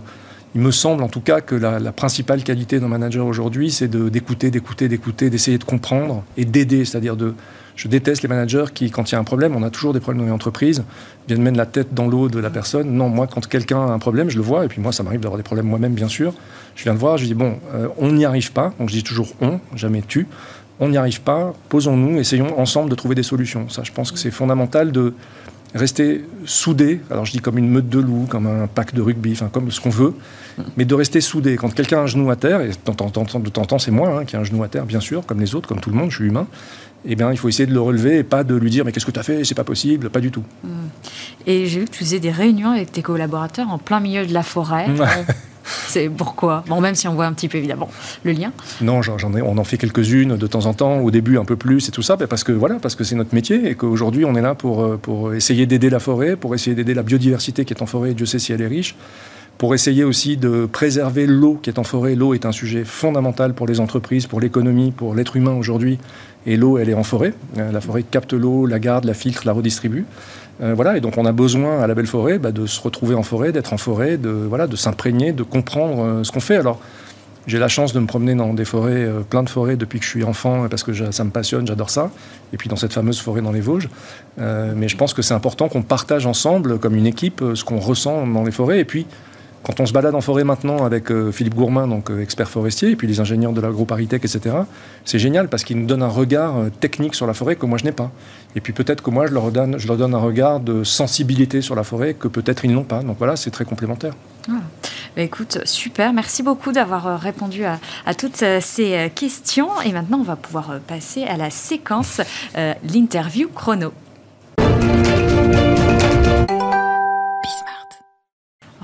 il 0.55 0.61
me 0.61 0.71
semble 0.71 1.03
en 1.03 1.09
tout 1.09 1.21
cas 1.21 1.41
que 1.41 1.55
la, 1.55 1.79
la 1.79 1.93
principale 1.93 2.43
qualité 2.43 2.79
d'un 2.79 2.89
manager 2.89 3.27
aujourd'hui, 3.27 3.71
c'est 3.71 3.89
d'écouter, 3.89 4.51
d'écouter, 4.51 4.89
d'écouter, 4.89 5.31
d'essayer 5.31 5.59
de 5.59 5.65
comprendre 5.65 6.25
et 6.37 6.45
d'aider, 6.45 6.85
c'est-à-dire 6.85 7.17
de 7.17 7.35
je 7.83 7.89
déteste 7.89 8.23
les 8.23 8.29
managers 8.29 8.67
qui, 8.73 8.93
quand 8.93 9.11
il 9.11 9.15
y 9.15 9.17
a 9.17 9.19
un 9.19 9.25
problème, 9.25 9.57
on 9.57 9.63
a 9.65 9.71
toujours 9.71 9.93
des 9.93 9.99
problèmes 9.99 10.21
dans 10.21 10.27
les 10.27 10.33
entreprises, 10.33 10.85
viennent 11.27 11.43
mettre 11.43 11.57
la 11.57 11.67
tête 11.67 11.93
dans 11.93 12.07
l'eau 12.07 12.29
de 12.29 12.39
la 12.39 12.49
personne. 12.49 12.93
Non, 12.93 13.09
moi, 13.09 13.27
quand 13.27 13.45
quelqu'un 13.49 13.81
a 13.81 13.91
un 13.91 13.99
problème, 13.99 14.31
je 14.31 14.37
le 14.37 14.43
vois, 14.43 14.65
et 14.65 14.69
puis 14.69 14.81
moi, 14.81 14.93
ça 14.93 15.03
m'arrive 15.03 15.19
d'avoir 15.19 15.37
des 15.37 15.43
problèmes 15.43 15.67
moi-même, 15.67 15.93
bien 15.93 16.07
sûr. 16.07 16.33
Je 16.77 16.85
viens 16.85 16.95
de 16.95 16.99
voir, 17.01 17.19
je 17.19 17.25
dis, 17.25 17.35
bon, 17.35 17.59
euh, 17.75 17.89
on 17.99 18.13
n'y 18.13 18.25
arrive 18.25 18.53
pas, 18.53 18.73
donc 18.79 18.89
je 18.89 18.95
dis 18.95 19.03
toujours 19.03 19.31
on, 19.41 19.59
jamais 19.75 20.01
tu. 20.07 20.29
On 20.79 20.91
n'y 20.91 20.97
arrive 20.97 21.23
pas, 21.23 21.55
posons-nous, 21.71 22.21
essayons 22.21 22.57
ensemble 22.61 22.89
de 22.89 22.95
trouver 22.95 23.17
des 23.17 23.25
solutions. 23.25 23.69
Ça, 23.69 23.83
je 23.83 23.91
pense 23.91 24.13
que 24.13 24.19
c'est 24.19 24.31
fondamental 24.31 24.93
de 24.93 25.15
rester 25.75 26.25
soudé. 26.45 27.01
Alors, 27.11 27.25
je 27.25 27.33
dis 27.33 27.41
comme 27.41 27.59
une 27.59 27.69
meute 27.69 27.89
de 27.89 27.99
loups, 27.99 28.27
comme 28.29 28.47
un 28.47 28.69
pack 28.69 28.95
de 28.95 29.03
rugby, 29.03 29.33
enfin, 29.33 29.49
comme 29.53 29.73
ce 29.73 29.81
qu'on 29.81 29.91
veut, 29.91 30.15
mais 30.77 30.85
de 30.85 30.95
rester 30.95 31.21
soudé. 31.21 31.57
Quand 31.57 31.75
quelqu'un 31.75 31.99
a 31.99 32.03
un 32.03 32.07
genou 32.07 32.31
à 32.31 32.37
terre, 32.37 32.61
et 32.61 32.69
de 32.69 32.75
temps 32.75 32.95
en 33.05 33.11
temps, 33.11 33.79
c'est 33.81 33.91
moi 33.91 34.21
hein, 34.21 34.25
qui 34.25 34.37
ai 34.37 34.39
un 34.39 34.45
genou 34.45 34.63
à 34.63 34.69
terre, 34.69 34.87
bien 34.87 35.01
sûr, 35.01 35.27
comme 35.27 35.41
les 35.41 35.57
autres, 35.57 35.69
comme 35.69 35.81
tout 35.81 35.91
le 35.91 35.97
monde, 35.97 36.13
je 36.13 36.17
suis 36.17 36.27
humain, 36.27 36.47
eh 37.05 37.17
bien, 37.17 37.31
il 37.33 37.37
faut 37.37 37.49
essayer 37.49 37.67
de 37.67 37.75
le 37.75 37.81
relever 37.81 38.19
et 38.19 38.23
pas 38.23 38.45
de 38.45 38.55
lui 38.55 38.71
dire 38.71 38.85
mais 38.85 38.93
qu'est-ce 38.93 39.07
que 39.07 39.11
tu 39.11 39.21
as 39.21 39.25
fait, 39.25 39.45
c'est 39.45 39.55
pas 39.55 39.65
possible, 39.65 40.11
pas 40.11 40.21
du 40.21 40.31
tout. 40.31 40.45
Et 41.47 41.67
j'ai 41.67 41.81
vu 41.81 41.87
que 41.87 41.91
tu 41.91 41.99
faisais 41.99 42.21
des 42.21 42.31
réunions 42.31 42.71
avec 42.71 42.93
tes 42.93 43.03
collaborateurs 43.03 43.69
en 43.69 43.79
plein 43.79 44.01
milieu 44.01 44.27
de 44.27 44.33
la 44.33 44.43
forêt. 44.43 44.87
C'est 45.65 46.09
pourquoi? 46.09 46.65
Bon, 46.69 46.81
même 46.81 46.95
si 46.95 47.07
on 47.07 47.15
voit 47.15 47.27
un 47.27 47.33
petit 47.33 47.49
peu 47.49 47.59
évidemment 47.59 47.89
le 48.25 48.33
lien. 48.33 48.53
Non, 48.81 49.01
j'en 49.03 49.35
ai, 49.35 49.43
on 49.43 49.59
en 49.59 49.65
fait 49.65 49.79
quelques-unes 49.79 50.37
de 50.37 50.47
temps 50.47 50.67
en 50.67 50.75
temps, 50.75 50.99
au 50.99 51.11
début 51.11 51.39
un 51.39 51.45
peu 51.45 51.57
plus 51.57 51.89
et 51.89 51.93
tout 51.93 52.03
ça, 52.03 52.17
parce 52.17 52.43
que 52.43 52.53
voilà, 52.53 52.77
parce 52.77 52.97
que 52.97 53.05
c'est 53.05 53.15
notre 53.15 53.35
métier 53.35 53.69
et 53.69 53.75
qu'aujourd'hui 53.75 54.25
on 54.25 54.35
est 54.35 54.43
là 54.43 54.55
pour, 54.55 54.83
euh, 54.83 54.97
pour 55.01 55.35
essayer 55.35 55.67
d'aider 55.67 55.89
la 55.91 56.01
forêt, 56.01 56.35
pour 56.37 56.55
essayer 56.55 56.75
d'aider 56.75 56.95
la 56.95 57.05
biodiversité 57.05 57.65
qui 57.65 57.75
est 57.75 57.83
en 57.83 57.87
forêt, 57.87 58.15
Dieu 58.15 58.27
sait 58.27 58.41
si 58.41 58.53
elle 58.53 58.61
est 58.61 58.67
riche, 58.67 58.97
pour 59.59 59.75
essayer 59.75 60.03
aussi 60.03 60.37
de 60.37 60.67
préserver 60.67 61.27
l'eau 61.27 61.59
qui 61.63 61.71
est 61.71 61.79
en 61.79 61.85
forêt. 61.85 62.17
L'eau 62.17 62.35
est 62.35 62.47
un 62.47 62.53
sujet 62.53 62.85
fondamental 62.85 63.55
pour 63.55 63.67
les 63.67 63.79
entreprises, 63.79 64.27
pour 64.27 64.41
l'économie, 64.41 64.91
pour 64.91 65.15
l'être 65.15 65.37
humain 65.37 65.53
aujourd'hui. 65.53 65.99
Et 66.47 66.57
l'eau, 66.57 66.79
elle 66.79 66.89
est 66.89 66.95
en 66.95 67.05
forêt. 67.05 67.35
Euh, 67.59 67.71
la 67.71 67.81
forêt 67.81 68.03
capte 68.03 68.33
l'eau, 68.33 68.67
la 68.67 68.79
garde, 68.79 69.05
la 69.05 69.15
filtre, 69.15 69.43
la 69.47 69.53
redistribue. 69.53 70.05
Euh, 70.63 70.75
voilà, 70.75 70.97
et 70.97 71.01
donc 71.01 71.17
on 71.17 71.25
a 71.25 71.33
besoin 71.33 71.81
à 71.81 71.87
la 71.87 71.95
belle 71.95 72.07
forêt 72.07 72.39
bah, 72.39 72.53
de 72.53 72.67
se 72.67 72.81
retrouver 72.81 73.15
en 73.15 73.23
forêt, 73.23 73.53
d'être 73.53 73.73
en 73.73 73.79
forêt, 73.79 74.17
de, 74.17 74.31
voilà, 74.31 74.67
de 74.67 74.77
s'imprégner, 74.77 75.33
de 75.33 75.43
comprendre 75.43 76.05
euh, 76.05 76.25
ce 76.25 76.33
qu'on 76.33 76.41
fait. 76.41 76.57
Alors, 76.57 76.81
j'ai 77.47 77.59
la 77.59 77.69
chance 77.69 77.93
de 77.93 77.99
me 77.99 78.07
promener 78.07 78.35
dans 78.37 78.55
des 78.55 78.65
forêts, 78.65 79.09
plein 79.29 79.43
de 79.43 79.49
forêts 79.49 79.75
depuis 79.75 79.99
que 79.99 80.05
je 80.05 80.11
suis 80.11 80.23
enfant, 80.23 80.69
parce 80.69 80.85
que 80.85 81.11
ça 81.11 81.25
me 81.25 81.31
passionne, 81.31 81.67
j'adore 81.67 81.91
ça. 81.91 82.13
Et 82.53 82.57
puis 82.57 82.69
dans 82.69 82.77
cette 82.77 82.93
fameuse 82.93 83.21
forêt 83.21 83.43
dans 83.43 83.51
les 83.51 83.61
Vosges. 83.61 83.89
mais 84.39 84.87
je 84.87 84.97
pense 84.97 85.13
que 85.13 85.23
c'est 85.23 85.35
important 85.35 85.69
qu'on 85.69 85.83
partage 85.83 86.25
ensemble, 86.25 86.79
comme 86.79 86.95
une 86.95 87.05
équipe, 87.05 87.43
ce 87.55 87.65
qu'on 87.65 87.81
ressent 87.81 88.29
dans 88.29 88.45
les 88.45 88.53
forêts. 88.53 88.79
Et 88.79 88.85
puis, 88.85 89.09
quand 89.63 89.79
on 89.81 89.87
se 89.87 89.93
balade 89.93 90.15
en 90.15 90.21
forêt 90.21 90.45
maintenant 90.45 90.85
avec 90.85 91.11
euh, 91.11 91.31
Philippe 91.31 91.55
Gourmain, 91.55 91.87
donc 91.87 92.11
euh, 92.11 92.21
expert 92.21 92.49
forestier, 92.49 92.91
et 92.91 92.97
puis 92.97 93.07
les 93.07 93.21
ingénieurs 93.21 93.53
de 93.53 93.61
l'agroparitech, 93.61 94.25
etc., 94.25 94.57
c'est 95.05 95.19
génial 95.19 95.49
parce 95.49 95.65
qu'ils 95.65 95.79
nous 95.79 95.87
donnent 95.87 96.03
un 96.03 96.09
regard 96.09 96.57
euh, 96.57 96.71
technique 96.71 97.15
sur 97.15 97.27
la 97.27 97.35
forêt 97.35 97.57
que 97.57 97.67
moi 97.67 97.79
je 97.79 97.85
n'ai 97.85 97.93
pas. 97.93 98.11
Et 98.57 98.61
puis 98.61 98.73
peut-être 98.73 99.03
que 99.03 99.11
moi 99.11 99.27
je 99.27 99.33
leur, 99.33 99.51
donne, 99.53 99.79
je 99.79 99.87
leur 99.87 99.97
donne 99.97 100.15
un 100.15 100.21
regard 100.21 100.61
de 100.61 100.85
sensibilité 100.85 101.61
sur 101.61 101.75
la 101.75 101.85
forêt 101.85 102.15
que 102.15 102.29
peut-être 102.29 102.65
ils 102.65 102.73
n'ont 102.73 102.85
pas. 102.85 103.03
Donc 103.03 103.19
voilà, 103.19 103.37
c'est 103.37 103.51
très 103.51 103.65
complémentaire. 103.65 104.15
Ah. 104.49 104.55
Bah, 105.15 105.23
écoute, 105.23 105.59
super. 105.65 106.13
Merci 106.13 106.43
beaucoup 106.43 106.73
d'avoir 106.73 107.21
répondu 107.21 107.65
à, 107.65 107.79
toutes 108.15 108.45
ces 108.61 109.13
questions. 109.15 109.69
Et 109.85 109.93
maintenant, 109.93 110.19
on 110.19 110.25
va 110.25 110.37
pouvoir 110.37 110.81
passer 110.87 111.25
à 111.25 111.37
la 111.37 111.51
séquence, 111.51 112.23
l'interview 112.83 113.49
chrono. 113.55 113.93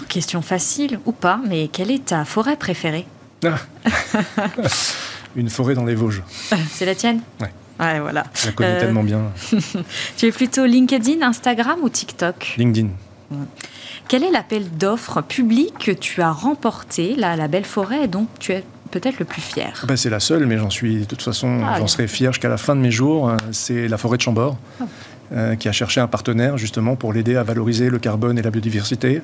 Question 0.08 0.40
facile 0.40 1.00
ou 1.04 1.12
pas, 1.12 1.38
mais 1.46 1.68
quelle 1.68 1.90
est 1.90 2.06
ta 2.06 2.24
forêt 2.24 2.56
préférée 2.56 3.06
ah. 3.44 3.58
Une 5.36 5.50
forêt 5.50 5.74
dans 5.74 5.84
les 5.84 5.94
Vosges. 5.94 6.22
C'est 6.70 6.86
la 6.86 6.94
tienne 6.94 7.20
Ouais. 7.40 7.52
Ouais, 7.78 8.00
voilà. 8.00 8.24
Je 8.34 8.46
la 8.46 8.52
connais 8.52 8.70
euh, 8.70 8.80
tellement 8.80 9.04
bien. 9.04 9.30
tu 10.16 10.26
es 10.26 10.32
plutôt 10.32 10.64
LinkedIn, 10.64 11.22
Instagram 11.22 11.78
ou 11.82 11.88
TikTok 11.88 12.54
LinkedIn. 12.56 12.88
Quel 14.08 14.24
est 14.24 14.30
l'appel 14.30 14.68
d'offres 14.70 15.20
public 15.20 15.74
que 15.78 15.92
tu 15.92 16.22
as 16.22 16.32
remporté, 16.32 17.14
là, 17.14 17.36
la 17.36 17.46
Belle 17.46 17.66
Forêt, 17.66 18.04
et 18.04 18.08
dont 18.08 18.26
tu 18.40 18.52
es 18.52 18.64
peut-être 18.90 19.18
le 19.18 19.26
plus 19.26 19.42
fier 19.42 19.78
ah 19.82 19.86
ben, 19.86 19.96
C'est 19.96 20.10
la 20.10 20.18
seule, 20.18 20.46
mais 20.46 20.56
j'en 20.56 20.70
suis 20.70 21.00
de 21.00 21.04
toute 21.04 21.22
façon, 21.22 21.60
ah, 21.64 21.78
j'en 21.78 21.86
serai 21.86 22.08
fier 22.08 22.32
jusqu'à 22.32 22.48
la 22.48 22.56
fin 22.56 22.74
de 22.74 22.80
mes 22.80 22.90
jours. 22.90 23.30
C'est 23.52 23.86
la 23.86 23.98
forêt 23.98 24.16
de 24.16 24.22
Chambord, 24.22 24.56
euh, 25.32 25.54
qui 25.56 25.68
a 25.68 25.72
cherché 25.72 26.00
un 26.00 26.08
partenaire 26.08 26.56
justement 26.56 26.96
pour 26.96 27.12
l'aider 27.12 27.36
à 27.36 27.42
valoriser 27.42 27.90
le 27.90 27.98
carbone 27.98 28.38
et 28.38 28.42
la 28.42 28.50
biodiversité 28.50 29.20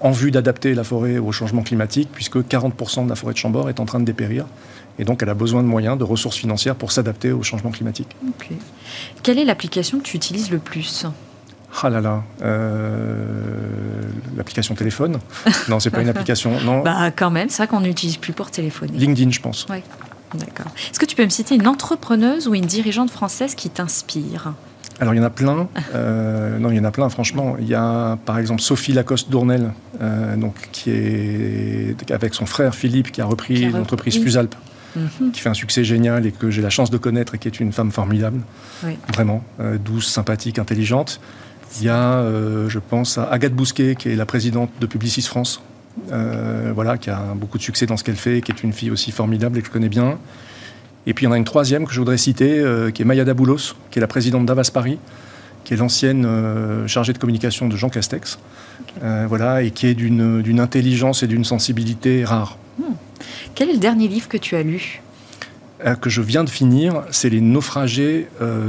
en 0.00 0.10
vue 0.10 0.30
d'adapter 0.30 0.74
la 0.74 0.84
forêt 0.84 1.18
au 1.18 1.32
changement 1.32 1.62
climatique, 1.62 2.08
puisque 2.12 2.38
40% 2.38 3.04
de 3.04 3.08
la 3.08 3.16
forêt 3.16 3.32
de 3.32 3.38
Chambord 3.38 3.68
est 3.68 3.80
en 3.80 3.84
train 3.84 4.00
de 4.00 4.04
dépérir. 4.04 4.46
Et 4.98 5.04
donc, 5.04 5.22
elle 5.22 5.28
a 5.28 5.34
besoin 5.34 5.62
de 5.62 5.68
moyens, 5.68 5.96
de 5.96 6.04
ressources 6.04 6.36
financières 6.36 6.74
pour 6.74 6.92
s'adapter 6.92 7.32
au 7.32 7.42
changement 7.42 7.70
climatique. 7.70 8.08
Quelle 9.22 9.38
est 9.38 9.44
l'application 9.44 9.98
que 9.98 10.04
tu 10.04 10.16
utilises 10.16 10.50
le 10.50 10.58
plus? 10.58 11.06
Ah 11.82 11.90
là 11.90 12.00
là, 12.00 12.24
euh, 12.42 14.02
l'application 14.36 14.74
téléphone? 14.74 15.18
Non, 15.68 15.78
c'est 15.78 15.90
pas 15.90 16.00
une 16.00 16.08
application. 16.08 16.58
Non. 16.60 16.82
Bah 16.84 17.10
quand 17.10 17.30
même, 17.30 17.50
c'est 17.50 17.58
vrai 17.58 17.66
qu'on 17.68 17.80
n'utilise 17.80 18.16
plus 18.16 18.32
pour 18.32 18.50
téléphoner. 18.50 18.96
LinkedIn, 18.96 19.30
je 19.30 19.40
pense. 19.40 19.66
Oui, 19.68 19.82
d'accord. 20.34 20.72
Est-ce 20.90 20.98
que 20.98 21.04
tu 21.04 21.14
peux 21.14 21.24
me 21.24 21.28
citer 21.28 21.54
une 21.54 21.68
entrepreneuse 21.68 22.48
ou 22.48 22.54
une 22.54 22.64
dirigeante 22.64 23.10
française 23.10 23.54
qui 23.54 23.68
t'inspire? 23.68 24.54
Alors 25.00 25.14
il 25.14 25.18
y 25.18 25.20
en 25.20 25.24
a 25.24 25.30
plein. 25.30 25.68
Euh, 25.94 26.58
non, 26.58 26.70
il 26.70 26.76
y 26.76 26.80
en 26.80 26.84
a 26.84 26.90
plein, 26.90 27.08
franchement. 27.08 27.56
Il 27.60 27.68
y 27.68 27.74
a 27.74 28.18
par 28.24 28.38
exemple 28.38 28.60
Sophie 28.60 28.92
Lacoste 28.92 29.30
Dournel, 29.30 29.72
euh, 30.00 30.36
donc, 30.36 30.54
qui 30.72 30.90
est 30.90 32.10
avec 32.10 32.34
son 32.34 32.46
frère 32.46 32.74
Philippe, 32.74 33.12
qui 33.12 33.20
a 33.20 33.24
repris 33.24 33.70
l'entreprise 33.70 34.20
Fusalp, 34.20 34.54
mhm. 34.96 35.32
qui 35.32 35.40
fait 35.40 35.48
un 35.48 35.54
succès 35.54 35.84
génial 35.84 36.26
et 36.26 36.32
que 36.32 36.50
j'ai 36.50 36.62
la 36.62 36.70
chance 36.70 36.90
de 36.90 36.98
connaître 36.98 37.34
et 37.34 37.38
qui 37.38 37.48
est 37.48 37.60
une 37.60 37.72
femme 37.72 37.92
formidable. 37.92 38.40
Vraiment, 39.12 39.44
euh, 39.60 39.78
douce, 39.78 40.08
sympathique, 40.08 40.58
intelligente. 40.58 41.20
Il 41.78 41.84
y 41.84 41.90
a, 41.90 42.24
je 42.66 42.78
pense, 42.78 43.18
à 43.18 43.24
Agathe 43.24 43.52
Bousquet, 43.52 43.94
qui 43.94 44.08
est 44.08 44.16
la 44.16 44.24
présidente 44.24 44.70
de 44.80 44.86
Publicis 44.86 45.20
France, 45.20 45.60
voilà, 46.74 46.96
qui 46.96 47.10
a 47.10 47.34
beaucoup 47.36 47.58
de 47.58 47.62
succès 47.62 47.84
dans 47.84 47.98
ce 47.98 48.04
qu'elle 48.04 48.16
fait, 48.16 48.40
qui 48.40 48.52
est 48.52 48.62
une 48.62 48.72
fille 48.72 48.90
aussi 48.90 49.12
formidable 49.12 49.58
et 49.58 49.60
que 49.60 49.66
je 49.66 49.72
connais 49.72 49.90
bien. 49.90 50.18
Et 51.08 51.14
puis 51.14 51.24
il 51.24 51.28
y 51.28 51.30
en 51.30 51.32
a 51.32 51.38
une 51.38 51.44
troisième 51.44 51.86
que 51.86 51.92
je 51.94 52.00
voudrais 52.00 52.18
citer, 52.18 52.58
euh, 52.58 52.90
qui 52.90 53.00
est 53.00 53.04
Maya 53.06 53.24
Daboulos, 53.24 53.74
qui 53.90 53.98
est 53.98 54.00
la 54.00 54.06
présidente 54.06 54.44
d'Avas 54.44 54.70
Paris, 54.72 54.98
qui 55.64 55.72
est 55.72 55.76
l'ancienne 55.78 56.26
euh, 56.26 56.86
chargée 56.86 57.14
de 57.14 57.18
communication 57.18 57.66
de 57.66 57.76
Jean 57.76 57.88
Castex, 57.88 58.38
euh, 59.02 59.24
voilà, 59.26 59.62
et 59.62 59.70
qui 59.70 59.86
est 59.86 59.94
d'une 59.94 60.60
intelligence 60.60 61.22
et 61.22 61.26
d'une 61.26 61.44
sensibilité 61.44 62.26
rare. 62.26 62.58
Hmm. 62.78 62.92
Quel 63.54 63.70
est 63.70 63.72
le 63.72 63.78
dernier 63.78 64.06
livre 64.06 64.28
que 64.28 64.36
tu 64.36 64.54
as 64.54 64.62
lu? 64.62 65.00
Que 66.02 66.10
je 66.10 66.20
viens 66.20 66.44
de 66.44 66.50
finir, 66.50 67.04
c'est 67.10 67.30
Les 67.30 67.40
naufragés 67.40 68.26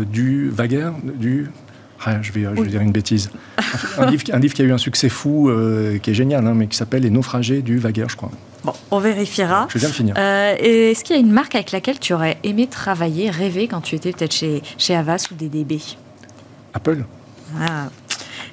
du 0.09 0.49
Vaguer, 0.49 0.91
du 1.03 1.49
ah, 2.05 2.21
je, 2.21 2.31
vais, 2.31 2.43
je 2.43 2.61
vais 2.61 2.69
dire 2.69 2.81
une 2.81 2.93
bêtise. 2.93 3.31
Un 3.97 4.09
livre, 4.09 4.23
un 4.31 4.39
livre, 4.39 4.53
qui 4.53 4.61
a 4.61 4.65
eu 4.65 4.71
un 4.71 4.77
succès 4.77 5.09
fou, 5.09 5.51
qui 6.01 6.11
est 6.11 6.13
génial, 6.13 6.47
hein, 6.47 6.53
mais 6.55 6.67
qui 6.67 6.77
s'appelle 6.77 7.03
Les 7.03 7.09
naufragés 7.09 7.61
du 7.61 7.77
Vaguer, 7.79 8.05
je 8.07 8.15
crois. 8.15 8.31
Bon, 8.63 8.73
on 8.91 8.99
vérifiera. 8.99 9.67
Je 9.69 9.77
viens 9.77 9.89
de 9.89 9.93
finir. 9.93 10.15
Euh, 10.17 10.55
Est-ce 10.59 11.03
qu'il 11.03 11.15
y 11.15 11.19
a 11.19 11.21
une 11.21 11.31
marque 11.31 11.55
avec 11.55 11.71
laquelle 11.71 11.99
tu 11.99 12.13
aurais 12.13 12.37
aimé 12.43 12.67
travailler, 12.67 13.29
rêver 13.29 13.67
quand 13.67 13.81
tu 13.81 13.95
étais 13.95 14.11
peut-être 14.11 14.33
chez, 14.33 14.61
chez 14.77 14.95
Avas 14.95 15.27
ou 15.31 15.35
DDB 15.35 15.79
Apple. 16.73 17.05
Ah. 17.59 17.87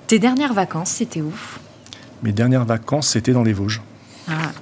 Tes 0.06 0.18
dernières 0.18 0.54
vacances, 0.54 0.90
c'était 0.90 1.20
où? 1.20 1.32
Mes 2.22 2.32
dernières 2.32 2.64
vacances, 2.64 3.08
c'était 3.08 3.32
dans 3.32 3.42
les 3.42 3.52
Vosges. 3.52 3.82
Ah. 4.28 4.52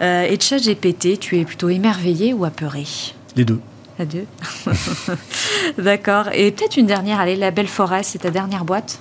Euh, 0.00 0.22
et 0.22 0.38
chat 0.40 0.58
GPT, 0.58 1.18
tu 1.18 1.38
es 1.38 1.44
plutôt 1.44 1.68
émerveillé 1.68 2.32
ou 2.32 2.44
apeuré? 2.44 2.84
Les 3.36 3.44
deux. 3.44 3.60
Les 3.98 4.06
deux 4.06 4.26
D'accord. 5.78 6.28
Et 6.32 6.50
peut-être 6.52 6.76
une 6.76 6.86
dernière, 6.86 7.20
allez, 7.20 7.36
la 7.36 7.50
Belle 7.50 7.68
Forêt, 7.68 8.02
c'est 8.02 8.18
ta 8.20 8.30
dernière 8.30 8.64
boîte? 8.64 9.00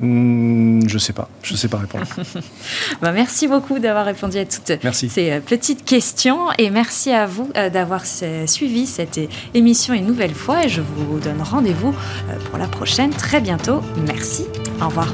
Hmm, 0.00 0.86
je 0.88 0.98
sais 0.98 1.12
pas, 1.12 1.28
je 1.42 1.54
sais 1.54 1.68
pas 1.68 1.78
répondre. 1.78 2.04
bah, 3.02 3.12
merci 3.12 3.46
beaucoup 3.46 3.78
d'avoir 3.78 4.04
répondu 4.04 4.38
à 4.38 4.44
toutes 4.44 4.72
ces 4.92 5.30
euh, 5.30 5.40
petites 5.40 5.84
questions 5.84 6.50
et 6.58 6.70
merci 6.70 7.12
à 7.12 7.26
vous 7.26 7.50
euh, 7.56 7.70
d'avoir 7.70 8.02
suivi 8.04 8.86
cette 8.86 9.20
émission 9.54 9.94
une 9.94 10.06
nouvelle 10.06 10.34
fois 10.34 10.64
et 10.64 10.68
je 10.68 10.80
vous 10.80 11.20
donne 11.20 11.42
rendez-vous 11.42 11.94
euh, 12.28 12.38
pour 12.50 12.58
la 12.58 12.66
prochaine 12.66 13.10
très 13.10 13.40
bientôt. 13.40 13.80
Merci, 14.06 14.46
au 14.80 14.86
revoir. 14.86 15.12